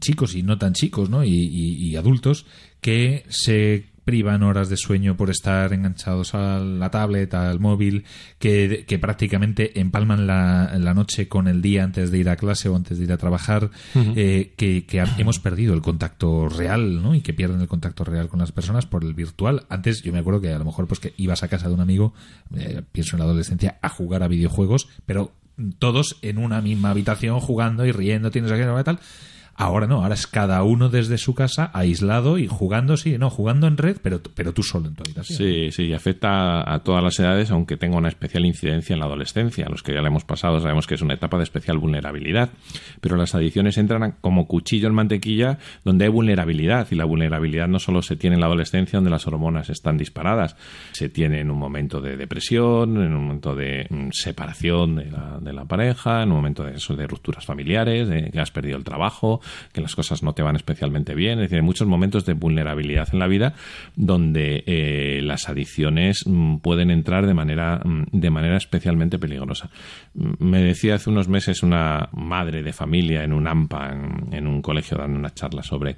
chicos 0.00 0.34
y 0.34 0.42
no 0.42 0.58
tan 0.58 0.72
chicos, 0.72 1.10
¿no? 1.10 1.24
Y, 1.24 1.96
adultos 1.96 2.46
que 2.80 3.24
se 3.28 3.86
privan 4.04 4.42
horas 4.42 4.68
de 4.68 4.76
sueño 4.76 5.16
por 5.16 5.30
estar 5.30 5.72
enganchados 5.72 6.34
a 6.34 6.58
la 6.58 6.90
tablet, 6.90 7.32
al 7.34 7.60
móvil, 7.60 8.04
que, 8.38 8.98
prácticamente 9.00 9.78
empalman 9.78 10.26
la, 10.26 10.94
noche 10.94 11.28
con 11.28 11.46
el 11.46 11.62
día 11.62 11.84
antes 11.84 12.10
de 12.10 12.18
ir 12.18 12.28
a 12.28 12.36
clase 12.36 12.68
o 12.68 12.76
antes 12.76 12.98
de 12.98 13.04
ir 13.04 13.12
a 13.12 13.18
trabajar, 13.18 13.70
eh, 13.94 14.52
que, 14.56 14.84
hemos 15.18 15.38
perdido 15.38 15.74
el 15.74 15.82
contacto 15.82 16.48
real, 16.48 17.02
¿no? 17.02 17.14
Y 17.14 17.20
que 17.20 17.34
pierden 17.34 17.60
el 17.60 17.68
contacto 17.68 18.04
real 18.04 18.28
con 18.28 18.40
las 18.40 18.52
personas 18.52 18.86
por 18.86 19.04
el 19.04 19.14
virtual. 19.14 19.66
Antes 19.68 20.02
yo 20.02 20.12
me 20.12 20.18
acuerdo 20.18 20.40
que 20.40 20.52
a 20.52 20.58
lo 20.58 20.64
mejor 20.64 20.86
pues 20.86 21.00
que 21.00 21.12
ibas 21.16 21.42
a 21.42 21.48
casa 21.48 21.68
de 21.68 21.74
un 21.74 21.80
amigo, 21.80 22.14
eh, 22.56 22.82
pienso 22.90 23.16
en 23.16 23.20
la 23.20 23.26
adolescencia, 23.26 23.78
a 23.82 23.88
jugar 23.88 24.22
a 24.22 24.28
videojuegos, 24.28 24.88
pero 25.06 25.32
todos 25.78 26.16
en 26.22 26.38
una 26.38 26.60
misma 26.60 26.90
habitación 26.90 27.40
jugando 27.40 27.86
y 27.86 27.92
riendo, 27.92 28.30
tienes 28.30 28.50
y 28.80 28.84
tal. 28.84 28.98
Ahora 29.60 29.86
no, 29.86 30.02
ahora 30.02 30.14
es 30.14 30.26
cada 30.26 30.62
uno 30.62 30.88
desde 30.88 31.18
su 31.18 31.34
casa, 31.34 31.70
aislado 31.74 32.38
y 32.38 32.46
jugando, 32.46 32.96
sí, 32.96 33.18
no, 33.18 33.28
jugando 33.28 33.66
en 33.66 33.76
red, 33.76 33.98
pero, 34.02 34.22
pero 34.34 34.54
tú 34.54 34.62
solo 34.62 34.88
en 34.88 34.94
tu 34.94 35.02
habitación. 35.02 35.36
Sí, 35.36 35.70
sí, 35.70 35.82
y 35.82 35.92
afecta 35.92 36.72
a 36.72 36.78
todas 36.78 37.04
las 37.04 37.20
edades, 37.20 37.50
aunque 37.50 37.76
tenga 37.76 37.98
una 37.98 38.08
especial 38.08 38.46
incidencia 38.46 38.94
en 38.94 39.00
la 39.00 39.04
adolescencia. 39.04 39.66
Los 39.68 39.82
que 39.82 39.92
ya 39.92 40.00
le 40.00 40.06
hemos 40.06 40.24
pasado 40.24 40.60
sabemos 40.60 40.86
que 40.86 40.94
es 40.94 41.02
una 41.02 41.12
etapa 41.12 41.36
de 41.36 41.42
especial 41.42 41.76
vulnerabilidad, 41.76 42.48
pero 43.02 43.16
las 43.16 43.34
adicciones 43.34 43.76
entran 43.76 44.14
como 44.22 44.46
cuchillo 44.46 44.88
en 44.88 44.94
mantequilla 44.94 45.58
donde 45.84 46.06
hay 46.06 46.10
vulnerabilidad, 46.10 46.88
y 46.90 46.94
la 46.94 47.04
vulnerabilidad 47.04 47.68
no 47.68 47.80
solo 47.80 48.00
se 48.00 48.16
tiene 48.16 48.36
en 48.36 48.40
la 48.40 48.46
adolescencia, 48.46 48.96
donde 48.96 49.10
las 49.10 49.26
hormonas 49.26 49.68
están 49.68 49.98
disparadas, 49.98 50.56
se 50.92 51.10
tiene 51.10 51.40
en 51.40 51.50
un 51.50 51.58
momento 51.58 52.00
de 52.00 52.16
depresión, 52.16 52.96
en 52.96 53.14
un 53.14 53.24
momento 53.24 53.54
de 53.54 53.86
mm, 53.90 54.08
separación 54.12 54.96
de 54.96 55.10
la, 55.10 55.38
de 55.38 55.52
la 55.52 55.66
pareja, 55.66 56.22
en 56.22 56.30
un 56.30 56.36
momento 56.36 56.64
de, 56.64 56.76
eso, 56.76 56.96
de 56.96 57.06
rupturas 57.06 57.44
familiares, 57.44 58.08
de 58.08 58.30
que 58.30 58.40
has 58.40 58.50
perdido 58.50 58.78
el 58.78 58.84
trabajo, 58.84 59.42
que 59.72 59.80
las 59.80 59.94
cosas 59.94 60.22
no 60.22 60.32
te 60.32 60.42
van 60.42 60.56
especialmente 60.56 61.14
bien. 61.14 61.38
Es 61.38 61.44
decir, 61.44 61.58
hay 61.58 61.64
muchos 61.64 61.86
momentos 61.86 62.26
de 62.26 62.34
vulnerabilidad 62.34 63.08
en 63.12 63.18
la 63.18 63.26
vida 63.26 63.54
donde 63.96 64.64
eh, 64.66 65.20
las 65.22 65.48
adicciones 65.48 66.24
mm, 66.26 66.56
pueden 66.58 66.90
entrar 66.90 67.26
de 67.26 67.34
manera, 67.34 67.80
mm, 67.84 68.04
de 68.12 68.30
manera 68.30 68.56
especialmente 68.56 69.18
peligrosa. 69.18 69.70
Mm, 70.14 70.44
me 70.44 70.62
decía 70.62 70.94
hace 70.94 71.10
unos 71.10 71.28
meses 71.28 71.62
una 71.62 72.08
madre 72.12 72.62
de 72.62 72.72
familia 72.72 73.24
en 73.24 73.32
un 73.32 73.46
AMPA, 73.46 73.92
en, 74.32 74.46
un 74.46 74.62
colegio, 74.62 74.96
dando 74.96 75.18
una 75.18 75.34
charla 75.34 75.62
sobre 75.62 75.96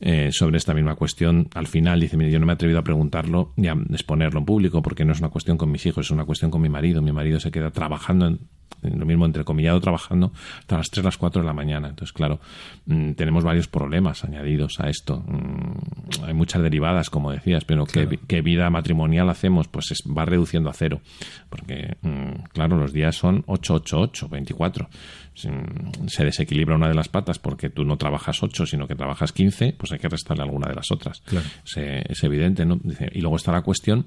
eh, 0.00 0.30
sobre 0.32 0.58
esta 0.58 0.74
misma 0.74 0.96
cuestión. 0.96 1.48
Al 1.54 1.66
final 1.66 2.00
dice, 2.00 2.16
mire, 2.16 2.30
yo 2.30 2.38
no 2.38 2.46
me 2.46 2.52
he 2.52 2.54
atrevido 2.54 2.80
a 2.80 2.84
preguntarlo 2.84 3.52
ni 3.56 3.68
a 3.68 3.76
exponerlo 3.90 4.40
en 4.40 4.44
público 4.44 4.82
porque 4.82 5.04
no 5.04 5.12
es 5.12 5.20
una 5.20 5.30
cuestión 5.30 5.56
con 5.56 5.70
mis 5.70 5.86
hijos, 5.86 6.06
es 6.06 6.10
una 6.10 6.24
cuestión 6.24 6.50
con 6.50 6.60
mi 6.60 6.68
marido. 6.68 7.00
Mi 7.00 7.12
marido 7.12 7.40
se 7.40 7.50
queda 7.50 7.70
trabajando 7.70 8.26
en, 8.26 8.40
lo 8.82 9.06
mismo 9.06 9.26
entrecomillado 9.26 9.80
trabajando 9.80 10.32
hasta 10.60 10.76
las 10.78 10.90
3, 10.90 11.04
las 11.04 11.16
4 11.16 11.42
de 11.42 11.46
la 11.46 11.52
mañana. 11.52 11.88
Entonces, 11.88 12.12
claro, 12.12 12.40
mm, 12.86 13.12
tenemos 13.12 13.44
varios 13.44 13.68
problemas 13.68 14.24
añadidos 14.24 14.80
a 14.80 14.88
esto. 14.88 15.24
Mm, 15.26 16.24
hay 16.24 16.34
muchas 16.34 16.62
derivadas, 16.62 17.10
como 17.10 17.32
decías, 17.32 17.64
pero 17.64 17.84
¿qué, 17.86 18.42
vida 18.42 18.68
matrimonial 18.70 19.28
hacemos? 19.30 19.68
Pues 19.68 19.92
va 20.06 20.24
reduciendo 20.24 20.70
a 20.70 20.72
cero. 20.72 21.00
Porque, 21.48 21.96
mm, 22.02 22.50
claro, 22.52 22.76
los 22.76 22.92
días 22.92 23.16
son 23.16 23.44
8, 23.46 23.74
8, 23.74 24.00
8, 24.00 24.28
24 24.28 24.88
se 25.34 26.24
desequilibra 26.24 26.76
una 26.76 26.88
de 26.88 26.94
las 26.94 27.08
patas 27.08 27.38
porque 27.38 27.68
tú 27.68 27.84
no 27.84 27.96
trabajas 27.96 28.42
8, 28.42 28.66
sino 28.66 28.86
que 28.86 28.94
trabajas 28.94 29.32
15, 29.32 29.74
pues 29.76 29.90
hay 29.92 29.98
que 29.98 30.08
restarle 30.08 30.44
alguna 30.44 30.68
de 30.68 30.74
las 30.74 30.92
otras. 30.92 31.22
Es, 31.64 32.22
evidente, 32.22 32.64
¿no? 32.64 32.78
y 33.12 33.20
luego 33.20 33.36
está 33.36 33.50
la 33.50 33.62
cuestión, 33.62 34.06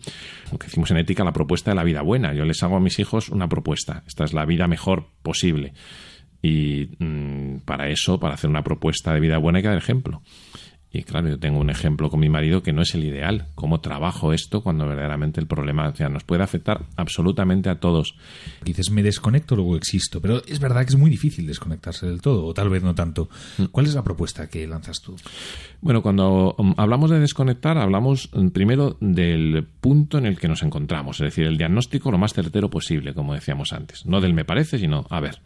lo 0.51 0.57
que 0.57 0.67
decimos 0.67 0.89
en 0.91 0.97
ética, 0.97 1.23
la 1.23 1.33
propuesta 1.33 1.71
de 1.71 1.75
la 1.75 1.83
vida 1.83 2.01
buena. 2.01 2.33
Yo 2.33 2.45
les 2.45 2.63
hago 2.63 2.77
a 2.77 2.79
mis 2.79 2.97
hijos 2.99 3.29
una 3.29 3.49
propuesta. 3.49 4.03
Esta 4.07 4.23
es 4.23 4.33
la 4.33 4.45
vida 4.45 4.56
mejor 4.65 5.11
posible. 5.21 5.73
Y 6.41 6.89
mm, 6.99 7.59
para 7.65 7.89
eso, 7.89 8.19
para 8.19 8.33
hacer 8.33 8.49
una 8.49 8.63
propuesta 8.63 9.13
de 9.13 9.19
vida 9.19 9.37
buena, 9.37 9.57
hay 9.57 9.63
que 9.63 9.69
dar 9.69 9.77
ejemplo. 9.77 10.21
Y 10.91 11.03
claro, 11.03 11.27
yo 11.27 11.37
tengo 11.37 11.59
un 11.59 11.69
ejemplo 11.69 12.09
con 12.09 12.21
mi 12.21 12.29
marido 12.29 12.63
que 12.63 12.71
no 12.71 12.81
es 12.81 12.95
el 12.95 13.03
ideal. 13.03 13.47
¿Cómo 13.55 13.81
trabajo 13.81 14.31
esto 14.31 14.61
cuando 14.61 14.87
verdaderamente 14.87 15.41
el 15.41 15.47
problema 15.47 15.93
nos 16.09 16.23
puede 16.23 16.43
afectar 16.43 16.85
absolutamente 16.95 17.69
a 17.69 17.79
todos? 17.79 18.15
Dices, 18.63 18.89
me 18.89 19.03
desconecto, 19.03 19.55
luego 19.55 19.75
existo. 19.75 20.21
Pero 20.21 20.41
es 20.45 20.59
verdad 20.59 20.81
que 20.81 20.89
es 20.89 20.95
muy 20.95 21.09
difícil 21.09 21.45
desconectarse 21.45 22.07
del 22.07 22.21
todo, 22.21 22.45
o 22.45 22.53
tal 22.53 22.69
vez 22.69 22.83
no 22.83 22.95
tanto. 22.95 23.29
Mm. 23.57 23.65
¿Cuál 23.65 23.85
es 23.85 23.95
la 23.95 24.03
propuesta 24.03 24.47
que 24.47 24.65
lanzas 24.65 25.01
tú? 25.01 25.15
Bueno, 25.81 26.01
cuando 26.01 26.55
um, 26.57 26.73
hablamos 26.77 27.09
de 27.09 27.19
desconectar, 27.19 27.77
hablamos 27.77 28.29
mm, 28.33 28.47
primero 28.49 28.97
del 29.01 29.67
punto 29.81 30.17
en 30.17 30.25
el 30.25 30.39
que 30.39 30.47
nos 30.47 30.63
encontramos, 30.63 31.19
es 31.19 31.25
decir, 31.25 31.47
el 31.47 31.57
diagnóstico 31.57 32.11
lo 32.11 32.17
más 32.17 32.33
certero 32.33 32.69
posible, 32.69 33.13
como 33.13 33.33
decíamos 33.33 33.73
antes. 33.73 34.05
No 34.05 34.21
del 34.21 34.33
me 34.33 34.45
parece, 34.45 34.79
sino, 34.79 35.05
a 35.09 35.19
ver, 35.19 35.41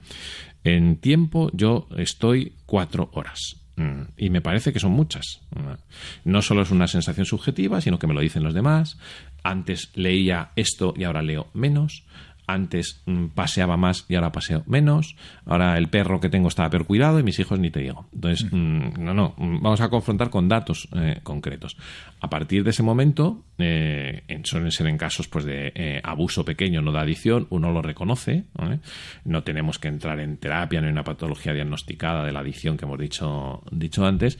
en 0.63 0.97
tiempo 0.97 1.49
yo 1.53 1.87
estoy 1.97 2.53
cuatro 2.65 3.09
horas. 3.13 3.61
Y 4.17 4.29
me 4.29 4.41
parece 4.41 4.73
que 4.73 4.79
son 4.79 4.91
muchas. 4.91 5.41
No 6.23 6.41
solo 6.41 6.61
es 6.61 6.71
una 6.71 6.88
sensación 6.88 7.25
subjetiva, 7.25 7.82
sino 7.82 7.99
que 7.99 8.07
me 8.07 8.13
lo 8.13 8.21
dicen 8.21 8.43
los 8.43 8.53
demás. 8.53 8.97
Antes 9.43 9.91
leía 9.95 10.51
esto 10.55 10.93
y 10.95 11.03
ahora 11.03 11.21
leo 11.21 11.49
menos 11.53 12.03
antes 12.53 13.01
mm, 13.05 13.27
paseaba 13.27 13.77
más 13.77 14.05
y 14.09 14.15
ahora 14.15 14.31
paseo 14.31 14.63
menos, 14.67 15.15
ahora 15.45 15.77
el 15.77 15.89
perro 15.89 16.19
que 16.19 16.29
tengo 16.29 16.47
está 16.47 16.69
peor 16.69 16.85
cuidado 16.85 17.19
y 17.19 17.23
mis 17.23 17.39
hijos 17.39 17.59
ni 17.59 17.69
te 17.69 17.81
digo. 17.81 18.07
Entonces, 18.13 18.51
mm. 18.51 19.03
no, 19.03 19.13
no, 19.13 19.35
vamos 19.37 19.81
a 19.81 19.89
confrontar 19.89 20.29
con 20.29 20.47
datos 20.47 20.87
eh, 20.95 21.19
concretos. 21.23 21.77
A 22.19 22.29
partir 22.29 22.63
de 22.63 22.71
ese 22.71 22.83
momento, 22.83 23.43
eh, 23.57 24.23
suelen 24.43 24.71
ser 24.71 24.87
en 24.87 24.97
casos 24.97 25.27
pues 25.27 25.45
de 25.45 25.71
eh, 25.75 26.01
abuso 26.03 26.45
pequeño, 26.45 26.81
no 26.81 26.91
de 26.91 26.99
adicción, 26.99 27.47
uno 27.49 27.71
lo 27.71 27.81
reconoce, 27.81 28.45
no 29.25 29.43
tenemos 29.43 29.79
que 29.79 29.87
entrar 29.87 30.19
en 30.19 30.37
terapia 30.37 30.81
ni 30.81 30.87
en 30.87 30.93
una 30.93 31.03
patología 31.03 31.53
diagnosticada 31.53 32.23
de 32.23 32.31
la 32.31 32.39
adicción 32.39 32.77
que 32.77 32.85
hemos 32.85 32.99
dicho, 32.99 33.63
dicho 33.71 34.05
antes, 34.05 34.39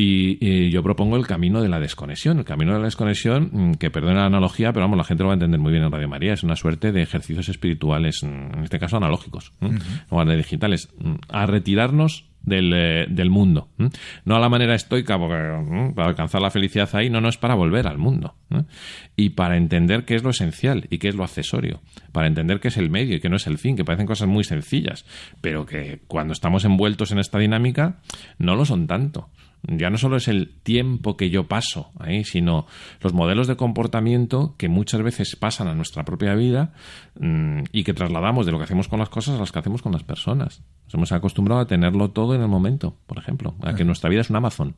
y, 0.00 0.70
yo 0.70 0.82
propongo 0.82 1.16
el 1.16 1.26
camino 1.26 1.60
de 1.60 1.68
la 1.68 1.80
desconexión. 1.80 2.38
El 2.38 2.44
camino 2.44 2.72
de 2.72 2.78
la 2.78 2.84
desconexión, 2.84 3.50
mm, 3.52 3.74
que 3.74 3.90
perdona 3.90 4.20
la 4.20 4.26
analogía, 4.26 4.72
pero 4.72 4.84
vamos, 4.84 4.96
la 4.96 5.04
gente 5.04 5.22
lo 5.24 5.28
va 5.28 5.32
a 5.32 5.34
entender 5.34 5.58
muy 5.58 5.72
bien 5.72 5.84
en 5.84 5.90
Radio 5.90 6.08
María, 6.08 6.34
es 6.34 6.42
una 6.42 6.56
suerte 6.56 6.92
de 6.92 7.02
ejercicios 7.02 7.48
espirituales, 7.48 8.22
mm, 8.22 8.58
en 8.58 8.64
este 8.64 8.78
caso 8.78 8.96
analógicos, 8.96 9.52
no 9.60 10.24
de 10.24 10.36
digitales, 10.36 10.88
mm, 10.98 11.14
a 11.28 11.46
retirarnos 11.46 12.28
del, 12.42 12.72
eh, 12.74 13.06
del 13.08 13.30
mundo. 13.30 13.68
No 14.24 14.36
a 14.36 14.40
la 14.40 14.48
manera 14.48 14.74
estoica, 14.74 15.18
porque 15.18 15.92
para 15.94 16.08
alcanzar 16.08 16.40
la 16.40 16.50
felicidad 16.50 16.88
ahí, 16.92 17.10
no, 17.10 17.20
no 17.20 17.28
es 17.28 17.36
para 17.36 17.54
volver 17.54 17.86
al 17.86 17.98
mundo. 17.98 18.34
Y 19.16 19.30
para 19.30 19.56
entender 19.56 20.04
qué 20.04 20.14
es 20.14 20.22
lo 20.22 20.30
esencial 20.30 20.86
y 20.90 20.98
qué 20.98 21.08
es 21.08 21.14
lo 21.14 21.24
accesorio. 21.24 21.80
Para 22.12 22.26
entender 22.26 22.60
qué 22.60 22.68
es 22.68 22.76
el 22.76 22.90
medio 22.90 23.16
y 23.16 23.20
qué 23.20 23.28
no 23.28 23.36
es 23.36 23.46
el 23.46 23.58
fin, 23.58 23.76
que 23.76 23.84
parecen 23.84 24.06
cosas 24.06 24.28
muy 24.28 24.44
sencillas, 24.44 25.04
pero 25.40 25.66
que 25.66 26.00
cuando 26.06 26.32
estamos 26.32 26.64
envueltos 26.64 27.12
en 27.12 27.18
esta 27.18 27.38
dinámica, 27.38 28.00
no 28.38 28.56
lo 28.56 28.64
son 28.64 28.86
tanto 28.86 29.30
ya 29.62 29.90
no 29.90 29.98
solo 29.98 30.16
es 30.16 30.28
el 30.28 30.54
tiempo 30.62 31.16
que 31.16 31.30
yo 31.30 31.46
paso 31.46 31.90
ahí, 31.98 32.24
sino 32.24 32.66
los 33.00 33.12
modelos 33.12 33.46
de 33.46 33.56
comportamiento 33.56 34.54
que 34.56 34.68
muchas 34.68 35.02
veces 35.02 35.36
pasan 35.36 35.68
a 35.68 35.74
nuestra 35.74 36.04
propia 36.04 36.34
vida 36.34 36.72
mm, 37.18 37.64
y 37.72 37.84
que 37.84 37.92
trasladamos 37.92 38.46
de 38.46 38.52
lo 38.52 38.58
que 38.58 38.64
hacemos 38.64 38.88
con 38.88 39.00
las 39.00 39.08
cosas 39.08 39.36
a 39.36 39.40
las 39.40 39.52
que 39.52 39.58
hacemos 39.58 39.82
con 39.82 39.92
las 39.92 40.04
personas. 40.04 40.62
Nos 40.84 40.94
hemos 40.94 41.12
acostumbrado 41.12 41.60
a 41.60 41.66
tenerlo 41.66 42.10
todo 42.10 42.34
en 42.34 42.40
el 42.40 42.48
momento, 42.48 42.96
por 43.06 43.18
ejemplo, 43.18 43.56
a 43.62 43.74
que 43.74 43.84
nuestra 43.84 44.08
vida 44.08 44.22
es 44.22 44.30
un 44.30 44.36
Amazon. 44.36 44.74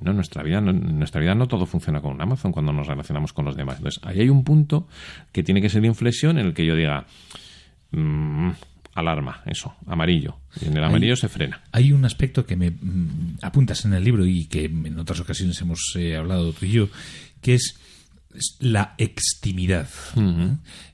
No, 0.00 0.12
nuestra 0.12 0.42
vida 0.42 0.60
no, 0.60 0.72
nuestra 0.72 1.20
vida 1.20 1.34
no 1.34 1.46
todo 1.46 1.64
funciona 1.64 2.00
con 2.00 2.12
un 2.12 2.20
Amazon 2.20 2.52
cuando 2.52 2.72
nos 2.72 2.88
relacionamos 2.98 3.32
con 3.32 3.44
los 3.44 3.56
demás. 3.56 3.76
Entonces, 3.78 4.02
ahí 4.04 4.20
hay 4.20 4.28
un 4.28 4.44
punto 4.44 4.88
que 5.32 5.42
tiene 5.42 5.62
que 5.62 5.68
ser 5.68 5.80
de 5.80 5.88
inflexión 5.88 6.38
en 6.38 6.46
el 6.46 6.54
que 6.54 6.66
yo 6.66 6.74
diga, 6.74 7.06
mm, 7.92 8.50
alarma, 8.94 9.42
eso, 9.46 9.76
amarillo. 9.86 10.36
Y 10.60 10.66
en 10.66 10.76
el 10.76 10.84
amarillo 10.84 11.16
se 11.16 11.28
frena. 11.28 11.62
Hay 11.72 11.92
un 11.92 12.04
aspecto 12.04 12.44
que 12.44 12.56
me 12.56 12.70
mm, 12.70 13.38
apuntas 13.42 13.84
en 13.84 13.94
el 13.94 14.02
libro 14.02 14.26
y 14.26 14.46
que 14.46 14.64
en 14.64 14.98
otras 14.98 15.20
ocasiones 15.20 15.60
hemos 15.60 15.94
eh, 15.96 16.16
hablado 16.16 16.52
tú 16.52 16.66
y 16.66 16.72
yo, 16.72 16.88
que 17.40 17.54
es 17.54 17.78
la 18.60 18.94
extimidad 18.98 19.88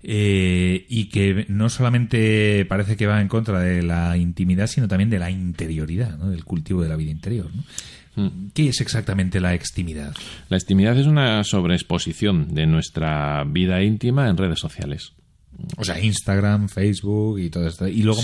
eh, 0.03 0.87
y 0.89 1.09
que 1.09 1.47
no 1.49 1.69
solamente 1.69 2.65
parece 2.65 2.97
que 2.97 3.07
va 3.07 3.21
en 3.21 3.29
contra 3.29 3.61
de 3.61 3.83
la 3.83 4.17
intimidad 4.17 4.69
sino 4.69 4.87
también 4.89 5.11
de 5.11 5.19
la 5.19 5.31
interioridad 5.31 6.17
del 6.17 6.45
cultivo 6.45 6.83
de 6.83 6.89
la 6.89 6.97
vida 6.97 7.11
interior 7.11 7.51
¿Qué 8.53 8.69
es 8.69 8.81
exactamente 8.81 9.41
la 9.41 9.55
extimidad? 9.55 10.15
La 10.49 10.57
extimidad 10.57 10.99
es 10.99 11.07
una 11.07 11.43
sobreexposición 11.45 12.55
de 12.55 12.67
nuestra 12.67 13.45
vida 13.45 13.83
íntima 13.83 14.29
en 14.29 14.37
redes 14.37 14.61
sociales. 14.61 15.15
O 15.77 15.85
sea, 15.85 16.01
Instagram, 16.01 16.69
Facebook 16.69 17.39
y 17.39 17.51
todo 17.51 17.67
esto. 17.67 17.87
Y 17.87 18.03
luego 18.03 18.21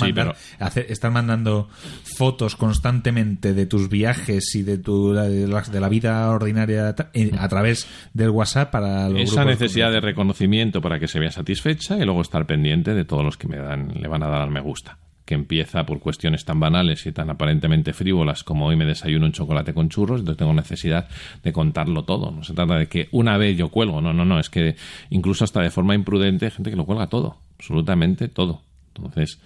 están 0.88 1.12
mandando 1.12 1.68
fotos 2.16 2.56
constantemente 2.56 3.54
de 3.54 3.66
tus 3.66 3.88
viajes 3.88 4.54
y 4.54 4.62
de, 4.62 4.78
tu, 4.78 5.12
de, 5.12 5.46
la, 5.46 5.88
vida 5.88 6.28
ordinaria 6.30 6.94
eh, 7.12 7.30
a 7.38 7.48
través 7.48 7.86
del 8.14 8.30
WhatsApp 8.30 8.70
para 8.70 9.08
los 9.08 9.22
Esa 9.22 9.44
necesidad 9.44 9.92
de 9.92 10.00
reconocimiento 10.00 10.80
para 10.80 10.98
que 10.98 11.08
se 11.08 11.20
vea 11.20 11.30
satisfecha 11.30 11.96
y 11.98 12.04
luego 12.04 12.22
estar 12.22 12.46
pendiente 12.46 12.94
de 12.94 13.04
todos 13.04 13.24
los 13.24 13.36
que 13.36 13.48
me 13.48 13.58
dan, 13.58 14.00
le 14.00 14.08
van 14.08 14.22
a 14.22 14.28
dar 14.28 14.42
al 14.42 14.50
me 14.50 14.60
gusta 14.60 14.98
que 15.30 15.36
empieza 15.36 15.86
por 15.86 16.00
cuestiones 16.00 16.44
tan 16.44 16.58
banales 16.58 17.06
y 17.06 17.12
tan 17.12 17.30
aparentemente 17.30 17.92
frívolas 17.92 18.42
como 18.42 18.66
hoy 18.66 18.74
me 18.74 18.84
desayuno 18.84 19.26
un 19.26 19.32
chocolate 19.32 19.72
con 19.72 19.88
churros, 19.88 20.18
entonces 20.18 20.38
tengo 20.38 20.52
necesidad 20.52 21.08
de 21.44 21.52
contarlo 21.52 22.02
todo. 22.02 22.32
No 22.32 22.42
se 22.42 22.52
trata 22.52 22.76
de 22.76 22.88
que 22.88 23.06
una 23.12 23.38
vez 23.38 23.56
yo 23.56 23.68
cuelgo, 23.68 24.00
no, 24.00 24.12
no, 24.12 24.24
no, 24.24 24.40
es 24.40 24.50
que 24.50 24.74
incluso 25.08 25.44
hasta 25.44 25.62
de 25.62 25.70
forma 25.70 25.94
imprudente 25.94 26.46
hay 26.46 26.50
gente 26.50 26.70
que 26.70 26.76
lo 26.76 26.84
cuelga 26.84 27.06
todo, 27.06 27.36
absolutamente 27.54 28.26
todo. 28.26 28.62
Entonces, 28.92 29.40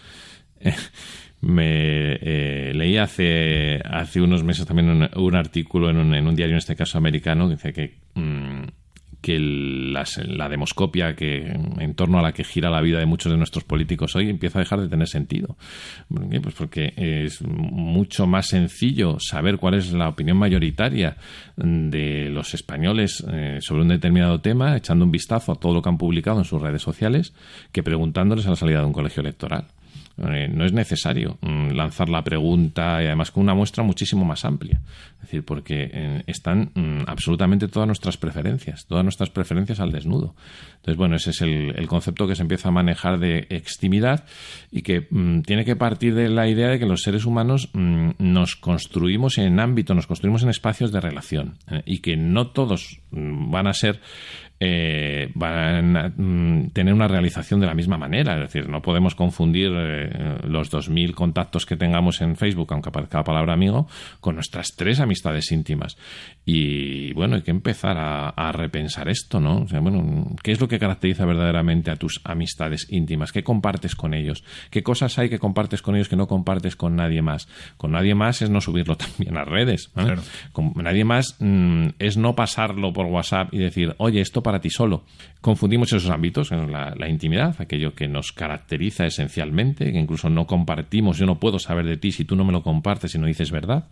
me 1.42 2.14
eh, 2.14 2.72
leí 2.74 2.96
hace, 2.96 3.82
hace 3.84 4.22
unos 4.22 4.42
meses 4.42 4.64
también 4.64 5.10
un, 5.14 5.34
artículo 5.34 5.90
en 5.90 5.98
un, 5.98 6.14
en 6.14 6.26
un, 6.26 6.34
diario, 6.34 6.54
en 6.54 6.60
este 6.60 6.76
caso 6.76 6.96
americano, 6.96 7.46
que 7.46 7.56
dice 7.56 7.72
que... 7.74 7.94
Mm, 8.14 8.68
que 9.24 9.38
la 9.38 10.50
demoscopia 10.50 11.16
que 11.16 11.46
en 11.78 11.94
torno 11.94 12.18
a 12.18 12.22
la 12.22 12.32
que 12.32 12.44
gira 12.44 12.68
la 12.68 12.82
vida 12.82 12.98
de 12.98 13.06
muchos 13.06 13.32
de 13.32 13.38
nuestros 13.38 13.64
políticos 13.64 14.14
hoy 14.16 14.28
empieza 14.28 14.58
a 14.58 14.60
dejar 14.60 14.82
de 14.82 14.88
tener 14.90 15.08
sentido. 15.08 15.56
Pues 16.10 16.54
porque 16.54 16.92
es 16.94 17.40
mucho 17.40 18.26
más 18.26 18.48
sencillo 18.48 19.16
saber 19.18 19.56
cuál 19.56 19.74
es 19.76 19.94
la 19.94 20.10
opinión 20.10 20.36
mayoritaria 20.36 21.16
de 21.56 22.28
los 22.28 22.52
españoles 22.52 23.24
eh, 23.32 23.60
sobre 23.62 23.80
un 23.80 23.88
determinado 23.88 24.42
tema, 24.42 24.76
echando 24.76 25.06
un 25.06 25.10
vistazo 25.10 25.52
a 25.52 25.54
todo 25.54 25.72
lo 25.72 25.80
que 25.80 25.88
han 25.88 25.96
publicado 25.96 26.36
en 26.36 26.44
sus 26.44 26.60
redes 26.60 26.82
sociales, 26.82 27.32
que 27.72 27.82
preguntándoles 27.82 28.46
a 28.46 28.50
la 28.50 28.56
salida 28.56 28.80
de 28.80 28.86
un 28.86 28.92
colegio 28.92 29.22
electoral. 29.22 29.68
Eh, 30.16 30.48
no 30.48 30.64
es 30.64 30.72
necesario 30.72 31.38
mm, 31.40 31.70
lanzar 31.70 32.08
la 32.08 32.22
pregunta 32.22 33.02
y 33.02 33.06
además 33.06 33.32
con 33.32 33.42
una 33.42 33.54
muestra 33.54 33.82
muchísimo 33.82 34.24
más 34.24 34.44
amplia. 34.44 34.80
Es 35.14 35.22
decir, 35.22 35.44
porque 35.44 35.90
eh, 35.92 36.22
están 36.26 36.70
mm, 36.74 37.02
absolutamente 37.06 37.66
todas 37.66 37.86
nuestras 37.86 38.16
preferencias, 38.16 38.86
todas 38.86 39.02
nuestras 39.02 39.30
preferencias 39.30 39.80
al 39.80 39.90
desnudo. 39.90 40.36
Entonces, 40.76 40.96
bueno, 40.96 41.16
ese 41.16 41.30
es 41.30 41.42
el, 41.42 41.88
concepto 41.88 42.26
que 42.26 42.36
se 42.36 42.42
empieza 42.42 42.68
a 42.68 42.72
manejar 42.72 43.18
de 43.18 43.46
extimidad 43.50 44.24
y 44.70 44.82
que 44.82 45.06
mm, 45.10 45.40
tiene 45.40 45.64
que 45.64 45.76
partir 45.76 46.14
de 46.14 46.28
la 46.28 46.48
idea 46.48 46.68
de 46.68 46.78
que 46.78 46.86
los 46.86 47.02
seres 47.02 47.24
humanos 47.24 47.70
nos 47.74 48.56
construimos 48.56 49.38
en 49.38 49.58
ámbito, 49.60 49.94
nos 49.94 50.06
construimos 50.06 50.42
en 50.42 50.50
espacios 50.50 50.92
de 50.92 51.00
relación 51.00 51.58
eh, 51.70 51.82
y 51.86 51.98
que 51.98 52.16
no 52.16 52.48
todos 52.48 53.00
van 53.10 53.66
a 53.66 53.72
ser 53.72 54.00
eh, 54.66 55.30
van 55.34 55.94
a 55.94 56.08
mm, 56.08 56.70
tener 56.70 56.94
una 56.94 57.06
realización 57.06 57.60
de 57.60 57.66
la 57.66 57.74
misma 57.74 57.98
manera. 57.98 58.34
Es 58.36 58.40
decir, 58.52 58.66
no 58.70 58.80
podemos 58.80 59.14
confundir 59.14 59.70
eh, 59.74 60.38
los 60.44 60.72
2.000 60.72 61.12
contactos 61.12 61.66
que 61.66 61.76
tengamos 61.76 62.22
en 62.22 62.34
Facebook, 62.34 62.68
aunque 62.72 62.88
aparezca 62.88 63.18
la 63.18 63.24
palabra 63.24 63.52
amigo, 63.52 63.86
con 64.20 64.36
nuestras 64.36 64.74
tres 64.74 65.00
amistades 65.00 65.52
íntimas. 65.52 65.98
Y 66.46 67.12
bueno, 67.12 67.36
hay 67.36 67.42
que 67.42 67.50
empezar 67.50 67.96
a, 67.98 68.52
repensar 68.52 69.08
esto, 69.08 69.38
¿no? 69.38 69.62
O 69.62 69.68
sea, 69.68 69.80
bueno, 69.80 70.34
¿qué 70.42 70.52
es 70.52 70.60
lo 70.60 70.68
que 70.68 70.78
caracteriza 70.78 71.26
verdaderamente 71.26 71.90
a 71.90 71.96
tus 71.96 72.20
amistades 72.24 72.86
íntimas? 72.88 73.32
¿Qué 73.32 73.42
compartes 73.42 73.94
con 73.94 74.14
ellos? 74.14 74.44
¿Qué 74.70 74.82
cosas 74.82 75.18
hay 75.18 75.28
que 75.28 75.38
compartes 75.38 75.82
con 75.82 75.96
ellos 75.96 76.08
que 76.08 76.16
no 76.16 76.26
compartes 76.26 76.76
con 76.76 76.96
nadie 76.96 77.20
más? 77.20 77.48
Con 77.76 77.92
nadie 77.92 78.14
más 78.14 78.40
es 78.40 78.48
no 78.48 78.60
subirlo 78.62 78.96
también 78.96 79.36
a 79.36 79.44
redes. 79.44 79.92
Con 80.52 80.72
nadie 80.76 81.04
más 81.04 81.36
mm, 81.40 81.88
es 81.98 82.16
no 82.16 82.34
pasarlo 82.34 82.92
por 82.94 83.06
WhatsApp 83.06 83.52
y 83.52 83.58
decir, 83.58 83.94
oye, 83.98 84.20
esto 84.20 84.42
para 84.42 84.53
ti 84.58 84.70
solo. 84.70 85.04
Confundimos 85.44 85.92
esos 85.92 86.08
ámbitos, 86.08 86.50
la, 86.52 86.94
la 86.96 87.06
intimidad, 87.06 87.54
aquello 87.58 87.94
que 87.94 88.08
nos 88.08 88.32
caracteriza 88.32 89.04
esencialmente, 89.04 89.92
que 89.92 89.98
incluso 89.98 90.30
no 90.30 90.46
compartimos, 90.46 91.18
yo 91.18 91.26
no 91.26 91.38
puedo 91.38 91.58
saber 91.58 91.84
de 91.84 91.98
ti 91.98 92.12
si 92.12 92.24
tú 92.24 92.34
no 92.34 92.46
me 92.46 92.52
lo 92.52 92.62
compartes 92.62 93.14
y 93.14 93.18
no 93.18 93.26
dices 93.26 93.50
verdad. 93.50 93.84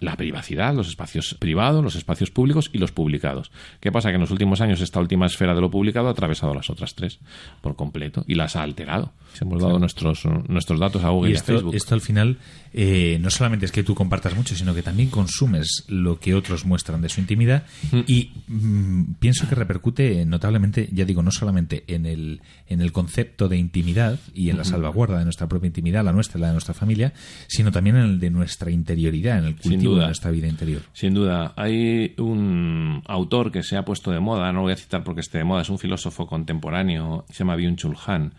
La 0.00 0.16
privacidad, 0.16 0.74
los 0.74 0.88
espacios 0.88 1.36
privados, 1.38 1.82
los 1.82 1.96
espacios 1.96 2.30
públicos 2.30 2.68
y 2.74 2.76
los 2.76 2.92
publicados. 2.92 3.50
¿Qué 3.80 3.90
pasa? 3.90 4.10
Que 4.10 4.16
en 4.16 4.20
los 4.20 4.30
últimos 4.30 4.60
años 4.60 4.82
esta 4.82 5.00
última 5.00 5.24
esfera 5.24 5.54
de 5.54 5.62
lo 5.62 5.70
publicado 5.70 6.08
ha 6.08 6.10
atravesado 6.10 6.52
las 6.52 6.68
otras 6.68 6.94
tres 6.94 7.18
por 7.62 7.76
completo 7.76 8.22
y 8.26 8.34
las 8.34 8.54
ha 8.56 8.62
alterado. 8.62 9.14
hemos 9.40 9.62
dado 9.62 9.78
nuestros, 9.78 10.26
nuestros 10.48 10.78
datos 10.78 11.02
a 11.02 11.08
Google 11.08 11.30
y, 11.30 11.32
esto, 11.32 11.52
a 11.52 11.54
Facebook. 11.54 11.74
Esto 11.76 11.94
al 11.94 12.02
final 12.02 12.36
eh, 12.72 13.18
no 13.20 13.30
solamente 13.30 13.66
es 13.66 13.72
que 13.72 13.82
tú 13.82 13.94
compartas 13.94 14.36
mucho, 14.36 14.54
sino 14.54 14.74
que 14.74 14.82
también 14.82 15.08
consumes 15.08 15.84
lo 15.88 16.20
que 16.20 16.34
otros 16.34 16.64
muestran 16.66 17.00
de 17.00 17.08
su 17.08 17.20
intimidad 17.20 17.64
mm. 17.90 18.00
y 18.06 18.32
mm, 18.48 19.14
pienso 19.18 19.48
que 19.48 19.54
repercute 19.54 20.24
notablemente, 20.24 20.89
ya 20.92 21.04
digo, 21.04 21.22
no 21.22 21.30
solamente 21.30 21.84
en 21.86 22.06
el, 22.06 22.40
en 22.66 22.80
el 22.80 22.92
concepto 22.92 23.48
de 23.48 23.56
intimidad 23.56 24.18
y 24.34 24.50
en 24.50 24.56
la 24.56 24.64
salvaguarda 24.64 25.18
de 25.18 25.24
nuestra 25.24 25.48
propia 25.48 25.68
intimidad, 25.68 26.04
la 26.04 26.12
nuestra 26.12 26.38
y 26.38 26.40
la 26.42 26.48
de 26.48 26.54
nuestra 26.54 26.74
familia, 26.74 27.12
sino 27.48 27.72
también 27.72 27.96
en 27.96 28.02
el 28.02 28.20
de 28.20 28.30
nuestra 28.30 28.70
interioridad, 28.70 29.38
en 29.38 29.44
el 29.44 29.56
cultivo 29.56 29.96
de 29.96 30.06
nuestra 30.06 30.30
vida 30.30 30.48
interior. 30.48 30.82
Sin 30.92 31.14
duda. 31.14 31.52
Hay 31.56 32.14
un 32.18 33.02
autor 33.06 33.50
que 33.50 33.62
se 33.62 33.76
ha 33.76 33.84
puesto 33.84 34.10
de 34.10 34.20
moda, 34.20 34.52
no 34.52 34.58
lo 34.58 34.62
voy 34.62 34.72
a 34.72 34.76
citar 34.76 35.04
porque 35.04 35.20
esté 35.20 35.38
de 35.38 35.44
moda, 35.44 35.62
es 35.62 35.70
un 35.70 35.78
filósofo 35.78 36.26
contemporáneo, 36.26 37.24
se 37.28 37.38
llama 37.38 37.56
Byung-Chul 37.56 37.96
Han 38.06 38.32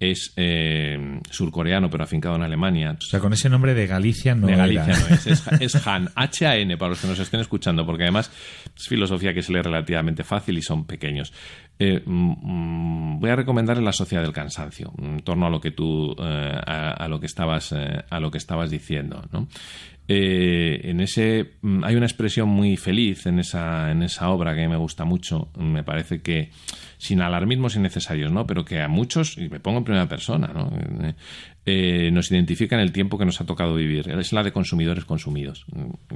es 0.00 0.32
eh, 0.36 1.20
surcoreano 1.30 1.90
pero 1.90 2.04
afincado 2.04 2.36
en 2.36 2.42
Alemania. 2.42 2.96
O 2.98 3.00
sea, 3.00 3.20
con 3.20 3.32
ese 3.32 3.48
nombre 3.48 3.74
de 3.74 3.86
Galicia 3.86 4.34
no 4.34 4.46
De 4.46 4.56
Galicia 4.56 4.86
no 4.86 5.14
es, 5.14 5.26
es, 5.60 5.86
Han, 5.86 6.08
H-A-N 6.14 6.76
para 6.76 6.90
los 6.90 7.00
que 7.00 7.08
nos 7.08 7.18
estén 7.18 7.40
escuchando, 7.40 7.84
porque 7.84 8.04
además 8.04 8.30
es 8.76 8.88
filosofía 8.88 9.34
que 9.34 9.42
se 9.42 9.52
lee 9.52 9.62
relativamente 9.62 10.22
fácil 10.22 10.56
y 10.58 10.62
son 10.62 10.86
pequeños. 10.86 11.32
Eh, 11.78 12.02
mm, 12.04 13.16
mm, 13.16 13.20
voy 13.20 13.30
a 13.30 13.36
recomendarle 13.36 13.82
La 13.82 13.92
Sociedad 13.92 14.22
del 14.22 14.32
Cansancio, 14.32 14.92
en 15.02 15.20
torno 15.20 15.46
a 15.46 15.50
lo 15.50 15.60
que 15.60 15.72
tú, 15.72 16.14
eh, 16.18 16.60
a, 16.66 17.06
lo 17.08 17.18
que 17.18 17.26
estabas, 17.26 17.72
a 17.72 18.20
lo 18.20 18.30
que 18.30 18.38
estabas 18.38 18.70
diciendo, 18.70 19.22
¿no? 19.32 19.48
en 20.10 21.00
ese 21.00 21.56
mm, 21.60 21.84
hay 21.84 21.94
una 21.94 22.06
expresión 22.06 22.48
muy 22.48 22.78
feliz 22.78 23.26
en 23.26 23.40
esa 23.40 23.90
en 23.90 24.02
esa 24.02 24.30
obra 24.30 24.54
que 24.54 24.66
me 24.66 24.78
gusta 24.78 25.04
mucho 25.04 25.50
me 25.58 25.84
parece 25.84 26.22
que 26.22 26.50
sin 26.98 27.22
alarmismos 27.22 27.76
innecesarios, 27.76 28.30
¿no? 28.30 28.46
Pero 28.46 28.64
que 28.64 28.82
a 28.82 28.88
muchos, 28.88 29.38
y 29.38 29.48
me 29.48 29.60
pongo 29.60 29.78
en 29.78 29.84
primera 29.84 30.08
persona, 30.08 30.48
¿no? 30.48 30.70
Eh, 31.70 32.10
nos 32.10 32.30
identifica 32.30 32.76
en 32.76 32.80
el 32.80 32.92
tiempo 32.92 33.18
que 33.18 33.26
nos 33.26 33.42
ha 33.42 33.44
tocado 33.44 33.74
vivir. 33.74 34.08
Es 34.08 34.32
la 34.32 34.42
de 34.42 34.52
consumidores 34.52 35.04
consumidos. 35.04 35.66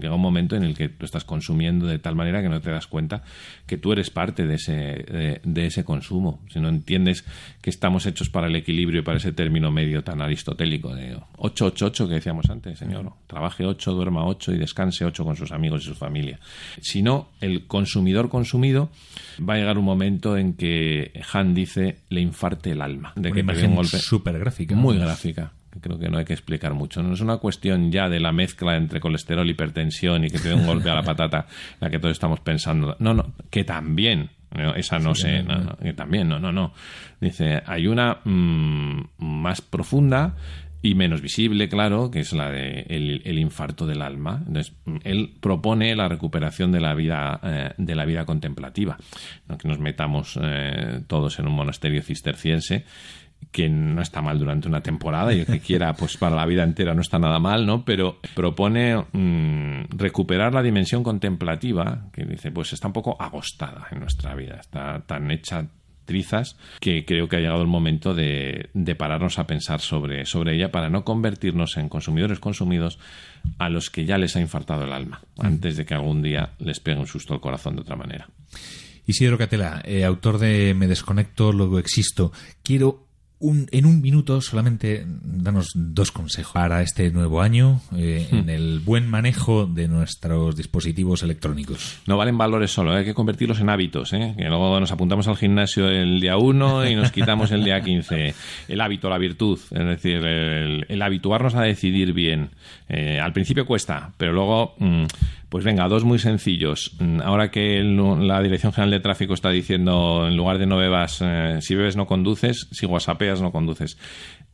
Llega 0.01 0.15
un 0.15 0.23
momento 0.23 0.57
en 0.57 0.63
el 0.63 0.75
que 0.75 0.89
tú 0.89 1.05
estás 1.05 1.25
consumiendo 1.25 1.87
de 1.87 1.99
tal 1.99 2.15
manera 2.15 2.41
que 2.41 2.49
no 2.49 2.59
te 2.63 2.71
das 2.71 2.87
cuenta 2.87 3.23
que 3.67 3.77
tú 3.77 3.93
eres 3.93 4.09
parte 4.09 4.47
de 4.47 4.55
ese, 4.55 5.41
de, 5.45 5.67
ese 5.67 5.85
consumo. 5.85 6.41
Si 6.49 6.59
no 6.59 6.71
entiendes 6.71 7.27
que 7.61 7.69
estamos 7.69 8.07
hechos 8.07 8.31
para 8.31 8.47
el 8.47 8.57
equilibrio 8.57 9.01
y 9.01 9.05
para 9.05 9.19
ese 9.19 9.33
término 9.33 9.71
medio 9.71 10.03
tan 10.03 10.23
aristotélico 10.23 10.95
de 10.95 11.19
8-8-8 11.37 12.09
que 12.09 12.15
decíamos 12.15 12.49
antes, 12.49 12.79
señor. 12.79 13.13
Trabaje 13.27 13.67
8, 13.67 13.93
duerma 13.93 14.25
8 14.25 14.55
y 14.55 14.59
descanse 14.59 15.05
8 15.05 15.23
con 15.23 15.37
sus 15.37 15.53
amigos 15.53 15.83
y 15.83 15.89
su 15.89 15.95
familia. 15.95 16.41
Si 16.81 17.03
no, 17.03 17.29
el 17.43 17.67
consumidor 17.67 18.31
consumido 18.31 18.91
va 19.39 19.53
a 19.53 19.57
llegar 19.59 19.77
un 19.77 19.85
momento 19.85 20.39
en 20.39 20.55
que 20.55 21.13
Han 21.35 21.53
dice 21.53 21.99
le 22.09 22.23
infarte 22.23 22.71
el 22.71 22.81
alma. 22.81 23.13
De 23.17 23.33
que 23.33 23.43
un 23.43 23.75
golpe 23.75 23.99
súper 23.99 24.39
gráfica. 24.39 24.75
Muy 24.75 24.97
gráfica 24.97 25.42
creo 25.81 25.99
que 25.99 26.09
no 26.09 26.19
hay 26.19 26.25
que 26.25 26.33
explicar 26.33 26.75
mucho. 26.75 27.03
No 27.03 27.15
es 27.15 27.21
una 27.21 27.39
cuestión 27.39 27.91
ya 27.91 28.09
de 28.09 28.21
la 28.21 28.33
mezcla 28.33 28.77
entre 28.77 29.01
colesterol, 29.01 29.49
hipertensión 29.49 30.25
y 30.25 30.31
que 30.31 30.39
te 30.39 30.49
dé 30.49 30.55
un 30.55 30.67
golpe 30.67 30.91
a 30.91 30.95
la 30.95 31.03
patata, 31.03 31.47
la 31.81 31.91
que 31.91 31.99
todos 31.99 32.13
estamos 32.13 32.41
pensando. 32.41 32.97
No, 32.99 33.15
no, 33.15 33.35
que 33.51 33.65
también, 33.65 34.31
esa 34.77 34.99
no 34.99 35.15
sé, 35.15 35.45
que 35.83 35.93
también, 35.95 36.29
no, 36.29 36.39
no, 36.39 36.53
no. 36.53 36.73
Dice, 37.21 37.63
hay 37.67 37.87
una 37.87 38.19
mm, 38.25 39.01
más 39.19 39.61
profunda 39.61 40.37
y 40.85 40.97
menos 40.97 41.23
visible, 41.23 41.69
claro, 41.69 42.11
que 42.11 42.21
es 42.21 42.33
la 42.33 42.51
de 42.51 42.85
el, 42.89 43.39
infarto 43.39 43.87
del 43.87 44.03
alma. 44.03 44.43
Entonces, 44.47 44.75
él 45.05 45.33
propone 45.41 45.95
la 45.95 46.09
recuperación 46.09 46.73
de 46.73 46.81
la 46.81 46.93
vida, 46.95 47.41
eh, 47.45 47.71
de 47.79 47.95
la 47.95 48.05
vida 48.05 48.25
contemplativa, 48.25 48.99
no 49.49 49.57
que 49.57 49.69
nos 49.69 49.79
metamos 49.79 50.39
eh, 50.43 51.01
todos 51.07 51.39
en 51.39 51.47
un 51.47 51.55
monasterio 51.55 52.03
cisterciense 52.03 52.85
que 53.51 53.69
no 53.69 54.01
está 54.01 54.23
mal 54.23 54.39
durante 54.39 54.69
una 54.69 54.81
temporada 54.81 55.33
y 55.33 55.41
el 55.41 55.47
que 55.47 55.61
quiera 55.61 55.95
pues 55.95 56.17
para 56.17 56.37
la 56.37 56.47
vida 56.47 56.63
entera 56.63 56.95
no 56.95 57.01
está 57.01 57.19
nada 57.19 57.39
mal, 57.39 57.67
¿no? 57.67 57.85
Pero 57.85 58.19
propone 58.35 58.97
mm, 58.97 59.97
recuperar 59.97 60.55
la 60.55 60.63
dimensión 60.63 61.03
contemplativa 61.03 62.07
que 62.13 62.25
dice 62.25 62.51
pues 62.51 62.73
está 62.73 62.87
un 62.87 62.93
poco 62.93 63.17
agostada 63.21 63.87
en 63.91 64.01
nuestra 64.01 64.35
vida, 64.35 64.57
está 64.61 65.03
tan 65.07 65.31
hecha 65.31 65.67
trizas 66.05 66.57
que 66.81 67.05
creo 67.05 67.29
que 67.29 67.37
ha 67.37 67.41
llegado 67.41 67.63
el 67.63 67.69
momento 67.69 68.15
de, 68.15 68.71
de 68.75 68.95
pararnos 68.95 69.39
a 69.39 69.47
pensar 69.47 69.81
sobre, 69.81 70.27
sobre 70.27 70.55
ella 70.55 70.73
para 70.73 70.91
no 70.91 71.05
convertirnos 71.05 71.77
en 71.77 71.89
consumidores 71.89 72.41
consumidos 72.41 72.99
a 73.59 73.69
los 73.69 73.91
que 73.91 74.05
ya 74.05 74.19
les 74.19 74.37
ha 74.37 74.41
infartado 74.41 74.85
el 74.85 74.93
alma 74.93 75.23
antes 75.39 75.77
de 75.77 75.85
que 75.85 75.95
algún 75.95 76.23
día 76.23 76.51
les 76.59 76.81
pegue 76.81 77.01
un 77.01 77.07
susto 77.07 77.35
al 77.35 77.41
corazón 77.41 77.77
de 77.77 77.83
otra 77.83 77.97
manera. 77.97 78.29
Isidro 79.07 79.37
Catela, 79.37 79.83
eh, 79.85 80.05
autor 80.05 80.39
de 80.39 80.75
Me 80.75 80.87
desconecto, 80.87 81.53
luego 81.53 81.79
existo. 81.79 82.33
Quiero 82.63 83.07
en 83.43 83.87
un 83.87 84.01
minuto 84.01 84.41
solamente 84.41 85.05
danos 85.07 85.73
dos 85.75 86.13
consejos 86.13 86.53
para 86.53 86.83
este 86.83 87.11
nuevo 87.11 87.43
año 87.43 87.81
eh, 87.97 88.29
hmm. 88.31 88.37
en 88.37 88.51
el 88.51 88.81
buen 88.81 89.09
manejo 89.09 89.67
de 89.67 89.89
nuestros 89.89 90.57
dispositivos 90.57 91.23
electrónicos. 91.23 91.99
No 92.07 92.17
valen 92.17 92.39
valores 92.39 92.71
solo, 92.71 92.93
hay 92.93 93.05
que 93.05 93.15
convertirlos 93.15 93.61
en 93.61 93.69
hábitos. 93.69 94.13
¿eh? 94.13 94.35
Que 94.37 94.45
luego 94.45 94.79
nos 94.79 94.93
apuntamos 94.93 95.27
al 95.27 95.37
gimnasio 95.37 95.89
el 95.89 96.21
día 96.21 96.37
1 96.37 96.89
y 96.89 96.95
nos 96.95 97.11
quitamos 97.11 97.51
el 97.51 97.65
día 97.65 97.81
15. 97.81 98.35
El 98.69 98.81
hábito, 98.81 99.11
la 99.11 99.19
virtud, 99.19 99.59
es 99.71 99.87
decir, 99.87 100.25
el, 100.25 101.03
habituarnos 101.03 101.55
a 101.55 101.63
decidir 101.63 102.13
bien. 102.13 102.51
Eh, 102.89 103.19
al 103.19 103.33
principio 103.33 103.67
cuesta, 103.67 104.13
pero 104.17 104.33
luego... 104.33 104.75
Mm, 104.79 105.05
pues 105.53 105.67
venga, 105.67 105.87
dos 105.87 106.03
muy 106.03 106.19
sencillos. 106.19 106.97
Mm, 106.99 107.21
ahora 107.21 107.51
que 107.51 107.83
la 107.83 108.41
Dirección 108.41 108.73
General 108.73 108.91
de 108.91 109.01
Tráfico 109.01 109.35
está 109.35 109.51
diciendo, 109.51 110.27
en 110.27 110.35
lugar 110.35 110.57
de 110.57 110.65
no 110.65 110.79
bebas, 110.79 111.21
eh, 111.21 111.59
si 111.61 111.75
bebes 111.75 111.95
no 111.95 112.07
conduces, 112.07 112.69
si 112.73 112.87
whatsappeas 112.87 113.43
no 113.43 113.53
conduces. 113.53 113.99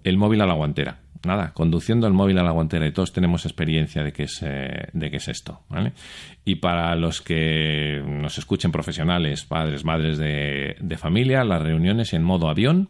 El 0.03 0.17
móvil 0.17 0.41
a 0.41 0.47
la 0.47 0.55
guantera. 0.55 0.99
Nada, 1.25 1.53
conduciendo 1.53 2.09
el 2.09 2.15
móvil 2.15 2.37
a 2.39 2.43
la 2.43 2.51
guantera. 2.51 2.85
Y 2.85 2.91
todos 2.91 3.13
tenemos 3.13 3.47
experiencia 3.47 4.03
de 4.03 4.13
qué 4.13 4.25
es, 4.25 4.43
eh, 4.43 4.89
de 4.93 5.07
es 5.13 5.29
esto. 5.29 5.61
Y 6.45 6.57
para 6.57 6.97
los 6.97 7.23
que 7.23 8.03
nos 8.05 8.37
escuchen 8.37 8.73
profesionales, 8.73 9.45
padres, 9.45 9.85
madres 9.85 10.19
de, 10.19 10.75
de 10.81 10.97
familia, 10.97 11.45
las 11.45 11.63
reuniones 11.63 12.13
en 12.13 12.25
modo 12.25 12.49
avión 12.49 12.89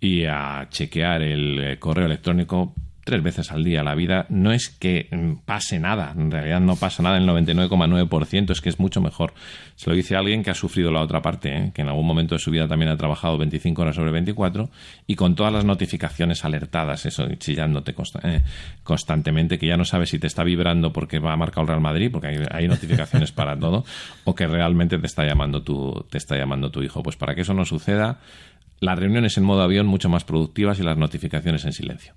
y 0.00 0.24
a 0.24 0.66
chequear 0.70 1.22
el 1.22 1.60
eh, 1.60 1.78
correo 1.78 2.06
electrónico 2.06 2.74
tres 3.04 3.22
veces 3.22 3.50
al 3.52 3.64
día. 3.64 3.82
La 3.82 3.94
vida 3.94 4.26
no 4.28 4.52
es 4.52 4.68
que 4.68 5.08
mm, 5.10 5.44
pase 5.44 5.78
nada, 5.78 6.12
en 6.16 6.30
realidad 6.30 6.60
no 6.60 6.76
pasa 6.76 7.02
nada 7.02 7.18
el 7.18 7.26
99,9%, 7.26 8.50
es 8.50 8.60
que 8.60 8.68
es 8.68 8.78
mucho 8.78 9.00
mejor. 9.00 9.34
Se 9.76 9.90
lo 9.90 9.96
dice 9.96 10.16
alguien 10.16 10.42
que 10.42 10.50
ha 10.50 10.54
sufrido 10.54 10.90
la 10.90 11.00
otra 11.00 11.22
parte, 11.22 11.56
¿eh? 11.56 11.72
que 11.74 11.82
en 11.82 11.88
algún 11.88 12.06
momento 12.06 12.34
de 12.34 12.38
su 12.38 12.50
vida 12.50 12.68
también 12.68 12.90
ha 12.90 12.96
trabajado 12.96 13.38
25 13.38 13.82
horas 13.82 13.96
sobre 13.96 14.12
24 14.12 14.70
y 15.06 15.16
con 15.16 15.34
todas 15.34 15.52
las 15.52 15.64
notificaciones 15.64 16.44
alertadas, 16.44 17.06
eso, 17.06 17.26
chillándote 17.36 17.94
eh, 18.22 18.42
constantemente, 18.82 19.58
que 19.58 19.66
ya 19.66 19.76
no 19.76 19.84
sabes 19.84 20.10
si 20.10 20.18
te 20.18 20.26
está 20.26 20.44
vibrando 20.44 20.92
porque 20.92 21.18
va 21.18 21.32
a 21.32 21.36
marcar 21.36 21.62
el 21.62 21.68
Real 21.68 21.80
Madrid, 21.80 22.10
porque 22.12 22.28
hay, 22.28 22.36
hay 22.50 22.68
notificaciones 22.68 23.32
para 23.32 23.58
todo, 23.58 23.84
o 24.24 24.34
que 24.34 24.46
realmente 24.46 24.98
te 24.98 25.06
está 25.06 25.24
llamando 25.26 25.62
tu, 25.62 26.06
te 26.10 26.18
está 26.18 26.36
llamando 26.36 26.70
tu 26.70 26.82
hijo. 26.82 27.02
Pues 27.02 27.16
para 27.16 27.34
que 27.34 27.40
eso 27.40 27.54
no 27.54 27.64
suceda, 27.64 28.20
las 28.80 28.98
reuniones 28.98 29.36
en 29.38 29.44
modo 29.44 29.62
avión 29.62 29.86
mucho 29.86 30.08
más 30.08 30.24
productivas 30.24 30.78
y 30.80 30.82
las 30.82 30.96
notificaciones 30.96 31.64
en 31.64 31.72
silencio. 31.72 32.14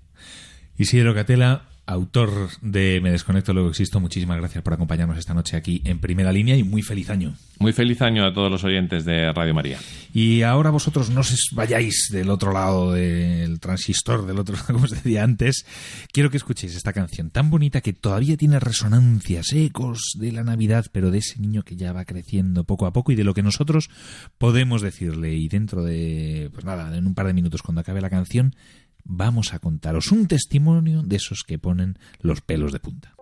Isidro 0.78 1.14
Catela, 1.14 1.62
autor 1.86 2.50
de 2.60 3.00
Me 3.00 3.10
desconecto, 3.10 3.54
luego 3.54 3.70
existo. 3.70 4.00
Muchísimas 4.00 4.36
gracias 4.36 4.62
por 4.62 4.74
acompañarnos 4.74 5.16
esta 5.16 5.34
noche 5.34 5.56
aquí 5.56 5.80
en 5.84 6.00
primera 6.00 6.32
línea 6.32 6.56
y 6.56 6.64
muy 6.64 6.82
feliz 6.82 7.08
año. 7.08 7.34
Muy 7.58 7.72
feliz 7.72 8.02
año 8.02 8.26
a 8.26 8.34
todos 8.34 8.50
los 8.50 8.64
oyentes 8.64 9.04
de 9.06 9.32
Radio 9.32 9.54
María. 9.54 9.78
Y 10.12 10.42
ahora 10.42 10.68
vosotros 10.70 11.08
no 11.08 11.20
os 11.20 11.48
vayáis 11.52 12.08
del 12.12 12.28
otro 12.28 12.52
lado 12.52 12.92
del 12.92 13.60
transistor, 13.60 14.26
del 14.26 14.38
otro 14.38 14.56
lado, 14.56 14.66
como 14.74 14.84
os 14.84 14.90
decía 14.90 15.22
antes. 15.22 15.64
Quiero 16.12 16.28
que 16.28 16.36
escuchéis 16.36 16.76
esta 16.76 16.92
canción 16.92 17.30
tan 17.30 17.48
bonita 17.48 17.80
que 17.80 17.94
todavía 17.94 18.36
tiene 18.36 18.60
resonancias, 18.60 19.52
ecos 19.54 20.12
de 20.18 20.32
la 20.32 20.44
Navidad, 20.44 20.86
pero 20.92 21.10
de 21.10 21.18
ese 21.18 21.40
niño 21.40 21.62
que 21.62 21.76
ya 21.76 21.92
va 21.92 22.04
creciendo 22.04 22.64
poco 22.64 22.86
a 22.86 22.92
poco 22.92 23.12
y 23.12 23.14
de 23.14 23.24
lo 23.24 23.32
que 23.32 23.42
nosotros 23.42 23.88
podemos 24.36 24.82
decirle. 24.82 25.34
Y 25.34 25.48
dentro 25.48 25.82
de, 25.82 26.50
pues 26.52 26.66
nada, 26.66 26.94
en 26.94 27.06
un 27.06 27.14
par 27.14 27.26
de 27.26 27.32
minutos 27.32 27.62
cuando 27.62 27.80
acabe 27.80 28.02
la 28.02 28.10
canción, 28.10 28.54
vamos 29.08 29.54
a 29.54 29.58
contaros 29.58 30.12
un 30.12 30.26
testimonio 30.26 31.02
de 31.02 31.16
esos 31.16 31.42
que 31.46 31.58
ponen 31.58 31.98
los 32.20 32.40
pelos 32.40 32.72
de 32.72 32.80
punta. 32.80 33.15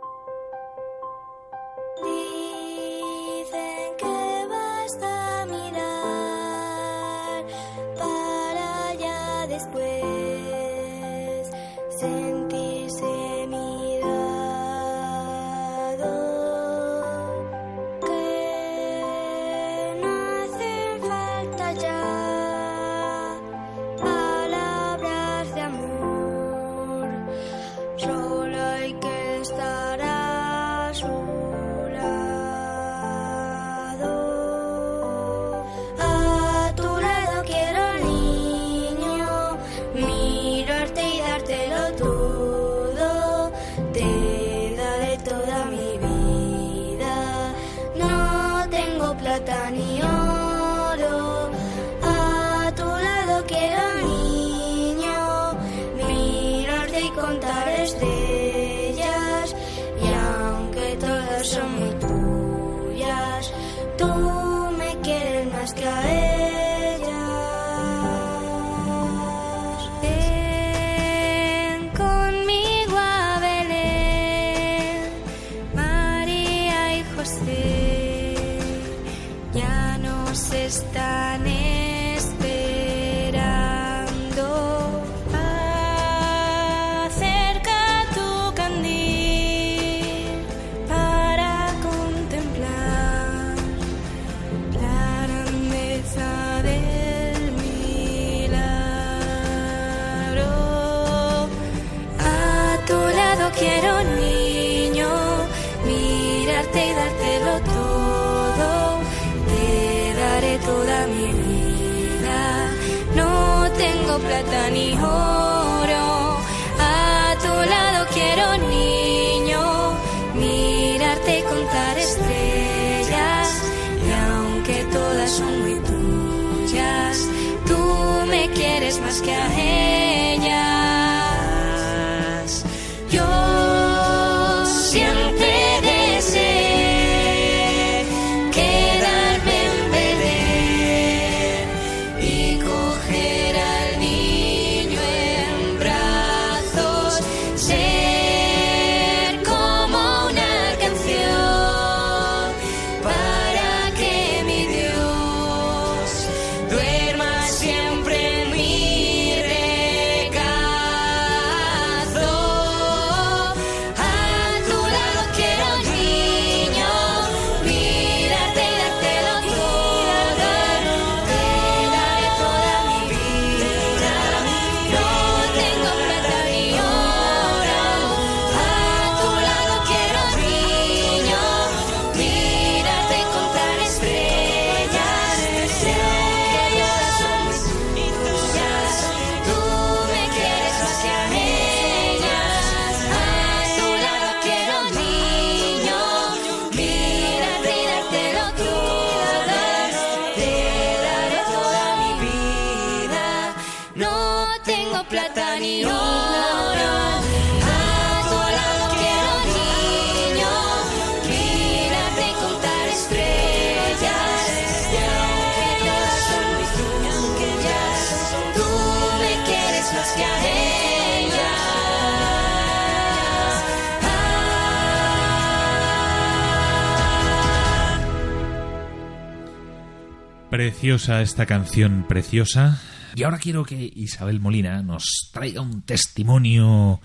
Preciosa 230.65 231.21
esta 231.21 231.45
canción, 231.45 232.07
preciosa. 232.09 232.81
Y 233.15 233.25
ahora 233.25 233.37
quiero 233.37 233.67
que 233.67 233.93
Isabel 233.97 234.41
Molina 234.41 234.83
nos 234.83 235.29
traiga 235.31 235.61
un 235.61 235.83
testimonio 235.83 237.03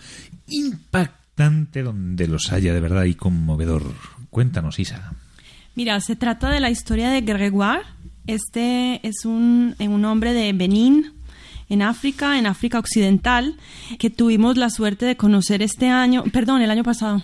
impactante 0.48 1.84
donde 1.84 2.30
los 2.30 2.54
haya 2.54 2.74
de 2.74 2.80
verdad 2.80 3.04
y 3.04 3.16
conmovedor. 3.16 3.84
Cuéntanos, 4.30 4.80
Isa. 4.80 5.12
Mira, 5.76 6.00
se 6.00 6.16
trata 6.16 6.50
de 6.52 6.62
la 6.62 6.70
historia 6.70 7.10
de 7.10 7.20
Gregoire. 7.20 7.84
Este 8.28 9.06
es 9.06 9.26
un, 9.26 9.76
un 9.78 10.06
hombre 10.06 10.32
de 10.32 10.54
Benín 10.54 11.12
en 11.70 11.84
África, 11.84 12.38
en 12.38 12.48
África 12.48 12.80
Occidental, 12.80 13.56
que 13.98 14.10
tuvimos 14.10 14.58
la 14.58 14.70
suerte 14.70 15.06
de 15.06 15.16
conocer 15.16 15.62
este 15.62 15.88
año, 15.88 16.24
perdón, 16.34 16.62
el 16.62 16.72
año 16.72 16.84
pasado. 16.84 17.24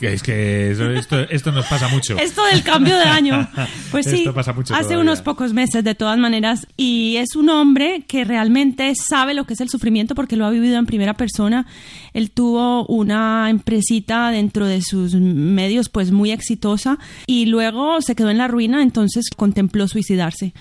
Es 0.00 0.22
que 0.22 0.70
esto, 0.70 1.20
esto 1.20 1.52
nos 1.52 1.66
pasa 1.66 1.88
mucho. 1.88 2.16
esto 2.18 2.44
del 2.46 2.62
cambio 2.62 2.96
de 2.96 3.04
año. 3.04 3.48
Pues 3.90 4.06
sí, 4.06 4.24
pasa 4.34 4.52
mucho 4.52 4.74
hace 4.74 4.96
unos 4.96 5.22
pocos 5.22 5.52
meses 5.52 5.82
de 5.82 5.94
todas 5.94 6.18
maneras. 6.18 6.66
Y 6.76 7.16
es 7.16 7.36
un 7.36 7.48
hombre 7.48 8.04
que 8.06 8.24
realmente 8.24 8.92
sabe 8.94 9.34
lo 9.34 9.44
que 9.44 9.54
es 9.54 9.60
el 9.60 9.68
sufrimiento 9.68 10.14
porque 10.14 10.36
lo 10.36 10.46
ha 10.46 10.50
vivido 10.50 10.76
en 10.78 10.86
primera 10.86 11.14
persona. 11.14 11.66
Él 12.12 12.30
tuvo 12.30 12.86
una 12.86 13.48
empresita 13.50 14.30
dentro 14.30 14.66
de 14.66 14.82
sus 14.82 15.14
medios 15.14 15.88
pues 15.88 16.12
muy 16.12 16.30
exitosa 16.30 16.98
y 17.26 17.46
luego 17.46 18.00
se 18.02 18.14
quedó 18.14 18.30
en 18.30 18.38
la 18.38 18.48
ruina, 18.48 18.82
entonces 18.82 19.30
contempló 19.34 19.88
suicidarse 19.88 20.52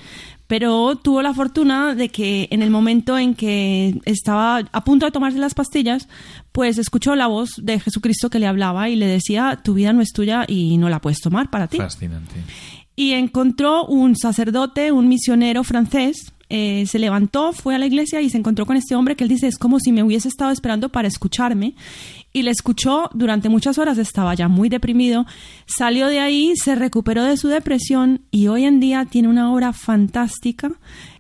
pero 0.48 0.96
tuvo 0.96 1.22
la 1.22 1.34
fortuna 1.34 1.96
de 1.96 2.10
que 2.10 2.48
en 2.52 2.62
el 2.62 2.70
momento 2.70 3.18
en 3.18 3.34
que 3.34 4.00
estaba 4.06 4.58
a 4.72 4.84
punto 4.84 5.06
de 5.06 5.12
tomarse 5.12 5.40
las 5.40 5.54
pastillas, 5.54 6.08
pues 6.52 6.78
escuchó 6.78 7.16
la 7.16 7.28
voz 7.28 7.50
de 7.62 7.80
Jesucristo 7.80 8.30
que 8.30 8.40
le 8.40 8.48
hablaba 8.48 8.90
y 8.90 8.96
le 8.96 9.08
decía, 9.08 9.60
tu 9.64 9.74
vida 9.74 9.94
no 9.94 10.02
es 10.02 10.12
tuya 10.12 10.46
y 10.48 10.78
no 10.78 10.90
la 10.90 11.02
puedes 11.02 11.20
tomar 11.20 11.50
para 11.50 11.68
ti. 11.68 11.78
Fascinante. 11.78 12.36
Y 12.96 13.12
encontró 13.12 13.86
un 13.86 14.16
sacerdote, 14.16 14.92
un 14.92 15.08
misionero 15.08 15.64
francés, 15.64 16.32
eh, 16.50 16.86
se 16.88 17.00
levantó, 17.00 17.54
fue 17.54 17.74
a 17.74 17.80
la 17.80 17.88
iglesia 17.88 18.22
y 18.22 18.30
se 18.30 18.38
encontró 18.38 18.66
con 18.66 18.78
este 18.78 18.96
hombre 18.96 19.16
que 19.16 19.24
él 19.24 19.30
dice, 19.30 19.48
es 19.48 19.58
como 19.58 19.80
si 19.80 19.92
me 19.92 20.04
hubiese 20.04 20.28
estado 20.28 20.52
esperando 20.52 20.90
para 20.90 21.08
escucharme. 21.08 21.74
Y 22.36 22.44
le 22.44 22.52
escuchó 22.52 23.10
durante 23.14 23.48
muchas 23.48 23.78
horas, 23.78 23.98
estaba 23.98 24.34
ya 24.34 24.50
muy 24.50 24.68
deprimido, 24.68 25.26
salió 25.68 26.08
de 26.08 26.20
ahí, 26.20 26.52
se 26.62 26.76
recuperó 26.76 27.24
de 27.24 27.38
su 27.38 27.48
depresión 27.48 28.24
y 28.30 28.48
hoy 28.48 28.66
en 28.66 28.82
día 28.82 29.06
tiene 29.06 29.30
una 29.30 29.54
obra 29.54 29.72
fantástica 29.72 30.74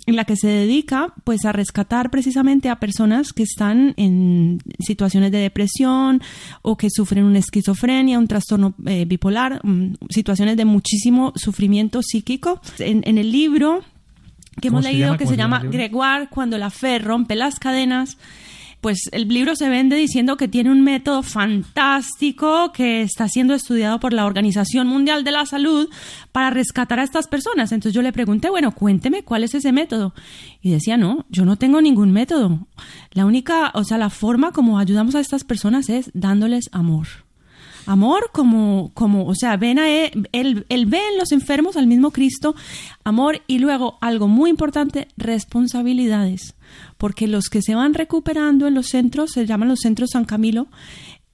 en 0.07 0.17
la 0.17 0.25
que 0.25 0.35
se 0.35 0.47
dedica 0.47 1.13
pues 1.23 1.45
a 1.45 1.53
rescatar 1.53 2.11
precisamente 2.11 2.67
a 2.67 2.81
personas 2.81 3.31
que 3.31 3.43
están 3.43 3.93
en 3.95 4.59
situaciones 4.79 5.31
de 5.31 5.37
depresión 5.37 6.21
o 6.61 6.75
que 6.75 6.89
sufren 6.89 7.23
una 7.23 7.39
esquizofrenia, 7.39 8.19
un 8.19 8.27
trastorno 8.27 8.75
eh, 8.85 9.05
bipolar, 9.05 9.61
mm, 9.63 9.93
situaciones 10.09 10.57
de 10.57 10.65
muchísimo 10.65 11.31
sufrimiento 11.37 12.01
psíquico. 12.03 12.59
en 12.79 13.17
el 13.17 13.31
libro 13.31 13.85
que 14.61 14.69
hemos 14.69 14.83
leído 14.83 15.17
que 15.17 15.27
se 15.27 15.37
llama 15.37 15.61
Gregoire 15.63 16.27
cuando 16.29 16.57
la 16.57 16.69
fe 16.69 16.99
rompe 16.99 17.35
las 17.35 17.59
cadenas. 17.59 18.17
Pues 18.85 19.09
el 19.11 19.27
libro 19.29 19.55
se 19.55 19.67
vende 19.67 19.95
diciendo 19.95 20.37
que 20.37 20.47
tiene 20.47 20.69
un 20.69 20.83
método 20.83 21.23
fantástico 21.23 22.71
que 22.71 23.01
está 23.01 23.27
siendo 23.27 23.55
estudiado 23.55 23.99
por 23.99 24.13
la 24.13 24.27
Organización 24.27 24.85
Mundial 24.85 25.23
de 25.23 25.31
la 25.31 25.47
Salud 25.47 25.89
para 26.31 26.51
rescatar 26.51 26.99
a 26.99 27.03
estas 27.03 27.25
personas. 27.25 27.71
Entonces 27.71 27.95
yo 27.95 28.03
le 28.03 28.13
pregunté, 28.13 28.51
bueno, 28.51 28.75
cuénteme 28.75 29.23
cuál 29.23 29.43
es 29.43 29.55
ese 29.55 29.71
método. 29.71 30.13
Y 30.61 30.69
decía, 30.69 30.97
no, 30.97 31.25
yo 31.29 31.45
no 31.45 31.55
tengo 31.55 31.81
ningún 31.81 32.11
método. 32.11 32.67
La 33.09 33.25
única, 33.25 33.71
o 33.73 33.83
sea, 33.83 33.97
la 33.97 34.11
forma 34.11 34.51
como 34.51 34.77
ayudamos 34.77 35.15
a 35.15 35.19
estas 35.19 35.43
personas 35.43 35.89
es 35.89 36.11
dándoles 36.13 36.69
amor 36.71 37.07
amor 37.87 38.31
como, 38.31 38.91
como, 38.93 39.25
o 39.25 39.35
sea, 39.35 39.57
ven 39.57 39.79
a 39.79 39.89
él, 39.89 40.27
él, 40.31 40.65
él, 40.69 40.85
ve 40.87 40.99
en 41.11 41.19
los 41.19 41.31
enfermos 41.31 41.77
al 41.77 41.85
mismo 41.85 42.11
Cristo, 42.11 42.55
amor 43.03 43.41
y 43.47 43.59
luego 43.59 43.97
algo 44.01 44.27
muy 44.27 44.49
importante, 44.49 45.07
responsabilidades, 45.17 46.55
porque 46.97 47.27
los 47.27 47.45
que 47.49 47.61
se 47.61 47.75
van 47.75 47.93
recuperando 47.93 48.67
en 48.67 48.73
los 48.73 48.87
centros, 48.87 49.31
se 49.31 49.45
llaman 49.45 49.69
los 49.69 49.79
centros 49.81 50.11
San 50.11 50.25
Camilo, 50.25 50.67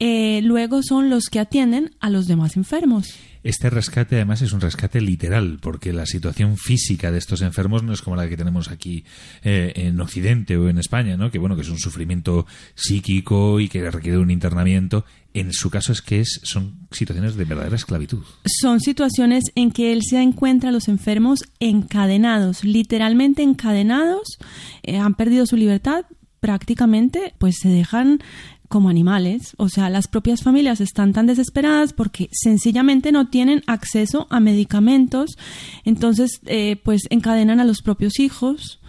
eh, 0.04 0.42
luego 0.42 0.82
son 0.82 1.12
los 1.12 1.26
que 1.26 1.40
atienden 1.40 1.92
a 2.00 2.10
los 2.10 2.26
demás 2.26 2.58
enfermos. 2.58 3.14
Este 3.44 3.70
rescate 3.70 4.16
además 4.16 4.42
es 4.42 4.52
un 4.52 4.60
rescate 4.60 5.00
literal, 5.00 5.60
porque 5.62 5.94
la 5.94 6.08
situación 6.08 6.58
física 6.58 7.12
de 7.12 7.20
estos 7.20 7.44
enfermos 7.44 7.84
no 7.84 7.94
es 7.94 8.02
como 8.02 8.16
la 8.16 8.28
que 8.28 8.36
tenemos 8.36 8.70
aquí 8.70 9.06
eh, 9.44 9.74
en 9.76 10.02
Occidente 10.02 10.58
o 10.58 10.70
en 10.70 10.80
España, 10.80 11.18
¿no? 11.18 11.30
Que 11.30 11.38
bueno, 11.38 11.56
que 11.56 11.62
es 11.62 11.70
un 11.70 11.78
sufrimiento 11.78 12.48
psíquico 12.74 13.60
y 13.60 13.70
que 13.70 13.92
requiere 13.92 14.18
un 14.18 14.32
internamiento. 14.32 15.06
En 15.36 15.54
su 15.54 15.70
caso 15.70 15.92
es 15.92 16.02
que 16.02 16.22
es, 16.22 16.42
son 16.46 16.88
situaciones 16.90 17.36
de 17.36 17.46
verdadera 17.46 17.76
esclavitud. 17.76 18.24
Son 18.46 18.80
situaciones 18.80 19.44
en 19.54 19.70
que 19.70 19.94
él 19.94 20.02
se 20.02 20.20
encuentra 20.20 20.70
a 20.70 20.74
los 20.74 20.88
enfermos 20.88 21.44
encadenados, 21.60 22.64
literalmente 22.64 23.44
encadenados, 23.44 24.40
eh, 24.82 24.98
han 24.98 25.14
perdido 25.14 25.46
su 25.46 25.58
libertad, 25.58 26.06
prácticamente 26.40 27.36
pues 27.38 27.58
se 27.62 27.70
dejan 27.70 28.20
como 28.72 28.90
animales. 28.90 29.54
O 29.58 29.70
sea, 29.70 29.92
las 29.92 30.08
propias 30.08 30.42
familias 30.42 30.82
están 30.82 31.14
tan 31.14 31.28
desesperadas 31.28 31.94
porque 31.94 32.30
sencillamente 32.32 33.12
no 33.12 33.28
tienen 33.28 33.62
acceso 33.68 34.26
a 34.32 34.40
medicamentos. 34.40 35.38
Entonces, 35.84 36.40
eh, 36.46 36.78
pues 36.84 37.02
encadenan 37.12 37.60
a 37.60 37.66
los 37.66 37.84
propios 37.84 38.20
hijos 38.20 38.80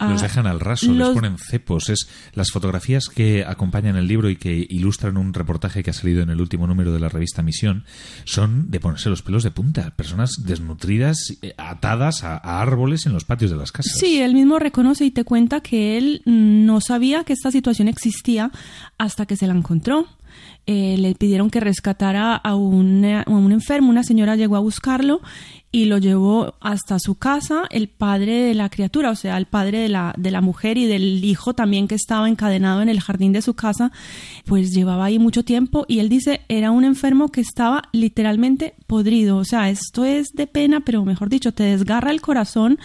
los 0.00 0.22
dejan 0.22 0.46
al 0.46 0.60
raso, 0.60 0.92
les 0.92 1.08
ponen 1.08 1.36
cepos. 1.38 1.88
Es 1.88 2.08
las 2.32 2.50
fotografías 2.50 3.08
que 3.08 3.44
acompañan 3.44 3.96
el 3.96 4.06
libro 4.06 4.30
y 4.30 4.36
que 4.36 4.66
ilustran 4.68 5.16
un 5.16 5.34
reportaje 5.34 5.82
que 5.82 5.90
ha 5.90 5.94
salido 5.94 6.22
en 6.22 6.30
el 6.30 6.40
último 6.40 6.66
número 6.66 6.92
de 6.92 7.00
la 7.00 7.08
revista 7.08 7.42
Misión 7.42 7.84
son 8.24 8.70
de 8.70 8.80
ponerse 8.80 9.10
los 9.10 9.22
pelos 9.22 9.42
de 9.42 9.50
punta. 9.50 9.90
Personas 9.96 10.32
desnutridas, 10.44 11.36
eh, 11.42 11.54
atadas 11.58 12.24
a, 12.24 12.36
árboles 12.36 13.06
en 13.06 13.12
los 13.12 13.24
patios 13.24 13.50
de 13.50 13.56
las 13.56 13.72
casas. 13.72 13.92
Sí, 13.98 14.20
él 14.20 14.34
mismo 14.34 14.58
reconoce 14.58 15.04
y 15.04 15.10
te 15.10 15.24
cuenta 15.24 15.60
que 15.60 15.98
él 15.98 16.22
no 16.24 16.80
sabía 16.80 17.24
que 17.24 17.32
esta 17.32 17.50
situación 17.50 17.88
existía 17.88 18.50
hasta 18.98 19.26
que 19.26 19.36
se 19.36 19.46
la 19.46 19.54
encontró. 19.54 20.06
Eh, 20.66 20.96
le 20.98 21.14
pidieron 21.14 21.50
que 21.50 21.58
rescatara 21.58 22.34
a, 22.34 22.50
a 22.50 22.54
un 22.54 23.04
enfermo, 23.52 23.90
una 23.90 24.04
señora 24.04 24.36
llegó 24.36 24.56
a 24.56 24.60
buscarlo 24.60 25.20
y 25.72 25.84
lo 25.84 25.98
llevó 25.98 26.54
hasta 26.60 26.98
su 26.98 27.14
casa 27.14 27.64
el 27.70 27.88
padre 27.88 28.42
de 28.42 28.54
la 28.54 28.68
criatura, 28.70 29.10
o 29.10 29.14
sea, 29.14 29.36
el 29.36 29.46
padre 29.46 29.78
de 29.78 29.88
la, 29.88 30.12
de 30.16 30.30
la 30.30 30.40
mujer 30.40 30.78
y 30.78 30.86
del 30.86 31.24
hijo 31.24 31.54
también 31.54 31.86
que 31.86 31.94
estaba 31.94 32.28
encadenado 32.28 32.82
en 32.82 32.88
el 32.88 33.00
jardín 33.00 33.32
de 33.32 33.42
su 33.42 33.54
casa, 33.54 33.92
pues 34.46 34.72
llevaba 34.72 35.04
ahí 35.04 35.18
mucho 35.18 35.44
tiempo 35.44 35.84
y 35.86 36.00
él 36.00 36.08
dice, 36.08 36.40
era 36.48 36.72
un 36.72 36.84
enfermo 36.84 37.28
que 37.28 37.40
estaba 37.40 37.82
literalmente 37.92 38.74
podrido, 38.86 39.36
o 39.36 39.44
sea, 39.44 39.70
esto 39.70 40.04
es 40.04 40.32
de 40.32 40.48
pena, 40.48 40.80
pero 40.80 41.04
mejor 41.04 41.28
dicho, 41.28 41.52
te 41.52 41.64
desgarra 41.64 42.10
el 42.10 42.20
corazón. 42.20 42.78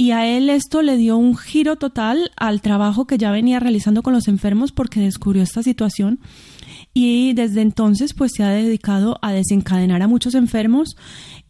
Y 0.00 0.12
a 0.12 0.28
él 0.28 0.48
esto 0.48 0.80
le 0.82 0.96
dio 0.96 1.16
un 1.16 1.36
giro 1.36 1.74
total 1.74 2.30
al 2.36 2.60
trabajo 2.60 3.08
que 3.08 3.18
ya 3.18 3.32
venía 3.32 3.58
realizando 3.58 4.04
con 4.04 4.12
los 4.12 4.28
enfermos 4.28 4.70
porque 4.70 5.00
descubrió 5.00 5.42
esta 5.42 5.64
situación. 5.64 6.20
Y 6.94 7.32
desde 7.32 7.62
entonces 7.62 8.14
pues 8.14 8.32
se 8.34 8.44
ha 8.44 8.50
dedicado 8.50 9.18
a 9.22 9.32
desencadenar 9.32 10.02
a 10.02 10.08
muchos 10.08 10.36
enfermos 10.36 10.96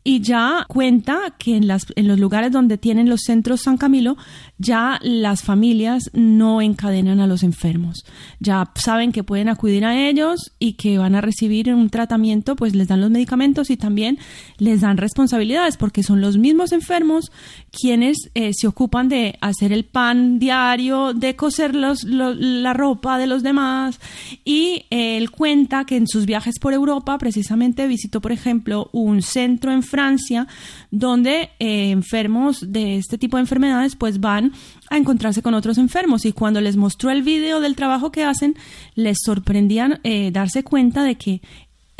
y 0.08 0.22
ya 0.22 0.64
cuenta 0.68 1.34
que 1.38 1.54
en, 1.56 1.68
los 1.68 2.18
lugares 2.18 2.50
donde 2.50 2.78
tienen 2.78 3.10
los 3.10 3.20
centros 3.26 3.60
San 3.60 3.76
Camilo, 3.76 4.16
ya 4.56 4.98
las 5.02 5.42
familias 5.42 6.08
no 6.14 6.62
encadenan 6.62 7.20
a 7.20 7.26
los 7.26 7.42
enfermos. 7.42 8.06
Ya 8.40 8.70
saben 8.74 9.12
que 9.12 9.22
pueden 9.22 9.50
acudir 9.50 9.84
a 9.84 10.08
ellos 10.08 10.52
y 10.58 10.72
que 10.78 10.96
van 10.96 11.14
a 11.14 11.20
recibir 11.20 11.74
un 11.74 11.90
tratamiento, 11.90 12.56
pues 12.56 12.74
les 12.74 12.88
dan 12.88 13.02
los 13.02 13.10
medicamentos 13.10 13.68
y 13.68 13.76
también 13.76 14.18
les 14.56 14.80
dan 14.80 14.96
responsabilidades, 14.96 15.76
porque 15.76 16.02
son 16.02 16.22
los 16.22 16.38
mismos 16.38 16.72
enfermos 16.72 17.30
quienes 17.70 18.30
eh, 18.34 18.52
se 18.54 18.66
ocupan 18.66 19.10
de 19.10 19.36
hacer 19.42 19.74
el 19.74 19.84
pan 19.84 20.38
diario, 20.38 21.12
de 21.12 21.36
coser 21.36 21.74
los, 21.74 22.04
la 22.04 22.72
ropa 22.72 23.18
de 23.18 23.26
los 23.26 23.42
demás. 23.42 24.00
Y 24.42 24.86
eh, 24.88 25.18
él 25.18 25.30
cuenta 25.30 25.84
que 25.84 25.96
en 25.96 26.08
sus 26.08 26.24
viajes 26.24 26.58
por 26.58 26.72
Europa, 26.72 27.18
precisamente 27.18 27.86
visitó, 27.86 28.22
por 28.22 28.32
ejemplo, 28.32 28.88
un 28.94 29.20
centro 29.20 29.70
en 29.70 29.82
Francia, 29.98 30.46
donde 30.92 31.50
eh, 31.58 31.90
enfermos 31.90 32.72
de 32.72 32.98
este 32.98 33.18
tipo 33.18 33.36
de 33.36 33.40
enfermedades 33.40 33.96
pues 33.96 34.20
van 34.20 34.52
a 34.90 34.96
encontrarse 34.96 35.42
con 35.42 35.54
otros 35.54 35.76
enfermos. 35.76 36.24
Y 36.24 36.32
cuando 36.32 36.60
les 36.60 36.76
mostró 36.76 37.10
el 37.10 37.24
video 37.24 37.60
del 37.60 37.74
trabajo 37.74 38.12
que 38.12 38.22
hacen, 38.22 38.54
les 38.94 39.18
sorprendían 39.24 39.98
eh, 40.04 40.30
darse 40.30 40.62
cuenta 40.62 41.02
de 41.02 41.16
que 41.16 41.42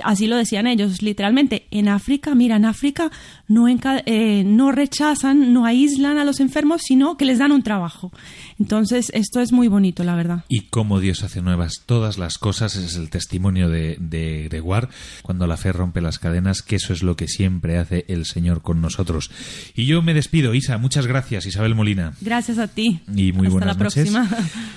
así 0.04 0.28
lo 0.28 0.36
decían 0.36 0.68
ellos, 0.68 1.02
literalmente, 1.02 1.66
en 1.72 1.88
África, 1.88 2.36
mira, 2.36 2.54
en 2.54 2.66
África 2.66 3.10
no, 3.48 3.66
eh, 3.68 4.44
no 4.44 4.72
rechazan, 4.72 5.52
no 5.52 5.64
aíslan 5.64 6.18
a 6.18 6.24
los 6.24 6.40
enfermos, 6.40 6.82
sino 6.84 7.16
que 7.16 7.24
les 7.24 7.38
dan 7.38 7.52
un 7.52 7.62
trabajo. 7.62 8.12
Entonces, 8.58 9.10
esto 9.14 9.40
es 9.40 9.52
muy 9.52 9.68
bonito, 9.68 10.04
la 10.04 10.14
verdad. 10.14 10.44
Y 10.48 10.62
cómo 10.62 11.00
Dios 11.00 11.22
hace 11.22 11.42
nuevas 11.42 11.82
todas 11.86 12.18
las 12.18 12.38
cosas, 12.38 12.76
es 12.76 12.96
el 12.96 13.10
testimonio 13.10 13.68
de, 13.68 13.96
de 13.98 14.48
Gregoire, 14.50 14.88
cuando 15.22 15.46
la 15.46 15.56
fe 15.56 15.72
rompe 15.72 16.00
las 16.00 16.18
cadenas, 16.18 16.62
que 16.62 16.76
eso 16.76 16.92
es 16.92 17.02
lo 17.02 17.16
que 17.16 17.28
siempre 17.28 17.78
hace 17.78 18.04
el 18.08 18.26
Señor 18.26 18.62
con 18.62 18.80
nosotros. 18.80 19.30
Y 19.74 19.86
yo 19.86 20.02
me 20.02 20.14
despido, 20.14 20.54
Isa, 20.54 20.78
muchas 20.78 21.06
gracias, 21.06 21.46
Isabel 21.46 21.74
Molina. 21.74 22.12
Gracias 22.20 22.58
a 22.58 22.68
ti. 22.68 23.00
Y 23.14 23.32
muy 23.32 23.46
Hasta 23.46 23.58
buenas 23.58 23.76
la 23.76 23.84
noches. 23.84 24.10
próxima. 24.10 24.28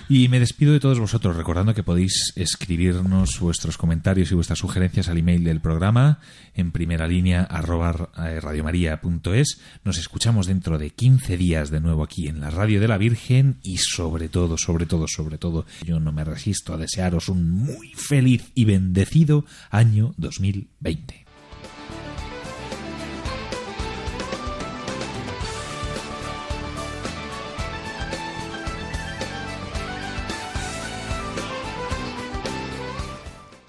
Y 0.10 0.28
me 0.28 0.40
despido 0.40 0.74
de 0.74 0.80
todos 0.80 1.00
vosotros, 1.00 1.36
recordando 1.36 1.74
que 1.74 1.84
podéis 1.84 2.34
escribirnos 2.36 3.40
vuestros 3.40 3.78
comentarios 3.78 4.32
y 4.32 4.36
vuestras 4.36 4.60
sugerencias 4.60 5.10
al 5.10 5.18
email 5.18 5.44
del 5.44 5.62
programa 5.62 6.20
en 6.56 6.72
primera 6.72 7.08
línea 7.08 7.44
arroba 7.44 8.10
eh, 8.18 8.40
radiomaria.es. 8.62 9.59
Nos 9.84 9.97
escuchamos 9.97 10.47
dentro 10.47 10.78
de 10.78 10.91
15 10.91 11.38
días 11.38 11.72
de 11.72 11.82
nuevo 11.82 12.03
aquí 12.03 12.28
en 12.28 12.39
la 12.39 12.49
Radio 12.49 12.80
de 12.80 12.88
la 12.88 12.97
Virgen 12.97 13.57
y 13.64 13.78
sobre 13.78 14.30
todo, 14.30 14.57
sobre 14.57 14.86
todo, 14.86 15.07
sobre 15.07 15.38
todo, 15.38 15.66
yo 15.84 15.99
no 15.99 16.12
me 16.12 16.24
resisto 16.24 16.74
a 16.74 16.78
desearos 16.78 17.30
un 17.30 17.49
muy 17.49 17.91
feliz 17.93 18.51
y 18.53 18.66
bendecido 18.66 19.45
año 19.70 20.14
2020. 20.18 21.26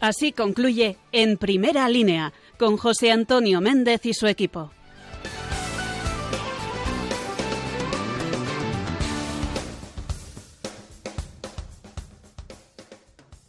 Así 0.00 0.32
concluye 0.32 0.98
En 1.12 1.36
Primera 1.36 1.88
Línea 1.88 2.32
con 2.58 2.76
José 2.76 3.12
Antonio 3.12 3.60
Méndez 3.60 4.04
y 4.04 4.14
su 4.14 4.26
equipo. 4.26 4.72